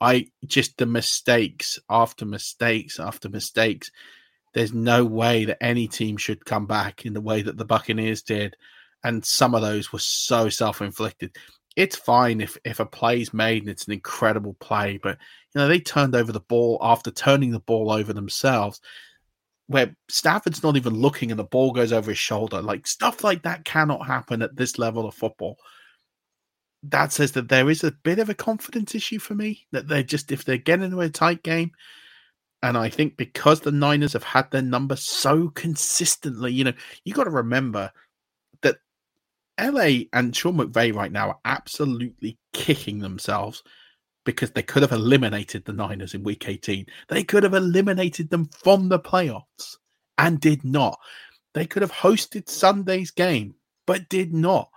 [0.01, 3.93] I just the mistakes after mistakes after mistakes.
[4.55, 8.23] There's no way that any team should come back in the way that the Buccaneers
[8.23, 8.57] did.
[9.05, 11.37] And some of those were so self inflicted
[11.77, 15.19] it's fine if if a play's made and it's an incredible play, but
[15.55, 18.81] you know they turned over the ball after turning the ball over themselves,
[19.71, 22.61] where Stafford's not even looking and the ball goes over his shoulder.
[22.61, 25.59] Like stuff like that cannot happen at this level of football.
[26.83, 30.03] That says that there is a bit of a confidence issue for me that they're
[30.03, 31.71] just if they're getting into a tight game,
[32.65, 36.73] and I think because the Niners have had their number so consistently, you know,
[37.05, 37.93] you got to remember
[38.63, 38.79] that
[39.61, 43.63] LA and Sean McVay right now are absolutely kicking themselves
[44.31, 46.87] because they could have eliminated the Niners in week 18.
[47.09, 49.77] They could have eliminated them from the playoffs
[50.19, 50.99] and did not.
[51.55, 53.55] They could have hosted Sunday's game,
[53.87, 54.71] but did not.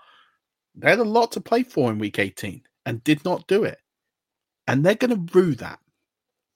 [0.75, 3.79] They had a lot to play for in week 18 and did not do it.
[4.67, 5.79] And they're going to rue that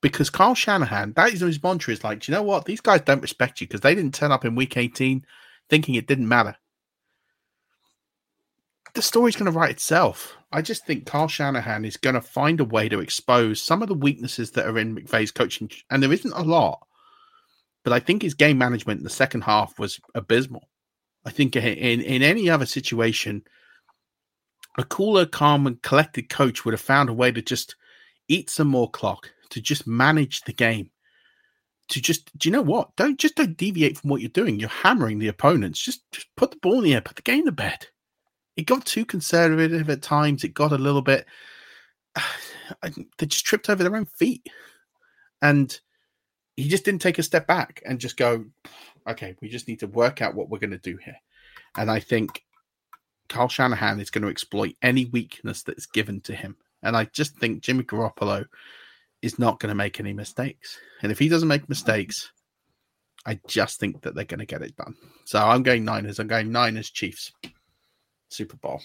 [0.01, 2.65] because Kyle Shanahan, that is his mantra is like, do you know what?
[2.65, 5.25] These guys don't respect you because they didn't turn up in week 18
[5.69, 6.55] thinking it didn't matter
[8.97, 10.35] the story's going to write itself.
[10.51, 13.87] I just think Kyle Shanahan is going to find a way to expose some of
[13.87, 16.85] the weaknesses that are in McVay's coaching, and there isn't a lot.
[17.83, 20.67] But I think his game management in the second half was abysmal.
[21.25, 23.43] I think in in any other situation,
[24.79, 27.75] a cooler, calm, and collected coach would have found a way to just
[28.27, 30.89] eat some more clock, to just manage the game,
[31.89, 32.95] to just do you know what?
[32.95, 34.59] Don't just don't deviate from what you're doing.
[34.59, 35.79] You're hammering the opponents.
[35.79, 37.87] Just just put the ball in the air, put the game to bed
[38.57, 40.43] it got too conservative at times.
[40.43, 41.25] It got a little bit.
[43.17, 44.45] They just tripped over their own feet,
[45.41, 45.79] and
[46.57, 48.43] he just didn't take a step back and just go,
[49.07, 51.15] "Okay, we just need to work out what we're going to do here."
[51.77, 52.43] And I think
[53.29, 56.57] Kyle Shanahan is going to exploit any weakness that's given to him.
[56.83, 58.45] And I just think Jimmy Garoppolo
[59.21, 60.77] is not going to make any mistakes.
[61.01, 62.33] And if he doesn't make mistakes,
[63.25, 64.95] I just think that they're going to get it done.
[65.25, 66.19] So I'm going Niners.
[66.19, 67.31] I'm going Niners Chiefs.
[68.29, 68.81] Super Bowl.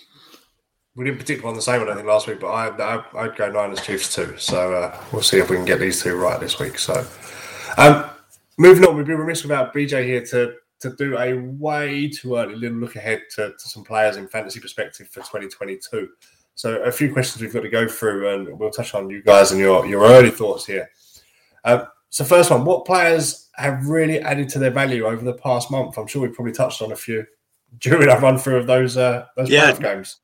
[0.94, 2.68] We didn't particularly on the same one, I think, last week, but I,
[3.14, 4.36] I, would go Niners Chiefs too.
[4.36, 6.78] So uh, we'll see if we can get these two right this week.
[6.78, 7.06] So,
[7.78, 8.10] um,
[8.58, 12.56] moving on, we'd be remiss without BJ here to to do a way too early
[12.56, 16.08] little look ahead to, to some players in fantasy perspective for 2022.
[16.54, 19.52] So, a few questions we've got to go through, and we'll touch on you guys
[19.52, 20.90] and your, your early thoughts here.
[21.64, 25.70] Um, so, first one, what players have really added to their value over the past
[25.70, 25.96] month?
[25.96, 27.24] I'm sure we've probably touched on a few
[27.78, 29.72] during our run through of those uh, those yeah.
[29.72, 30.18] games?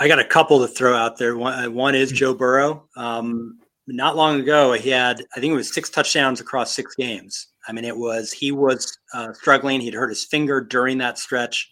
[0.00, 1.36] I got a couple to throw out there.
[1.36, 2.88] One, uh, one is Joe Burrow.
[2.96, 7.48] Um, not long ago, he had I think it was six touchdowns across six games.
[7.68, 9.80] I mean, it was he was uh, struggling.
[9.80, 11.70] He'd hurt his finger during that stretch,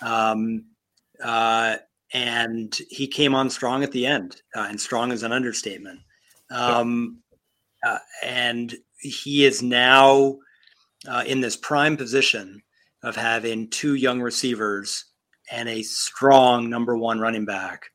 [0.00, 0.64] um,
[1.22, 1.76] uh,
[2.14, 4.40] and he came on strong at the end.
[4.56, 6.00] Uh, and strong is an understatement.
[6.50, 7.18] Um,
[7.86, 10.38] uh, and he is now
[11.08, 12.62] uh, in this prime position
[13.02, 15.04] of having two young receivers
[15.50, 17.86] and a strong number one running back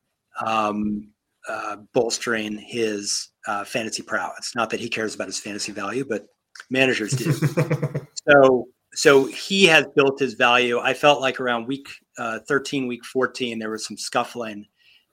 [0.45, 1.09] um,
[1.47, 4.53] uh, bolstering his uh, fantasy prowess.
[4.55, 6.25] Not that he cares about his fantasy value, but
[6.69, 7.33] managers do.
[8.27, 10.79] so so he has built his value.
[10.79, 11.87] I felt like around week
[12.17, 14.65] uh, 13, week 14, there was some scuffling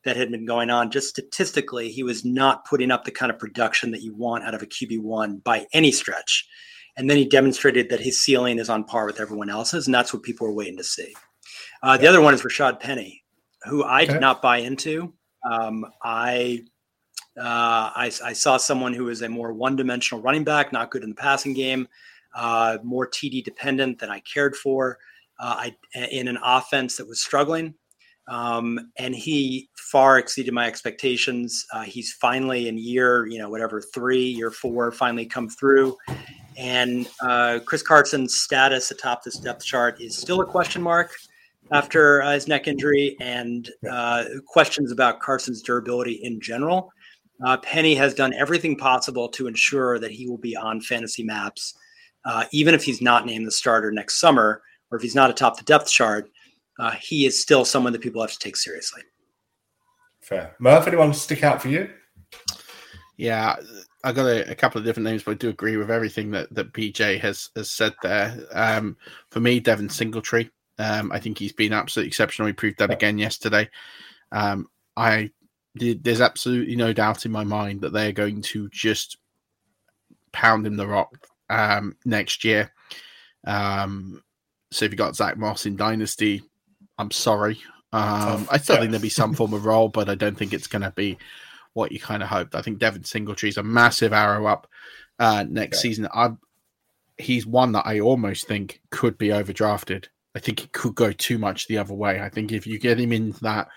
[0.05, 0.91] that had been going on.
[0.91, 4.55] Just statistically, he was not putting up the kind of production that you want out
[4.55, 6.47] of a QB1 by any stretch.
[6.97, 10.13] And then he demonstrated that his ceiling is on par with everyone else's, and that's
[10.13, 11.15] what people were waiting to see.
[11.83, 13.25] Uh, the other one is Rashaad Penny,
[13.65, 14.13] who I okay.
[14.13, 15.13] did not buy into.
[15.51, 16.65] Um, I,
[17.39, 21.11] uh, I, I saw someone who is a more one-dimensional running back, not good in
[21.11, 21.89] the passing game,
[22.35, 24.99] uh, more TD dependent than I cared for.
[25.39, 27.73] Uh, I, in an offense that was struggling,
[28.29, 31.67] um, and he far exceeded my expectations.
[31.73, 35.97] Uh, he's finally in year, you know, whatever three, year four, finally come through.
[36.57, 41.13] And uh, Chris Carson's status atop this depth chart is still a question mark
[41.73, 46.93] after uh, his neck injury and uh, questions about Carson's durability in general.
[47.45, 51.75] Uh, Penny has done everything possible to ensure that he will be on fantasy maps,
[52.25, 55.57] uh, even if he's not named the starter next summer or if he's not atop
[55.57, 56.29] the depth chart.
[56.79, 59.03] Uh, he is still someone that people have to take seriously.
[60.23, 60.55] Fair.
[60.59, 61.91] Murph, anyone stick out for you?
[63.17, 63.57] Yeah,
[64.03, 66.53] I got a, a, couple of different names, but I do agree with everything that,
[66.55, 68.47] that PJ has, has said there.
[68.53, 68.97] Um,
[69.31, 72.47] for me, Devin Singletary um, I think he's been absolutely exceptional.
[72.47, 73.69] He proved that again yesterday.
[74.33, 75.31] Um, I
[75.75, 79.19] there's absolutely no doubt in my mind that they're going to just
[80.33, 81.15] pound him the rock
[81.49, 82.73] um, next year.
[83.47, 84.23] Um,
[84.73, 86.43] so if you got Zack Moss in Dynasty,
[86.99, 87.61] I'm sorry.
[87.93, 90.67] Um, I still think there'll be some form of role, but I don't think it's
[90.67, 91.19] going to be
[91.75, 92.55] what you kind of hoped.
[92.55, 94.69] I think Devin Singletary is a massive arrow up
[95.19, 95.83] uh, next yeah.
[95.83, 96.09] season.
[96.13, 96.31] I,
[97.19, 101.39] he's one that I almost think could be overdrafted I think it could go too
[101.39, 102.21] much the other way.
[102.21, 103.69] I think if you get him in that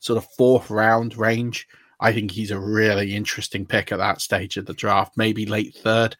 [0.00, 1.68] sort of fourth round range,
[2.00, 5.74] I think he's a really interesting pick at that stage of the draft, maybe late
[5.74, 6.16] third.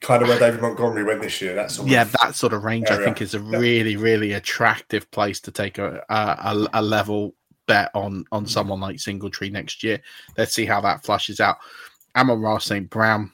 [0.00, 1.54] Kind of where David Montgomery went this year.
[1.54, 2.90] That's yeah, that sort of range.
[2.90, 3.00] Area.
[3.00, 3.58] I think is a yeah.
[3.58, 7.34] really, really attractive place to take a, a, a level
[7.66, 10.00] bet on on someone like Singletary next year.
[10.36, 11.56] Let's see how that flushes out.
[12.16, 12.88] Amon-Ra St.
[12.88, 13.30] Brown,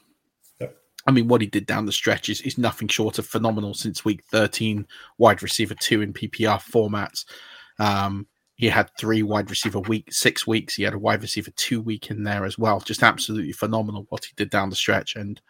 [1.05, 4.05] I mean, what he did down the stretch is, is nothing short of phenomenal since
[4.05, 7.25] week 13, wide receiver two in PPR formats.
[7.79, 10.75] Um, he had three wide receiver week, six weeks.
[10.75, 12.79] He had a wide receiver two week in there as well.
[12.79, 15.15] Just absolutely phenomenal what he did down the stretch.
[15.15, 15.41] And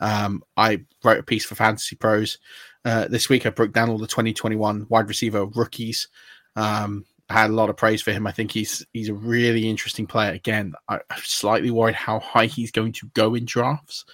[0.00, 2.38] um, I wrote a piece for Fantasy Pros
[2.84, 3.46] uh, this week.
[3.46, 6.08] I broke down all the 2021 wide receiver rookies.
[6.54, 8.26] Um, had a lot of praise for him.
[8.26, 10.32] I think he's he's a really interesting player.
[10.32, 14.04] Again, I, I'm slightly worried how high he's going to go in drafts.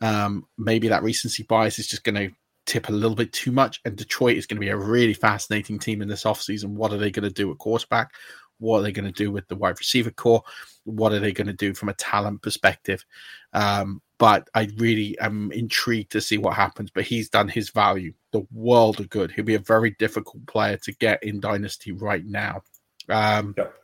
[0.00, 2.34] Um, maybe that recency bias is just going to
[2.66, 3.80] tip a little bit too much.
[3.84, 6.70] And Detroit is going to be a really fascinating team in this offseason.
[6.70, 8.12] What are they going to do at quarterback?
[8.58, 10.42] What are they going to do with the wide receiver core?
[10.84, 13.04] What are they going to do from a talent perspective?
[13.52, 16.90] Um, but I really am intrigued to see what happens.
[16.90, 19.32] But he's done his value, the world of good.
[19.32, 22.62] He'll be a very difficult player to get in Dynasty right now.
[23.08, 23.74] Um, yep.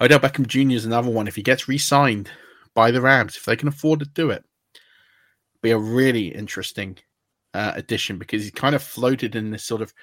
[0.00, 0.76] Odell Beckham Jr.
[0.76, 1.26] is another one.
[1.26, 2.30] If he gets re signed
[2.74, 4.44] by the Rams, if they can afford to do it,
[5.62, 6.98] be a really interesting
[7.54, 9.94] uh, addition because he's kind of floated in this sort of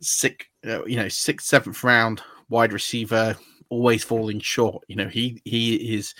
[0.00, 3.36] sick, uh, you know, sixth, seventh round wide receiver,
[3.70, 4.84] always falling short.
[4.88, 6.14] You know, he he is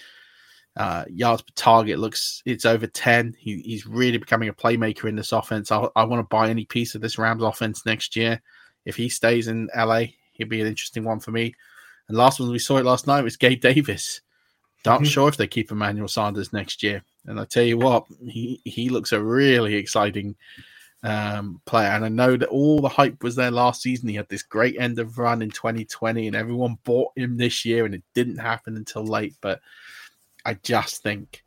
[0.77, 3.35] uh, yards per target looks it's over ten.
[3.39, 5.71] He, he's really becoming a playmaker in this offense.
[5.71, 8.41] I, I want to buy any piece of this Rams offense next year.
[8.85, 11.55] If he stays in LA, he'd be an interesting one for me.
[12.09, 14.21] And last one we saw it last night was Gabe Davis.
[14.85, 15.05] Not mm-hmm.
[15.07, 17.03] sure if they keep Emmanuel Sanders next year.
[17.27, 20.37] And I tell you what, he, he looks a really exciting
[21.03, 21.89] um, player.
[21.89, 24.09] And I know that all the hype was there last season.
[24.09, 27.87] He had this great end of run in 2020, and everyone bought him this year,
[27.87, 29.35] and it didn't happen until late.
[29.41, 29.61] But
[30.45, 31.43] I just think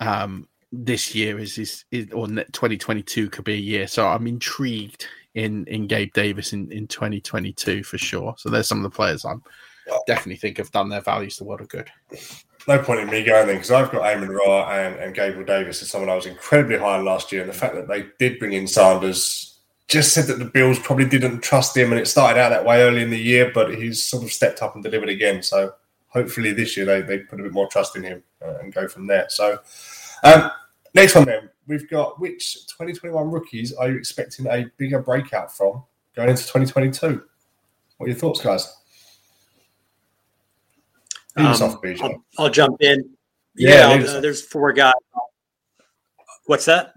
[0.00, 3.86] um, this year is, is, is or 2022 could be a year.
[3.86, 8.34] So I'm intrigued in in Gabe Davis in, in 2022 for sure.
[8.38, 9.42] So there's some of the players I'm
[10.06, 11.88] definitely think have done their values the world of good
[12.68, 15.82] no point in me going then because I've got Amon Ra and, and Gabriel Davis
[15.82, 17.42] as someone I was incredibly high on last year.
[17.42, 21.04] And the fact that they did bring in Sanders just said that the Bills probably
[21.04, 21.92] didn't trust him.
[21.92, 24.62] And it started out that way early in the year, but he's sort of stepped
[24.62, 25.42] up and delivered again.
[25.42, 25.74] So
[26.16, 28.88] hopefully this year they, they put a bit more trust in him uh, and go
[28.88, 29.26] from there.
[29.28, 29.58] So
[30.24, 30.50] um,
[30.94, 35.84] next one then, we've got which 2021 rookies are you expecting a bigger breakout from
[36.14, 37.22] going into 2022?
[37.98, 38.74] What are your thoughts, guys?
[41.36, 43.10] Um, I'll, I'll, jump in.
[43.56, 44.94] Yeah, yeah uh, there's four guys.
[46.46, 46.94] What's that?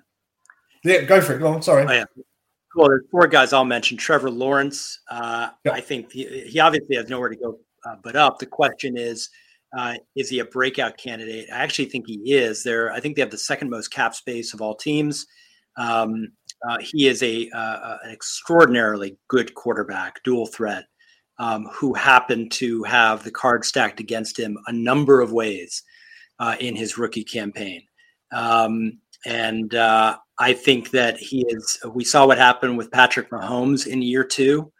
[0.85, 1.39] Yeah, go for it.
[1.39, 1.61] Go on.
[1.61, 1.85] Sorry.
[1.85, 2.05] Oh, yeah.
[2.73, 3.97] Well, there's four guys I'll mention.
[3.97, 5.01] Trevor Lawrence.
[5.11, 8.39] Uh, I think he, he, obviously has nowhere to go uh, but up.
[8.39, 9.29] The question is,
[9.77, 11.47] uh, is he a breakout candidate?
[11.53, 12.63] I actually think he is.
[12.63, 15.25] There, I think they have the second most cap space of all teams.
[15.77, 16.29] Um,
[16.67, 20.85] uh, he is a uh, an extraordinarily good quarterback, dual threat,
[21.37, 25.83] um, who happened to have the card stacked against him a number of ways
[26.39, 27.81] uh, in his rookie campaign.
[28.31, 31.79] Um, and uh, I think that he is.
[31.93, 34.71] We saw what happened with Patrick Mahomes in year two.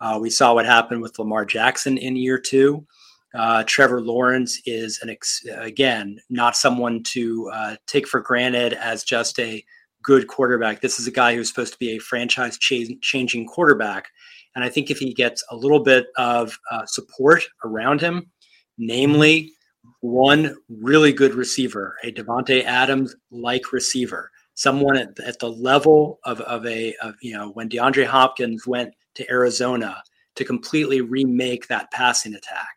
[0.00, 2.86] Uh, we saw what happened with Lamar Jackson in year two.
[3.34, 9.04] Uh, Trevor Lawrence is an ex- again not someone to uh, take for granted as
[9.04, 9.62] just a
[10.02, 10.80] good quarterback.
[10.80, 14.08] This is a guy who's supposed to be a franchise ch- changing quarterback,
[14.54, 18.30] and I think if he gets a little bit of uh, support around him,
[18.78, 19.52] namely
[20.00, 26.40] one really good receiver, a Davante Adams like receiver, someone at, at the level of,
[26.42, 30.02] of a of, you know when DeAndre Hopkins went to Arizona
[30.36, 32.68] to completely remake that passing attack.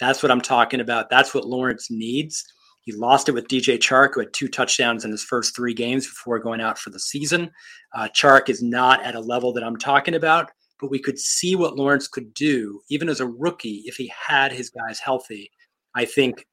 [0.00, 1.10] That's what I'm talking about.
[1.10, 2.44] That's what Lawrence needs.
[2.82, 6.06] He lost it with DJ Chark, who had two touchdowns in his first three games
[6.06, 7.50] before going out for the season.
[7.94, 11.54] Uh, Chark is not at a level that I'm talking about, but we could see
[11.54, 15.50] what Lawrence could do, even as a rookie, if he had his guys healthy.
[15.94, 16.46] I think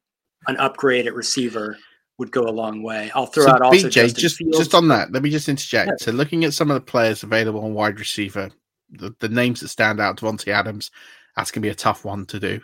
[0.47, 1.77] an upgrade at receiver
[2.17, 3.09] would go a long way.
[3.15, 5.11] I'll throw so out also BJ, just just on that.
[5.13, 5.89] Let me just interject.
[5.89, 6.05] Yeah.
[6.05, 8.49] So, looking at some of the players available on wide receiver,
[8.89, 10.91] the, the names that stand out: Davante Adams.
[11.35, 12.59] That's going to be a tough one to do.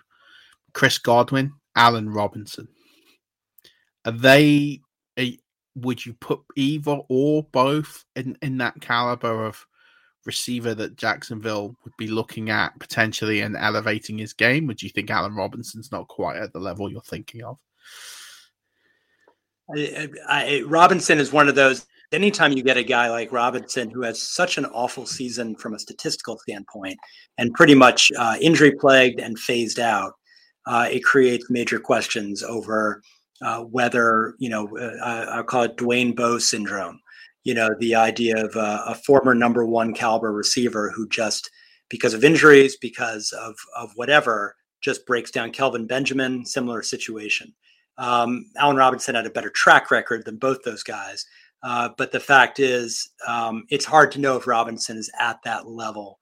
[0.74, 2.67] Chris Godwin, Allen Robinson.
[4.05, 4.82] Are they?
[5.76, 9.65] Would you put either or both in in that caliber of
[10.26, 14.67] receiver that Jacksonville would be looking at potentially and elevating his game?
[14.67, 17.57] Would you think Allen Robinson's not quite at the level you're thinking of?
[19.76, 21.86] I, I, Robinson is one of those.
[22.14, 25.80] Anytime you get a guy like Robinson who has such an awful season from a
[25.80, 26.97] statistical standpoint
[27.39, 30.14] and pretty much uh, injury plagued and phased out,
[30.68, 33.01] uh, it creates major questions over
[33.41, 36.99] uh, whether you know uh, I'll call it Dwayne Bowe syndrome.
[37.43, 41.49] You know, the idea of a former number one caliber receiver who just
[41.89, 45.51] because of injuries, because of of whatever, just breaks down.
[45.51, 47.53] Kelvin Benjamin, similar situation.
[47.97, 51.26] Um, Allen Robinson had a better track record than both those guys.
[51.64, 55.68] Uh, but the fact is, um, it's hard to know if Robinson is at that
[55.68, 56.20] level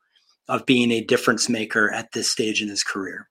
[0.48, 3.28] of being a difference maker at this stage in his career.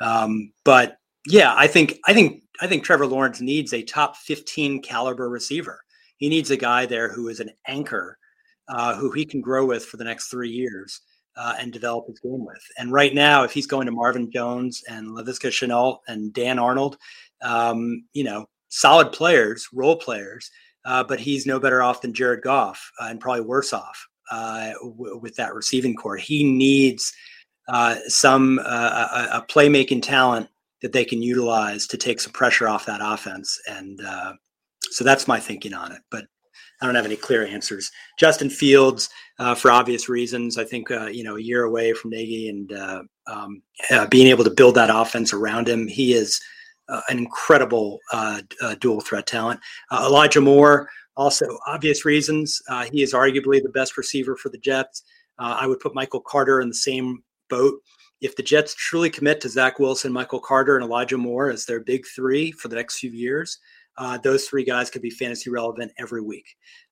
[0.00, 4.82] Um, but yeah, I think I think I think Trevor Lawrence needs a top 15
[4.82, 5.80] caliber receiver.
[6.16, 8.18] He needs a guy there who is an anchor,
[8.68, 11.00] uh, who he can grow with for the next three years
[11.36, 12.62] uh, and develop his game with.
[12.78, 16.98] And right now, if he's going to Marvin Jones and Laviska Shenault and Dan Arnold,
[17.42, 20.50] um, you know, solid players, role players,
[20.84, 24.72] uh, but he's no better off than Jared Goff uh, and probably worse off uh,
[24.82, 26.16] w- with that receiving core.
[26.16, 27.12] He needs
[27.68, 30.48] uh, some uh, a, a, playmaking talent
[30.82, 33.60] that they can utilize to take some pressure off that offense.
[33.68, 34.00] And
[34.90, 36.02] so that's my thinking on it.
[36.10, 36.24] But
[36.80, 37.92] I don't have any clear answers.
[38.18, 39.08] Justin Fields,
[39.56, 42.72] for obvious reasons, I think you know a year away from Nagy and
[43.28, 43.62] um,
[44.10, 46.40] being able to build that offense around him, he is
[46.88, 49.60] an incredible uh, uh, dual threat talent.
[49.92, 52.60] Elijah Moore, also obvious reasons,
[52.90, 55.02] he is arguably the best receiver for the Jets.
[55.38, 57.80] I would put Michael Carter in the same boat.
[58.20, 61.80] If the Jets truly commit to Zach Wilson, Michael Carter, and Elijah Moore as their
[61.80, 63.58] big three for the next few years,
[63.98, 66.46] uh, those three guys could be fantasy relevant every week.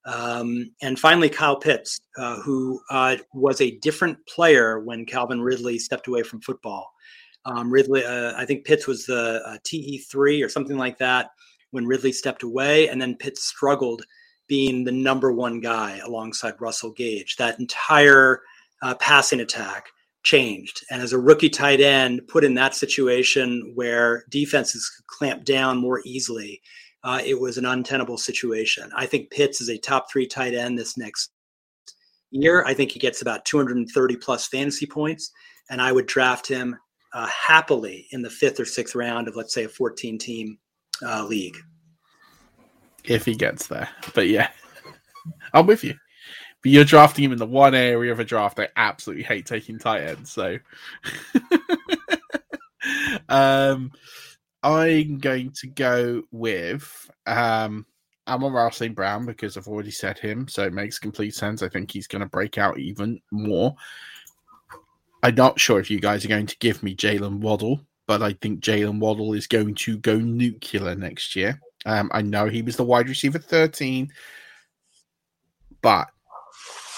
[0.04, 5.78] Um, and finally, Kyle Pitts, uh, who uh, was a different player when Calvin Ridley
[5.78, 6.90] stepped away from football.
[7.46, 11.30] Um, Ridley, uh, I think Pitts was the uh, TE3 or something like that
[11.70, 14.04] when Ridley stepped away, and then Pitts struggled
[14.46, 17.36] being the number one guy alongside Russell Gage.
[17.36, 18.42] That entire
[18.82, 19.86] uh, passing attack
[20.22, 25.44] changed, and as a rookie tight end, put in that situation where defenses could clamp
[25.44, 26.60] down more easily.
[27.02, 28.90] Uh, it was an untenable situation.
[28.94, 31.30] I think Pitts is a top three tight end this next
[32.30, 32.62] year.
[32.66, 35.30] I think he gets about 230 plus fantasy points,
[35.70, 36.76] and I would draft him
[37.12, 40.58] uh, happily in the fifth or sixth round of, let's say, a 14 team
[41.04, 41.56] uh, league.
[43.04, 43.88] If he gets there.
[44.14, 44.50] But yeah,
[45.52, 45.94] I'm with you.
[46.62, 49.78] But you're drafting him in the one area of a draft I absolutely hate taking
[49.78, 50.30] tight ends.
[50.30, 50.58] So
[53.28, 53.90] um,
[54.62, 57.86] I'm going to go with um,
[58.28, 58.94] Amon-Ra St.
[58.94, 60.48] Brown because I've already said him.
[60.48, 61.62] So it makes complete sense.
[61.62, 63.74] I think he's going to break out even more.
[65.22, 68.32] I'm not sure if you guys are going to give me Jaylen Waddle, but I
[68.34, 71.60] think Jaylen Waddle is going to go nuclear next year.
[71.86, 74.10] Um, I know he was the wide receiver 13,
[75.82, 76.08] but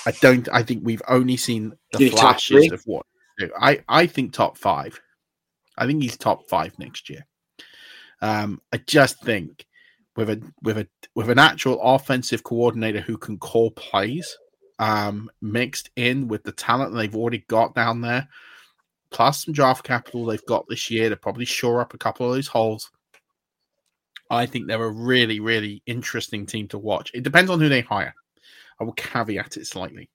[0.07, 0.49] I don't.
[0.53, 3.07] I think we've only seen the flashes of what.
[3.61, 5.01] I I think top five.
[5.79, 7.27] I think he's top five next year.
[8.21, 9.67] Um, I just think
[10.17, 14.37] with a with a with an actual offensive coordinator who can call plays,
[14.79, 18.29] um, mixed in with the talent they've already got down there,
[19.11, 22.35] plus some draft capital they've got this year to probably shore up a couple of
[22.35, 22.91] those holes.
[24.31, 27.11] I think they're a really, really interesting team to watch.
[27.13, 28.15] It depends on who they hire.
[28.81, 30.11] I will caveat it slightly,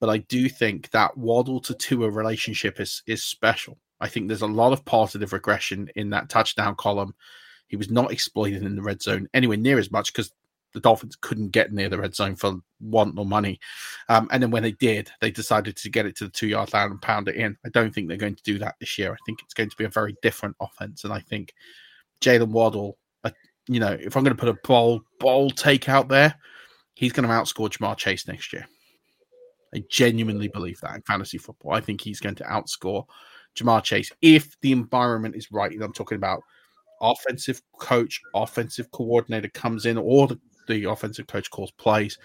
[0.00, 3.78] but I do think that Waddle to Tua relationship is is special.
[4.00, 7.14] I think there's a lot of positive regression in that touchdown column.
[7.68, 10.32] He was not exploited in the red zone anywhere near as much because
[10.72, 13.60] the Dolphins couldn't get near the red zone for want or money.
[14.08, 16.72] Um, and then when they did, they decided to get it to the two yard
[16.72, 17.56] line and pound it in.
[17.64, 19.12] I don't think they're going to do that this year.
[19.12, 21.04] I think it's going to be a very different offense.
[21.04, 21.54] And I think
[22.20, 23.30] Jaylen Waddle, uh,
[23.68, 26.34] you know, if I'm going to put a bold, bold take out there,
[26.94, 28.66] he's going to outscore Ja'Marr Chase next year.
[29.74, 31.72] I genuinely believe that in fantasy football.
[31.72, 33.06] I think he's going to outscore
[33.56, 35.72] Ja'Marr Chase if the environment is right.
[35.72, 36.42] And I'm talking about
[37.00, 42.18] offensive coach, offensive coordinator comes in, or the, the offensive coach calls plays,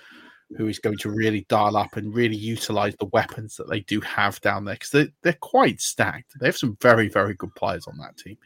[0.55, 3.99] who is going to really dial up and really utilize the weapons that they do
[4.01, 6.39] have down there because they, they're quite stacked.
[6.39, 8.37] They have some very, very good players on that team.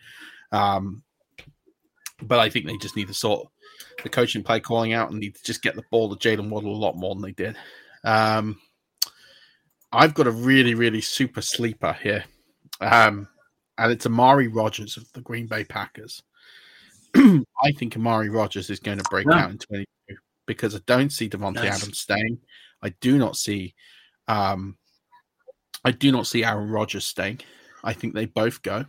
[0.51, 1.03] Um,
[2.21, 3.47] but I think they just need to sort
[4.03, 6.75] the coaching play calling out and need to just get the ball to Jaylen Waddle
[6.75, 7.55] a lot more than they did.
[8.03, 8.59] Um,
[9.91, 12.23] I've got a really, really super sleeper here.
[12.79, 13.27] Um,
[13.77, 16.23] and it's Amari Rodgers of the Green Bay Packers.
[17.63, 19.45] I think Amari Rodgers is going to break yeah.
[19.45, 19.85] out in 22
[20.45, 21.81] because I don't see Davante nice.
[21.81, 22.39] Adams staying.
[22.81, 23.75] I do not see
[24.27, 24.77] um
[25.83, 27.41] I do not see Aaron Rodgers staying.
[27.83, 28.85] I think they both go.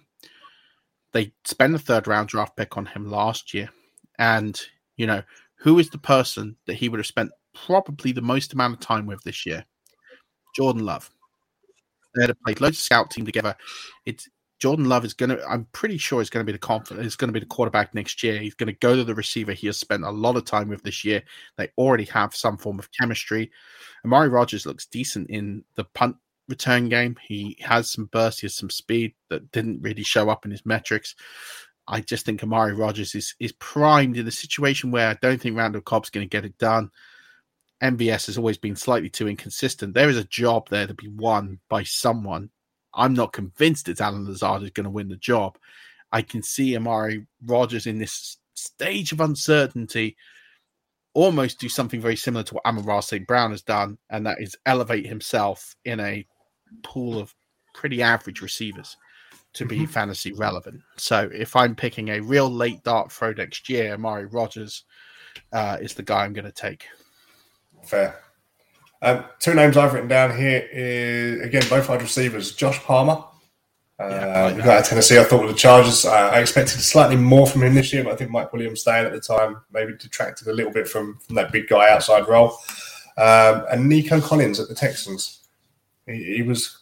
[1.12, 3.70] They spent the third round draft pick on him last year.
[4.18, 4.60] And,
[4.96, 5.22] you know,
[5.56, 9.06] who is the person that he would have spent probably the most amount of time
[9.06, 9.64] with this year?
[10.54, 11.10] Jordan Love.
[12.14, 13.56] They'd have played loads of scout team together.
[14.04, 14.28] It's
[14.62, 17.16] Jordan Love is going to, I'm pretty sure he's going to be the confident, he's
[17.16, 18.38] going to be the quarterback next year.
[18.38, 20.84] He's going to go to the receiver he has spent a lot of time with
[20.84, 21.20] this year.
[21.56, 23.50] They already have some form of chemistry.
[24.04, 26.14] Amari Rodgers looks decent in the punt
[26.48, 27.16] return game.
[27.20, 30.64] He has some burst, he has some speed that didn't really show up in his
[30.64, 31.16] metrics.
[31.88, 35.56] I just think Amari Rodgers is is primed in a situation where I don't think
[35.56, 36.92] Randall Cobb's going to get it done.
[37.82, 39.94] MVS has always been slightly too inconsistent.
[39.94, 42.50] There is a job there to be won by someone.
[42.94, 45.58] I'm not convinced it's Allen Lazard is going to win the job.
[46.12, 50.16] I can see Amari Rodgers in this stage of uncertainty
[51.14, 53.26] almost do something very similar to what Amon-Ra St.
[53.26, 56.26] Brown has done, and that is elevate himself in a
[56.82, 57.34] pool of
[57.74, 58.96] pretty average receivers
[59.54, 59.86] to be mm-hmm.
[59.86, 60.80] fantasy relevant.
[60.96, 64.84] So if I'm picking a real late dart throw next year, Amari Rodgers
[65.52, 66.86] uh, is the guy I'm going to take.
[67.84, 68.18] Fair.
[69.02, 72.54] Um, two names I've written down here is again both wide receivers.
[72.54, 73.24] Josh Palmer,
[73.98, 75.18] uh, yeah, we got Tennessee.
[75.18, 78.12] I thought with the Chargers, uh, I expected slightly more from him this year, but
[78.12, 81.34] I think Mike Williams staying at the time maybe detracted a little bit from, from
[81.36, 82.56] that big guy outside role.
[83.18, 85.48] Um, and Nico Collins at the Texans,
[86.06, 86.78] he, he was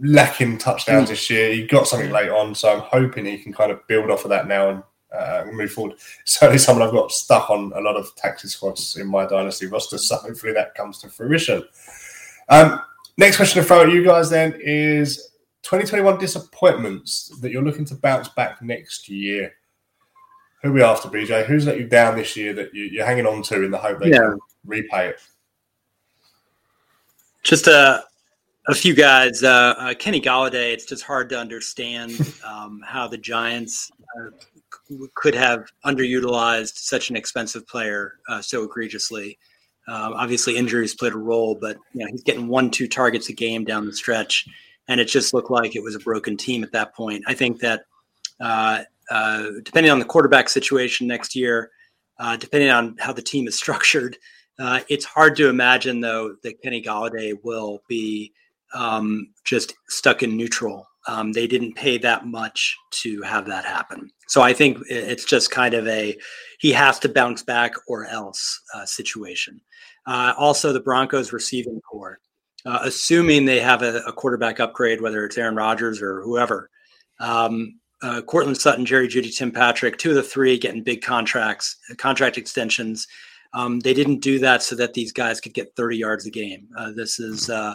[0.00, 1.10] lacking touchdowns mm.
[1.10, 1.52] this year.
[1.52, 4.28] He got something late on, so I'm hoping he can kind of build off of
[4.30, 4.82] that now and
[5.16, 5.94] uh, move forward.
[6.24, 9.98] Certainly, someone I've got stuck on a lot of taxi squads in my dynasty roster.
[9.98, 11.62] So hopefully that comes to fruition.
[12.48, 12.80] Um,
[13.16, 15.30] next question to throw at you guys then is
[15.62, 19.52] 2021 disappointments that you're looking to bounce back next year.
[20.62, 21.44] Who we after, BJ?
[21.44, 23.98] Who's let you down this year that you, are hanging on to in the hope
[23.98, 24.18] they yeah.
[24.18, 25.20] can repay it?
[27.42, 28.04] Just a
[28.68, 29.42] a few guys.
[29.42, 32.12] Uh, uh, Kenny Golladay, It's just hard to understand
[32.46, 34.30] um, how the Giants uh,
[35.14, 39.38] could have underutilized such an expensive player uh, so egregiously.
[39.88, 43.32] Um, obviously, injuries played a role, but you know, he's getting one, two targets a
[43.32, 44.46] game down the stretch,
[44.88, 47.24] and it just looked like it was a broken team at that point.
[47.26, 47.84] I think that
[48.40, 51.70] uh, uh, depending on the quarterback situation next year,
[52.18, 54.16] uh, depending on how the team is structured,
[54.58, 58.32] uh, it's hard to imagine though that Kenny Golladay will be
[58.74, 64.10] um, just stuck in neutral um, they didn't pay that much to have that happen.
[64.28, 66.16] So I think it's just kind of a
[66.60, 69.60] he has to bounce back or else uh, situation.
[70.06, 72.18] Uh, also, the Broncos receiving core,
[72.66, 76.70] uh, assuming they have a, a, quarterback upgrade, whether it's Aaron Rodgers or whoever.
[77.20, 81.76] Um, uh, Courtland Sutton, Jerry Jeudy, Tim Patrick, two of the three getting big contracts,
[81.98, 83.06] contract extensions.
[83.54, 86.66] Um, they didn't do that so that these guys could get 30 yards a game.
[86.76, 87.74] Uh, this is uh,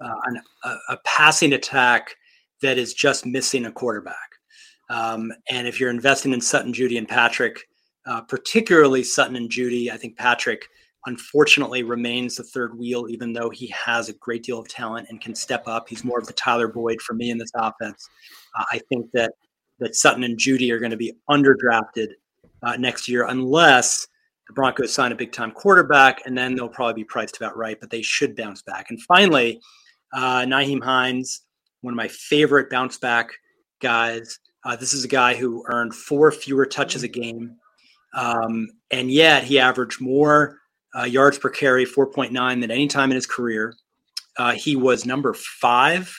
[0.00, 2.14] an, a, a passing attack
[2.62, 4.16] that is just missing a quarterback.
[4.90, 7.68] Um, and if you're investing in Sutton, Jeudy, and Patrick,
[8.06, 10.66] uh, particularly Sutton and Jeudy, I think Patrick
[11.06, 15.20] unfortunately remains the third wheel, even though he has a great deal of talent and
[15.20, 15.88] can step up.
[15.88, 18.08] He's more of the Tyler Boyd for me in this offense.
[18.58, 19.32] Uh, I think that
[19.78, 22.08] that Sutton and Jeudy are going to be underdrafted
[22.62, 24.08] uh, next year unless
[24.48, 27.78] the Broncos sign a big time quarterback, and then they'll probably be priced about right.
[27.80, 28.90] But they should bounce back.
[28.90, 29.60] And finally,
[30.12, 31.42] uh, Nyheim Hines,
[31.80, 33.30] one of my favorite bounce back
[33.80, 34.38] guys.
[34.64, 37.56] Uh, this is a guy who earned four fewer touches a game,
[38.14, 40.58] um, and yet he averaged more
[40.98, 43.74] uh, yards per carry, 4.9, than any time in his career.
[44.36, 46.12] Uh, he was number five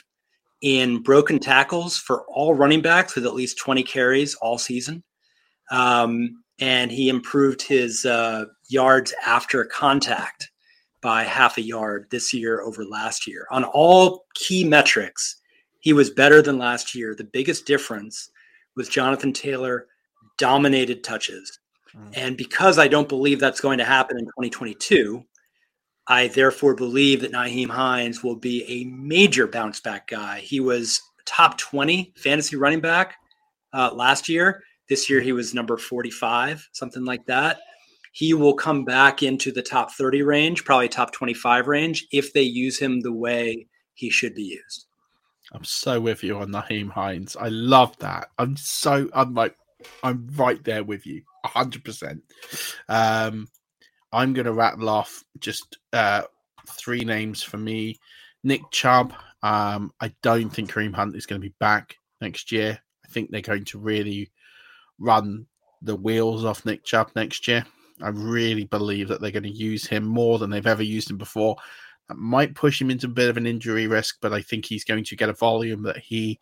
[0.61, 5.03] in broken tackles for all running backs with at least 20 carries all season.
[5.71, 10.51] Um, and he improved his uh, yards after contact
[11.01, 13.47] by half a yard this year over last year.
[13.51, 15.38] On all key metrics,
[15.79, 17.15] he was better than last year.
[17.15, 18.29] The biggest difference
[18.75, 19.87] was Jonathan Taylor
[20.37, 21.59] dominated touches.
[21.95, 22.11] Mm.
[22.15, 25.23] And because I don't believe that's going to happen in 2022,
[26.07, 30.39] I therefore believe that Nyheim Hines will be a major bounce back guy.
[30.39, 33.15] He was top 20 fantasy running back
[33.73, 34.63] uh, last year.
[34.89, 37.59] This year he was number 45, something like that.
[38.11, 42.41] He will come back into the top 30 range, probably top 25 range, if they
[42.41, 44.87] use him the way he should be used.
[45.51, 47.35] I'm so with you on Nyheim Hines.
[47.35, 48.29] I love that.
[48.37, 49.55] I'm so I'm like
[50.03, 52.21] I'm right there with you, hundred percent.
[52.87, 53.47] Um,
[54.11, 56.23] I'm gonna rattle off just uh,
[56.67, 57.99] three names for me.
[58.43, 59.13] Nick Chubb.
[59.41, 62.79] Um, I don't think Kareem Hunt is going to be back next year.
[63.05, 64.31] I think they're going to really
[64.99, 65.45] run
[65.81, 67.65] the wheels off Nick Chubb next year.
[68.01, 71.17] I really believe that they're going to use him more than they've ever used him
[71.17, 71.55] before.
[72.09, 74.83] That might push him into a bit of an injury risk, but I think he's
[74.83, 76.39] going to get a volume that he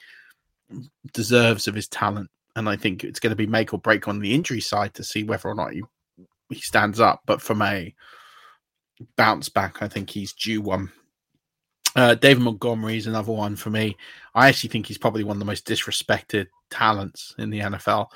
[1.14, 2.30] deserves of his talent.
[2.56, 5.04] And I think it's going to be make or break on the injury side to
[5.04, 5.84] see whether or not he,
[6.50, 7.22] he stands up.
[7.26, 7.94] But from a
[9.18, 10.92] bounce back, I think he's due one.
[11.96, 13.98] Uh, David Montgomery is another one for me.
[14.36, 18.08] I actually think he's probably one of the most disrespected talents in the NFL.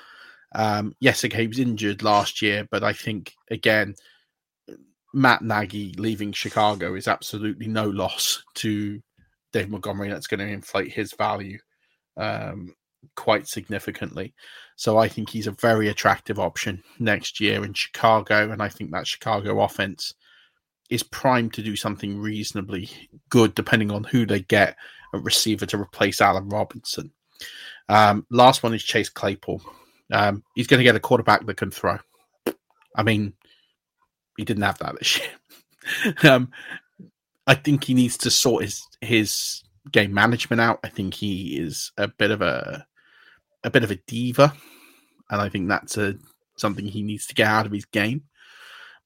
[0.54, 3.96] Um, yes, okay, he was injured last year, but I think again,
[5.14, 9.02] Matt Nagy leaving Chicago is absolutely no loss to
[9.52, 10.10] Dave Montgomery.
[10.10, 11.58] That's going to inflate his value
[12.18, 12.74] um,
[13.16, 14.34] quite significantly.
[14.76, 18.92] So I think he's a very attractive option next year in Chicago, and I think
[18.92, 20.14] that Chicago offense
[20.90, 22.90] is primed to do something reasonably
[23.30, 24.76] good, depending on who they get
[25.14, 27.12] a receiver to replace Allen Robinson.
[27.90, 29.62] Um, last one is Chase Claypool.
[30.12, 31.98] Um, he's going to get a quarterback that can throw.
[32.96, 33.34] I mean,
[34.38, 36.14] he didn't have that this year.
[36.32, 36.52] um,
[37.48, 40.80] I think he needs to sort his his game management out.
[40.84, 42.86] I think he is a bit of a
[43.64, 44.54] a bit of a diva,
[45.30, 46.16] and I think that's a
[46.58, 48.24] something he needs to get out of his game.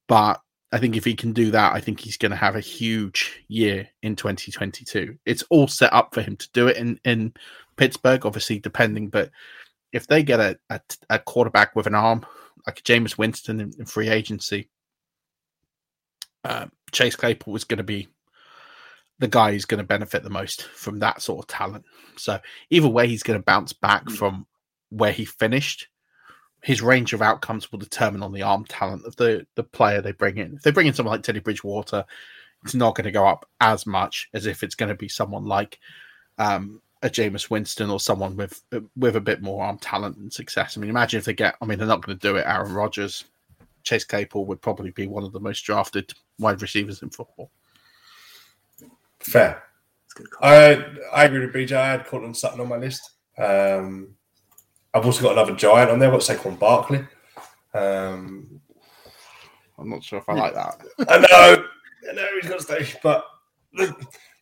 [0.08, 0.42] But
[0.72, 3.44] I think if he can do that, I think he's going to have a huge
[3.48, 5.18] year in 2022.
[5.26, 7.34] It's all set up for him to do it in in
[7.78, 9.32] Pittsburgh, obviously depending, but
[9.92, 12.26] if they get a, a, a quarterback with an arm
[12.68, 14.70] like Jameis Winston in, in free agency,
[16.46, 18.08] uh, Chase Claypool is going to be
[19.20, 21.86] the guy who's going to benefit the most from that sort of talent.
[22.18, 22.40] So
[22.70, 24.16] either way, he's going to bounce back mm.
[24.16, 24.46] from
[24.90, 25.88] where he finished.
[26.62, 30.12] His range of outcomes will determine on the arm talent of the the player they
[30.12, 30.56] bring in.
[30.56, 32.06] If they bring in someone like Teddy Bridgewater,
[32.64, 35.46] it's not going to go up as much as if it's going to be someone
[35.46, 35.80] like
[36.38, 38.64] um, a Jameis Winston or someone with
[38.96, 40.76] with a bit more arm talent and success.
[40.76, 41.56] I mean, imagine if they get.
[41.62, 42.46] I mean, they're not going to do it.
[42.48, 43.26] Aaron Rodgers,
[43.86, 47.52] Chase Claypool would probably be one of the most drafted wide receivers in football.
[49.20, 49.64] Fair.
[50.42, 50.84] I
[51.14, 51.74] I agree with BJ.
[51.74, 53.12] I had Courtland Sutton on my list.
[53.38, 54.16] Um,
[54.94, 56.12] I've also got another giant on there.
[56.12, 57.06] I've got Saquon Barkley.
[57.74, 58.62] Um,
[59.78, 60.82] I'm not sure if I like that.
[61.10, 61.66] I know,
[62.10, 63.26] I know he's got to stay, but
[63.74, 63.94] the,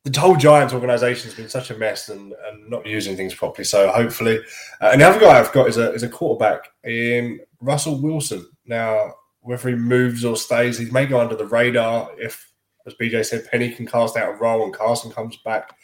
[0.03, 3.63] the whole Giants organization has been such a mess and, and not using things properly.
[3.63, 4.39] So hopefully,
[4.79, 8.45] uh, and the other guy I've got is a is a quarterback in Russell Wilson.
[8.67, 9.13] Now,
[9.43, 12.11] whether he moves or stays, he may go under the radar.
[12.17, 12.51] If,
[12.85, 15.77] as BJ said, Penny can cast out a role and Carson comes back,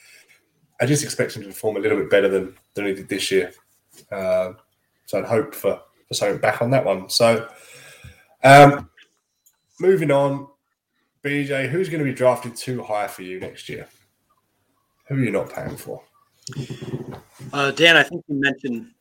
[0.82, 3.30] I just expect him to perform a little bit better than than he did this
[3.32, 3.52] year.
[4.12, 4.54] Uh,
[5.06, 7.10] so I'd hope for for something back on that one.
[7.10, 7.48] So,
[8.44, 8.90] um,
[9.80, 10.48] moving on,
[11.24, 13.88] BJ, who's going to be drafted too high for you next year?
[15.08, 16.02] Who are you not paying for?
[17.52, 18.92] Uh, Dan, I think you mentioned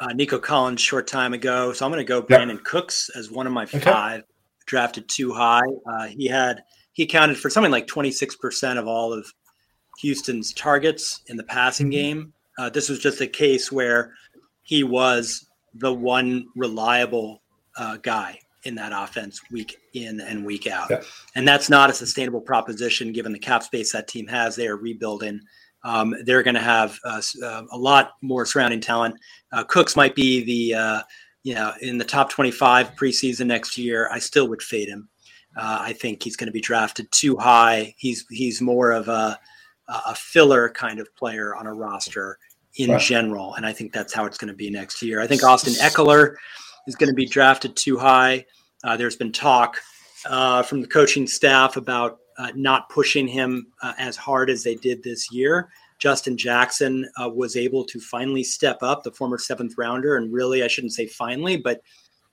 [0.00, 2.64] uh, Nico Collins short time ago, so I'm going to go Brandin yep.
[2.64, 3.80] Cooks as one of my okay.
[3.80, 4.22] five
[4.66, 5.66] drafted too high.
[5.90, 6.62] Uh, he had
[6.92, 9.32] he accounted for something like 26% of all of
[10.00, 11.90] Houston's targets in the passing mm-hmm.
[11.92, 12.32] game.
[12.58, 14.12] Uh, this was just a case where
[14.62, 17.42] he was the one reliable
[17.76, 20.90] uh, guy in that offense week in and week out.
[20.90, 21.02] Yeah.
[21.34, 24.56] And that's not a sustainable proposition given the cap space that team has.
[24.56, 25.40] They are rebuilding.
[25.88, 29.14] Um, they're going to have uh, uh, a lot more surrounding talent.
[29.52, 31.02] Uh, Cooks might be the uh,
[31.44, 34.06] you know in the top 25 preseason next year.
[34.12, 35.08] I still would fade him.
[35.56, 37.94] Uh, I think he's going to be drafted too high.
[37.96, 39.38] He's he's more of a
[39.88, 42.38] a filler kind of player on a roster
[42.74, 43.00] in right.
[43.00, 45.22] general, and I think that's how it's going to be next year.
[45.22, 46.34] I think Austin Ekeler
[46.86, 48.44] is going to be drafted too high.
[48.84, 49.78] Uh, there's been talk
[50.28, 54.74] uh, from the coaching staff about uh, not pushing him uh, as hard as they
[54.74, 55.68] did this year.
[55.98, 60.62] Justin Jackson uh, was able to finally step up, the former seventh rounder, and really,
[60.62, 61.82] I shouldn't say finally, but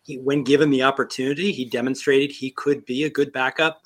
[0.03, 3.81] he, when given the opportunity, he demonstrated he could be a good backup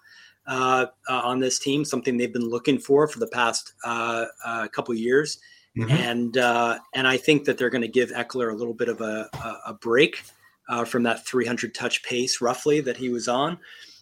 [0.47, 3.73] uh, on this team, something they've been looking for for the past
[4.73, 5.39] couple years.
[5.77, 5.91] Mm-hmm.
[5.91, 6.37] And
[6.93, 9.57] and I think that they're going to give Ekeler a little bit of a, a,
[9.67, 10.23] a break
[10.69, 13.57] uh, from that 300 touch pace roughly that he was on.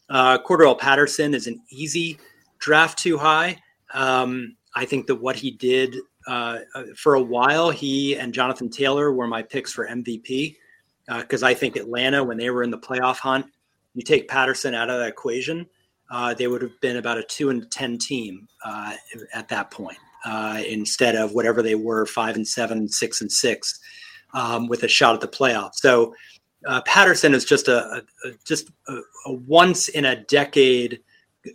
[0.09, 2.17] Uh, Cordarrelle Patterson is an easy
[2.59, 3.57] draft too high.
[3.93, 5.97] Um, I think that what he did
[6.27, 10.55] uh, uh for a while, he and Jonathan Taylor were my picks for MVP
[11.07, 13.45] because uh, I think Atlanta, when they were in the playoff hunt,
[13.93, 15.65] you take Patterson out of that equation,
[16.11, 18.93] uh, they would have been about a two and ten team uh,
[19.33, 23.79] at that point uh, instead of whatever they were five and seven, six and six,
[24.33, 25.75] um, with a shot at the playoffs.
[25.75, 26.13] So
[26.65, 31.01] uh, Patterson is just a, a just a, a, once in a decade,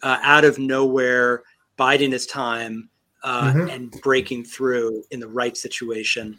[0.02, 1.42] uh, out of nowhere,
[1.76, 2.88] biding his time
[3.24, 3.68] uh, mm-hmm.
[3.68, 6.38] and breaking through in the right situation.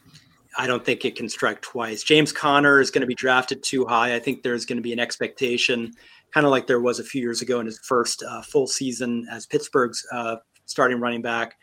[0.58, 2.04] I don't think it can strike twice.
[2.04, 4.16] James Conner is going to be drafted too high.
[4.16, 5.94] I think there's going to be an expectation,
[6.32, 9.28] kind of like there was a few years ago in his first uh, full season
[9.32, 11.56] as Pittsburgh's uh, starting running back,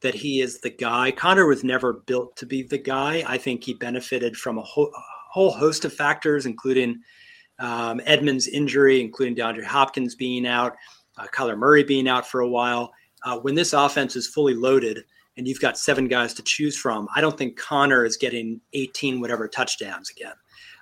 [0.00, 1.10] that he is the guy.
[1.10, 3.22] Connor was never built to be the guy.
[3.26, 4.92] I think he benefited from a whole
[5.28, 7.00] whole host of factors, including
[7.58, 10.76] um, Edmonds' injury, including DeAndre Hopkins being out,
[11.16, 12.92] uh, Kyler Murray being out for a while.
[13.24, 15.04] Uh, when this offense is fully loaded
[15.36, 19.20] and you've got seven guys to choose from, I don't think Conner is getting 18
[19.20, 20.34] whatever touchdowns again.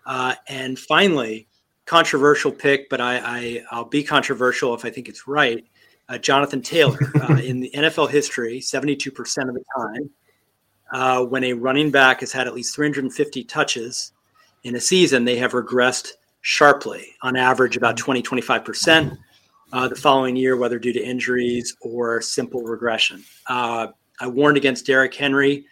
[0.05, 1.49] Uh, and finally,
[1.87, 5.65] controversial pick, but I, I will be controversial if I think it's right.
[6.09, 10.11] Uh, Jonathan Taylor uh, in the NFL history, 72% of the time,
[10.93, 14.13] uh, when a running back has had at least 350 touches
[14.67, 16.11] in a season, they have regressed
[16.41, 19.17] sharply on average about 20, 25%
[19.73, 23.23] uh, the following year, whether due to injuries or simple regression.
[23.47, 23.89] Uh,
[24.21, 25.67] I warned against Derrick Henry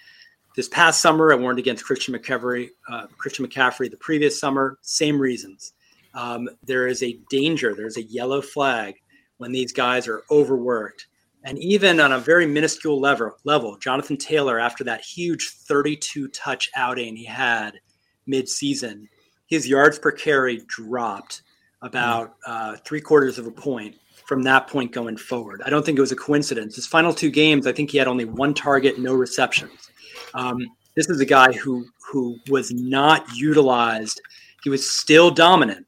[0.54, 1.32] this past summer.
[1.32, 4.78] I warned against Christian McCaffrey, uh, Christian McCaffrey the previous summer.
[4.82, 5.72] Same reasons.
[6.14, 8.94] Um, there is a danger, there's a yellow flag
[9.38, 11.08] when these guys are overworked.
[11.42, 16.70] And even on a very minuscule level, level, Jonathan Taylor, after that huge 32 touch
[16.76, 17.80] outing he had
[18.26, 19.08] mid-season,
[19.46, 21.42] his yards per carry dropped
[21.82, 23.96] about uh, three quarters of a point
[24.26, 25.62] from that point going forward.
[25.64, 26.76] I don't think it was a coincidence.
[26.76, 29.90] His final two games, I think he had only one target, no receptions.
[30.32, 30.58] Um,
[30.96, 34.20] this is a guy who who was not utilized.
[34.62, 35.86] He was still dominant,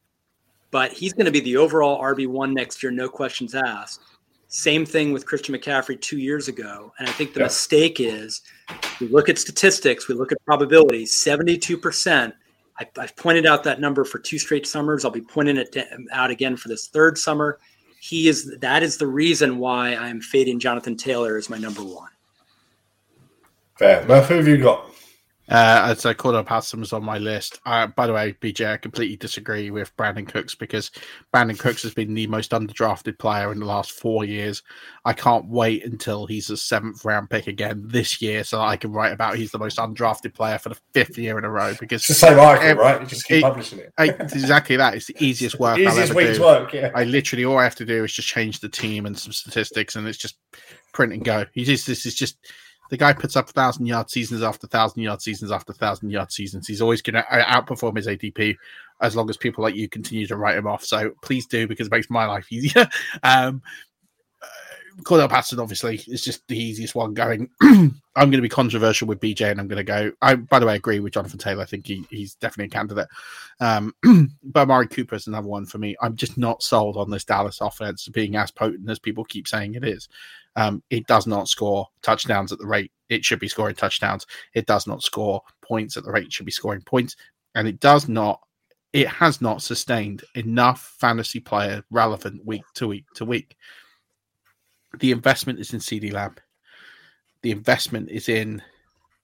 [0.70, 4.00] but he's going to be the overall RB one next year, no questions asked.
[4.48, 6.92] Same thing with Christian McCaffrey two years ago.
[6.98, 7.46] And I think the yeah.
[7.46, 8.42] mistake is
[9.00, 12.32] we look at statistics, we look at probability 72%.
[12.78, 15.04] I, have pointed out that number for two straight summers.
[15.04, 15.76] I'll be pointing it
[16.12, 17.58] out again for this third summer.
[18.00, 22.10] He is that is the reason why I'm fading Jonathan Taylor as my number one.
[23.76, 24.06] Fair.
[24.06, 24.90] Murph, who have you got?
[25.48, 27.60] Uh, as I called up Hassam's on my list.
[27.64, 30.90] Uh, by the way, BJ, I completely disagree with Brandin Cooks because
[31.32, 34.64] Brandin Cooks has been the most underdrafted player in the last four years.
[35.04, 38.90] I can't wait until he's a seventh round pick again this year so I can
[38.90, 42.00] write about he's the most undrafted player for the fifth year in a row because
[42.02, 43.00] it's the same article, right?
[43.00, 43.92] You just keep it, publishing it.
[43.96, 44.94] I, exactly that.
[44.94, 46.42] It's the easiest work easiest I'll ever do.
[46.42, 46.90] Work, yeah.
[46.92, 49.94] I literally all I have to do is just change the team and some statistics
[49.94, 50.38] and it's just
[50.92, 51.46] print and go.
[51.52, 52.36] He just this is just
[52.90, 56.66] the guy puts up thousand yard seasons after thousand yard seasons after thousand yard seasons.
[56.66, 58.56] He's always going to outperform his ADP
[59.00, 60.84] as long as people like you continue to write him off.
[60.84, 62.88] So please do because it makes my life easier.
[63.22, 63.62] um,
[64.42, 64.46] uh,
[65.02, 67.50] Cordarrelle Patterson obviously is just the easiest one going.
[67.62, 70.12] I'm going to be controversial with BJ, and I'm going to go.
[70.22, 71.62] I, by the way, agree with Jonathan Taylor.
[71.62, 73.08] I think he, he's definitely a candidate.
[73.60, 73.94] Um,
[74.42, 75.96] but Amari Cooper is another one for me.
[76.00, 79.74] I'm just not sold on this Dallas offense being as potent as people keep saying
[79.74, 80.08] it is.
[80.56, 84.26] Um, it does not score touchdowns at the rate it should be scoring touchdowns.
[84.54, 87.16] It does not score points at the rate it should be scoring points,
[87.54, 88.40] and it does not.
[88.92, 93.56] It has not sustained enough fantasy player relevant week to week to week.
[94.98, 96.36] The investment is in CeeDee Lamb.
[97.42, 98.62] The investment is in,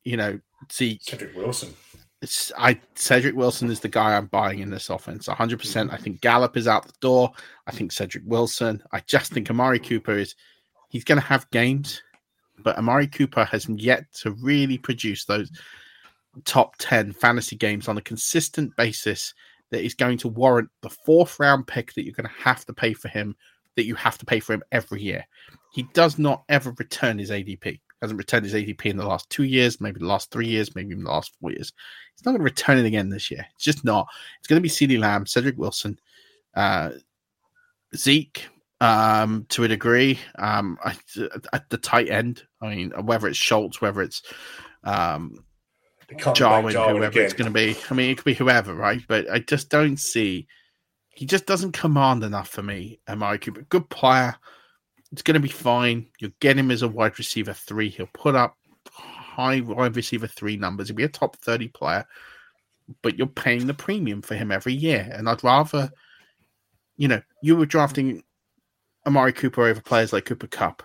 [0.04, 0.38] you know,
[0.70, 1.02] Zeke.
[1.02, 1.74] Cedric Wilson.
[2.20, 5.26] It's, I Cedric Wilson is the guy I'm buying in this offense.
[5.26, 5.58] 100.
[5.58, 7.32] percent I think Gallup is out the door.
[7.66, 8.82] I think Cedric Wilson.
[8.92, 10.34] I just think Amari Cooper is.
[10.92, 12.02] He's going to have games,
[12.58, 15.50] but Amari Cooper has yet to really produce those
[16.44, 19.32] top 10 fantasy games on a consistent basis
[19.70, 22.74] that is going to warrant the fourth round pick that you're going to have to
[22.74, 23.34] pay for him,
[23.76, 25.24] that you have to pay for him every year.
[25.72, 27.80] He does not ever return his ADP.
[28.02, 30.90] Hasn't returned his ADP in the last two years, maybe the last three years, maybe
[30.90, 31.72] even the last four years.
[32.14, 33.46] He's not going to return it again this year.
[33.54, 34.06] It's just not.
[34.40, 35.98] It's going to be CeeDee Lamb, Cedric Wilson,
[36.54, 36.90] uh,
[37.96, 38.46] Zeke,
[38.82, 40.18] um, to a degree.
[40.36, 40.96] Um, I,
[41.52, 44.22] at the tight end, I mean, whether it's Schultz, whether it's
[44.82, 45.44] um,
[46.34, 47.24] Jarwin, Jarwin, whoever again.
[47.24, 47.76] it's going to be.
[47.88, 49.00] I mean, it could be whoever, right?
[49.06, 50.48] But I just don't see.
[51.10, 53.62] He just doesn't command enough for me, Amari Cooper.
[53.68, 54.34] Good player.
[55.12, 56.08] It's going to be fine.
[56.18, 57.88] You'll get him as a wide receiver three.
[57.88, 58.56] He'll put up
[58.90, 60.88] high wide receiver three numbers.
[60.88, 62.04] He'll be a top 30 player,
[63.02, 65.08] but you're paying the premium for him every year.
[65.12, 65.90] And I'd rather,
[66.96, 68.22] you know, you were drafting
[69.06, 70.82] Amari Cooper over players like Cooper Kupp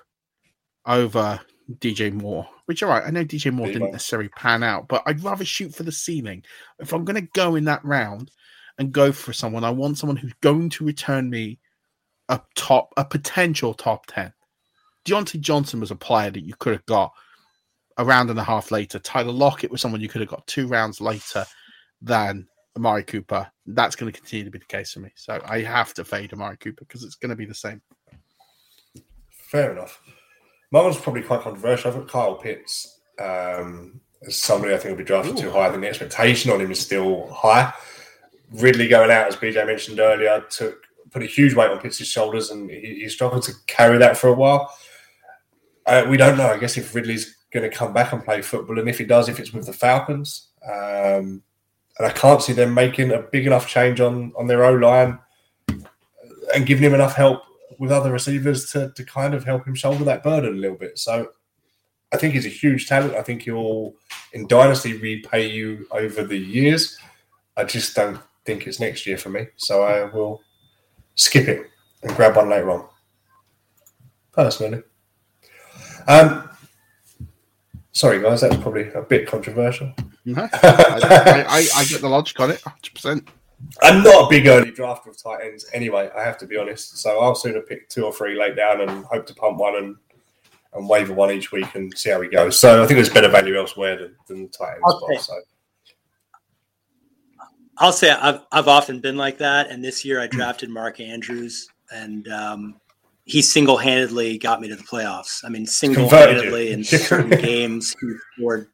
[0.86, 1.40] over
[1.80, 5.24] DJ Moore, which all right, I know DJ Moore didn't necessarily pan out, but I'd
[5.24, 6.44] rather shoot for the ceiling.
[6.80, 8.32] If I'm going to go in that round
[8.78, 11.60] and go for someone, I want someone who's going to return me
[12.30, 14.34] a top, a potential top ten.
[15.06, 17.12] Diontae Johnson was a player that you could have got
[17.98, 19.00] a round and a half later.
[19.00, 21.46] Tyler Lockett was someone you could have got two rounds later
[22.02, 23.50] than Amari Cooper.
[23.66, 25.12] That's going to continue to be the case for me.
[25.16, 27.82] So I have to fade Amari Cooper because it's going to be the same.
[29.48, 30.02] Fair enough.
[30.72, 31.90] My one's probably quite controversial.
[31.90, 35.42] I've got Kyle Pitts um, as somebody I think will be drafted Ooh.
[35.44, 35.68] too high.
[35.68, 37.74] I think the expectation on him is still high.
[38.52, 42.50] Ridley going out, as BJ mentioned earlier, took put a huge weight on Pitts' shoulders,
[42.50, 44.70] and he, he struggled to carry that for a while.
[45.86, 46.48] Uh, we don't know.
[46.48, 49.30] I guess if Ridley's going to come back and play football, and if he does,
[49.30, 51.42] if it's with the Falcons, um,
[51.98, 55.20] and I can't see them making a big enough change on on their O line
[56.54, 57.44] and giving him enough help
[57.80, 60.98] with other receivers to, to kind of help him shoulder that burden a little bit.
[60.98, 61.32] So
[62.14, 63.16] I think he's a huge talent.
[63.16, 63.94] I think he'll
[64.34, 66.98] in Dynasty repay you over the years.
[67.56, 69.48] I just don't think it's next year for me.
[69.58, 70.42] So I will
[71.16, 71.70] skip it
[72.04, 72.88] and grab one later on.
[74.32, 74.84] Personally.
[76.08, 76.50] Um
[77.92, 79.92] sorry guys, that's probably a bit controversial.
[80.24, 83.28] No, I, I, I, get the logic on it, 100%.
[83.82, 86.98] I'm not a big early drafter of tight ends anyway, I have to be honest.
[86.98, 89.96] So I'll sooner pick two or three late down and hope to pump one and
[90.74, 92.50] and waiver one each week and see how we go.
[92.50, 95.04] So I think there's better value elsewhere than, than tight ends.
[95.04, 95.18] Okay.
[95.18, 95.34] so.
[97.80, 101.70] I'll say I've I've often been like that, and this year I drafted Mark Andrews,
[101.92, 102.76] and um,
[103.26, 105.44] he single handedly got me to the playoffs.
[105.44, 108.70] I mean, single handedly in certain games, he scored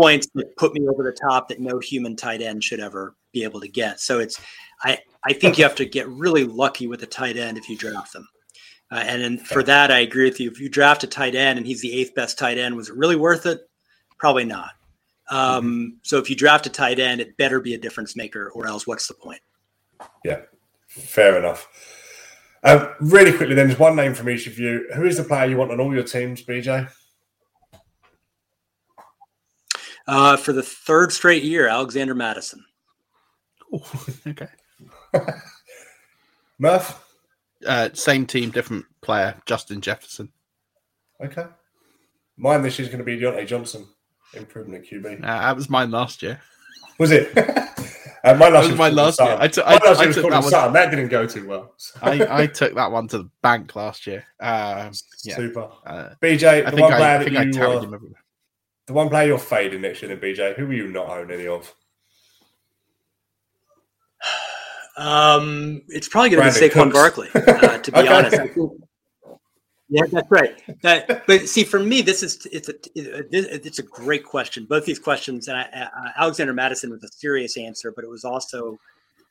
[0.00, 3.44] points that put me over the top that no human tight end should ever be
[3.44, 4.00] able to get.
[4.00, 4.40] So it's
[4.82, 7.76] I I think you have to get really lucky with a tight end if you
[7.76, 8.28] draft them.
[8.92, 10.50] Uh, and then for that, I agree with you.
[10.50, 12.96] If you draft a tight end and he's the eighth best tight end, was it
[12.96, 13.60] really worth it?
[14.18, 14.70] Probably not.
[15.28, 15.86] Um, mm-hmm.
[16.02, 18.86] So if you draft a tight end, it better be a difference maker, or else
[18.86, 19.40] what's the point?
[20.24, 20.42] Yeah,
[20.86, 21.66] fair enough.
[22.62, 24.88] Um, really quickly, then, there's one name from each of you.
[24.94, 26.88] Who is the player you want on all your teams, BJ?
[30.06, 32.64] Uh, for the third straight year, Alexander Mattison.
[33.72, 34.48] Oh, okay.
[36.58, 37.02] Murph?
[37.66, 40.30] Uh, same team, different player, Justin Jefferson.
[41.22, 41.46] Okay.
[42.36, 43.86] Mine this year is going to be Diontae Johnson,
[44.34, 45.22] improvement at QB.
[45.22, 46.40] Uh, that was mine last year.
[46.98, 47.36] Was it?
[48.24, 49.36] uh, my last was my last year.
[49.38, 50.72] I, t- I, I, I took that one.
[50.72, 51.72] That didn't go too well.
[51.76, 51.98] So.
[52.02, 54.24] I, I took that one to the bank last year.
[54.40, 54.92] Um,
[55.24, 55.36] yeah.
[55.36, 55.70] Super.
[55.84, 58.14] Uh, BJ, the one player that you, uh, him
[58.86, 61.46] the one player you're fading next year, then BJ, who will you not own any
[61.46, 61.74] of?
[64.96, 68.08] Um, it's probably going to be Saquon Barkley, uh, to be okay.
[68.08, 68.36] honest.
[69.88, 70.62] yeah, that's right.
[70.82, 74.64] That, but see, for me, this is it's a it's a great question.
[74.64, 78.24] Both these questions, and I, uh, Alexander Mattison was a serious answer, but it was
[78.24, 78.78] also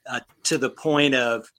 [0.08, 1.50] uh, to the point of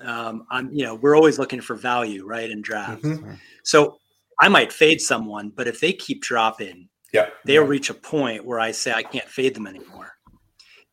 [0.00, 3.06] um, I'm you know we're always looking for value, right, in drafts.
[3.06, 3.32] Mm-hmm.
[3.62, 3.98] So
[4.40, 8.60] I might fade someone, but if they keep dropping, yeah, they'll reach a point where
[8.60, 10.12] I say I can't fade them anymore.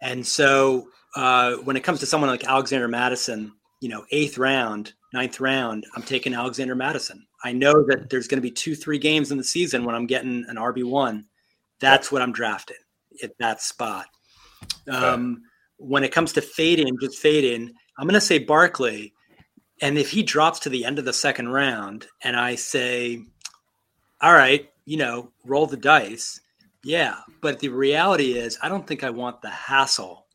[0.01, 0.87] And so
[1.17, 5.85] uh, when it comes to someone like Alexander Mattison you know, eighth round, ninth round,
[5.95, 9.37] I'm taking Alexander Mattison I know that there's going to be two, three games in
[9.37, 11.25] the season when I'm getting an RB one.
[11.79, 12.77] That's what I'm drafting
[13.23, 14.05] at that spot.
[14.87, 15.41] Um,
[15.77, 19.13] when it comes to fading, just fading, I'm going to say Barkley.
[19.81, 23.23] And if he drops to the end of the second round, and I say,
[24.21, 26.39] "All right, you know, roll the dice,"
[26.83, 30.25] Yeah, but the reality is, I don't think I want the hassle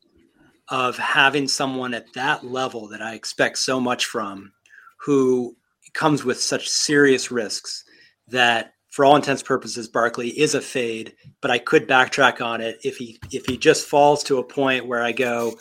[0.69, 4.51] of having someone at that level that I expect so much from,
[4.99, 5.55] who
[5.93, 7.83] comes with such serious risks
[8.27, 12.77] that for all intents purposes barkley is a fade but i could backtrack on it.
[12.83, 15.57] If he if he just falls to a point where i go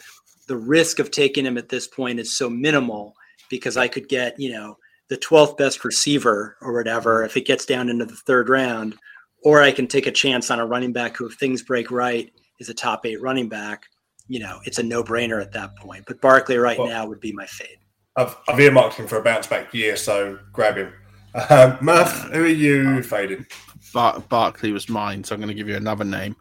[0.46, 3.14] the risk of taking him at this point is so minimal
[3.50, 4.76] because i could get you know
[5.09, 8.97] the 12th best receiver or whatever if it gets down into the third round
[9.45, 12.33] or i can take a chance on a running back who if things break right
[12.59, 13.87] is a top eight running back
[14.28, 17.33] you know it's a no-brainer at that point but barkley right well, now would be
[17.33, 17.78] my fade
[18.16, 20.93] I've, I've earmarked him for a bounce back year, so grab him.
[21.35, 23.47] Uh, Murph, who are you fading?
[23.93, 26.35] Bar- Barkley was mine, so I'm going to give you another name.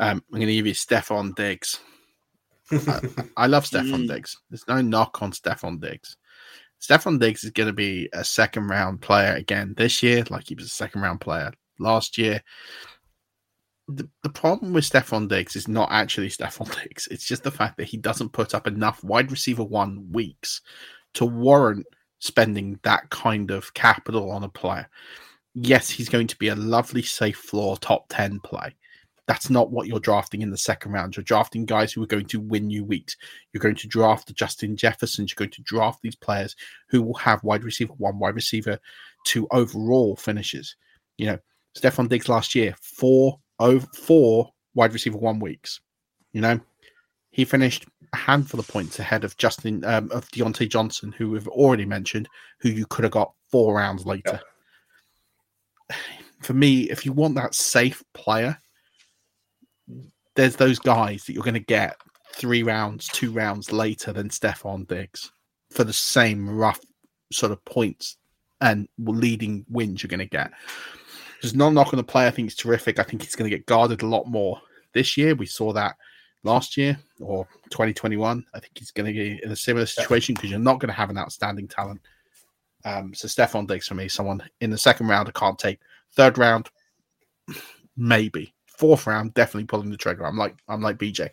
[0.00, 1.78] Um, I'm going to give you Stefon Diggs.
[2.72, 3.00] I,
[3.36, 4.08] I, love Stefon mm.
[4.08, 4.36] Diggs.
[4.50, 6.16] There's no knock on Stefon Diggs.
[6.82, 10.54] Stefon Diggs is going to be a second round player again this year, like he
[10.54, 12.42] was a second round player last year.
[13.86, 17.06] The, the problem with Stefon Diggs is not actually Stefon Diggs.
[17.10, 20.60] It's just the fact that he doesn't put up enough wide receiver one weeks
[21.14, 21.86] to warrant
[22.18, 24.88] spending that kind of capital on a player.
[25.54, 28.74] Yes, he's going to be a lovely, safe floor top 10 play.
[29.32, 31.16] That's not what you're drafting in the second round.
[31.16, 33.16] You're drafting guys who are going to win you weeks.
[33.50, 35.30] You're going to draft the Justin Jeffersons.
[35.30, 36.54] You're going to draft these players
[36.90, 38.78] who will have wide receiver one, wide receiver
[39.24, 40.76] two overall finishes.
[41.16, 41.38] You know,
[41.74, 45.80] Stefon Diggs last year, four over four wide receiver one weeks.
[46.34, 46.60] You know,
[47.30, 51.48] he finished a handful of points ahead of Justin um, of Diontae Johnson, who we've
[51.48, 52.28] already mentioned,
[52.58, 54.42] who you could have got four rounds later.
[55.88, 55.96] Yeah.
[56.42, 58.58] For me, if you want that safe player,
[60.34, 61.96] there's those guys that you're going to get
[62.34, 65.32] three rounds, two rounds later than Stefon Diggs
[65.70, 66.80] for the same rough
[67.30, 68.16] sort of points
[68.60, 70.52] and leading wins you're going to get.
[71.40, 72.28] There's no knock on the player.
[72.28, 72.98] I think he's terrific.
[72.98, 74.60] I think he's going to get guarded a lot more
[74.94, 75.34] this year.
[75.34, 75.96] We saw that
[76.44, 78.44] last year or 2021.
[78.54, 80.94] I think he's going to be in a similar situation because you're not going to
[80.94, 82.00] have an outstanding talent.
[82.84, 85.80] Um, so Stefon Diggs for me, someone in the second round I can't take.
[86.14, 86.68] Third round,
[87.96, 88.54] maybe.
[88.82, 90.26] Fourth round, definitely pulling the trigger.
[90.26, 91.30] I'm like I'm like BJ.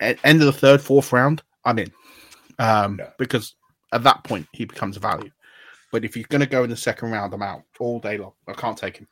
[0.00, 1.90] At end of the third, fourth round, I'm in.
[2.58, 3.08] Um, yeah.
[3.18, 3.54] because
[3.90, 5.30] at that point he becomes a value.
[5.90, 8.32] But if you're going to go in the second round, I'm out all day long.
[8.46, 9.08] I can't take him.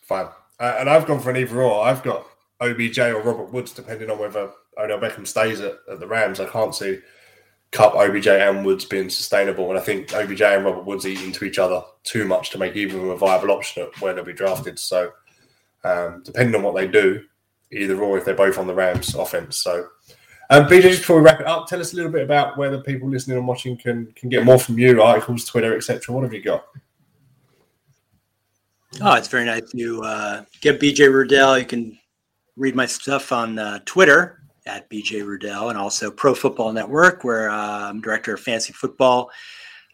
[0.00, 0.28] Fine.
[0.58, 1.84] Uh, and I've gone for an either or.
[1.84, 2.26] I've got
[2.62, 6.40] OBJ or Robert Woods, depending on whether Odell Beckham stays at, at the Rams.
[6.40, 7.00] I can't see
[7.70, 9.68] Kupp, OBJ, and Woods being sustainable.
[9.68, 12.76] And I think OBJ and Robert Woods eat into each other too much to make
[12.76, 14.78] either of them a viable option at where they'll be drafted.
[14.78, 15.12] So,
[15.84, 17.22] um, depending on what they do,
[17.70, 19.58] either or if they're both on the Rams offense.
[19.58, 19.88] So,
[20.50, 22.70] um, BJ, just before we wrap it up, tell us a little bit about where
[22.70, 26.14] the people listening and watching can can get more from you, articles, Twitter, etc.
[26.14, 26.64] What have you got?
[29.00, 31.58] Oh, it's very nice to uh, get BJ Rudell.
[31.58, 31.98] You can
[32.56, 37.50] read my stuff on uh, Twitter at BJ Rudell and also Pro Football Network, where
[37.50, 39.30] uh, I'm director of fantasy football.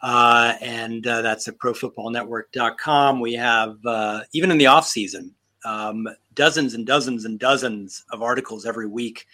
[0.01, 3.21] Uh, and uh, that's at profootballnetwork.com.
[3.21, 5.35] We have, uh, even in the off season,
[5.69, 9.27] um, dozens and dozens and dozens of articles every week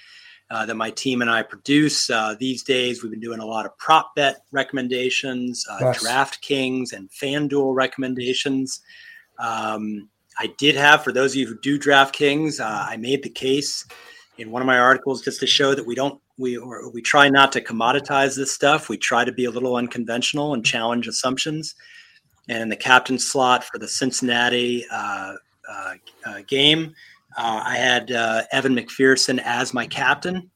[0.50, 2.10] uh, that my team and I produce.
[2.10, 6.04] Uh, these days, we've been doing a lot of prop bet recommendations, uh, nice.
[6.04, 8.80] DraftKings, and FanDuel recommendations.
[9.38, 10.08] Um,
[10.38, 13.86] I did have, for those of you who do DraftKings, uh, I made the case
[14.36, 17.28] in one of my articles just to show that we don't we or we try
[17.28, 18.88] not to commoditize this stuff.
[18.88, 21.76] We try to be a little unconventional and challenge assumptions.
[22.48, 25.34] And in the captain slot for the Cincinnati uh,
[26.46, 26.94] game,
[27.36, 30.50] uh, I had uh, Evan McPherson as my captain,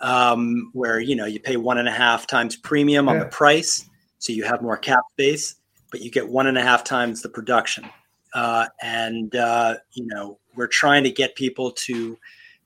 [0.00, 3.88] um, where you know you pay one and a half times premium on the price,
[4.18, 5.56] so you have more cap space,
[5.90, 7.88] but you get one and a half times the production.
[8.32, 12.16] Uh, and uh, you know we're trying to get people to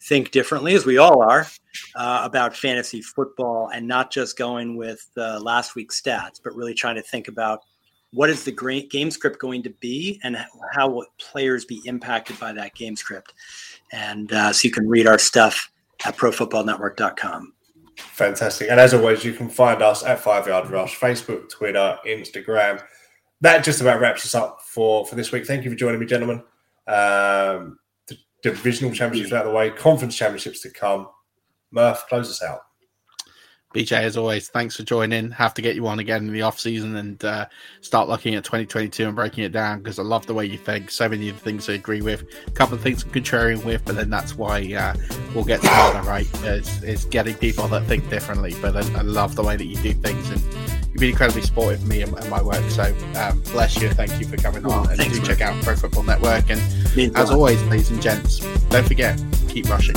[0.02, 1.46] think differently, as we all are,
[1.96, 6.96] uh, about fantasy football, and not just going with last week's stats, but really trying
[6.96, 7.60] to think about
[8.14, 10.36] what is the game script going to be, and
[10.72, 13.34] how will players be impacted by that game script.
[13.92, 15.70] And uh, so you can read our stuff
[16.04, 17.52] at ProFootballNetwork.com.
[17.96, 18.70] Fantastic.
[18.70, 22.82] And as always, you can find us at Five Yard Rush, Facebook, Twitter, Instagram
[23.44, 25.46] that just about wraps us up for for this week.
[25.46, 26.42] Thank you for joining me, gentlemen.
[26.86, 31.08] Um, the divisional championships out of the way, conference championships to come.
[31.70, 32.60] Murph, close us out.
[33.74, 35.32] BJ, as always, thanks for joining.
[35.32, 37.46] Have to get you on again in the off season and uh,
[37.80, 40.92] start looking at 2022 and breaking it down because I love the way you think.
[40.92, 43.84] So many of the things I agree with, a couple of things I'm contrarian with,
[43.84, 44.94] but then that's why uh,
[45.34, 46.28] we'll get together, right?
[46.44, 48.54] It's, is getting people that think differently.
[48.62, 50.40] But I, I, love the way that you do things and
[50.84, 52.62] you've been incredibly supportive of me and, and my work.
[52.70, 53.88] So um, bless you.
[53.88, 54.88] Thank you for coming on.
[54.88, 55.26] And thanks, do man.
[55.26, 56.48] check out Pro Football Network.
[56.48, 56.60] And
[57.16, 58.38] as always, ladies and gents,
[58.68, 59.96] don't forget, keep rushing.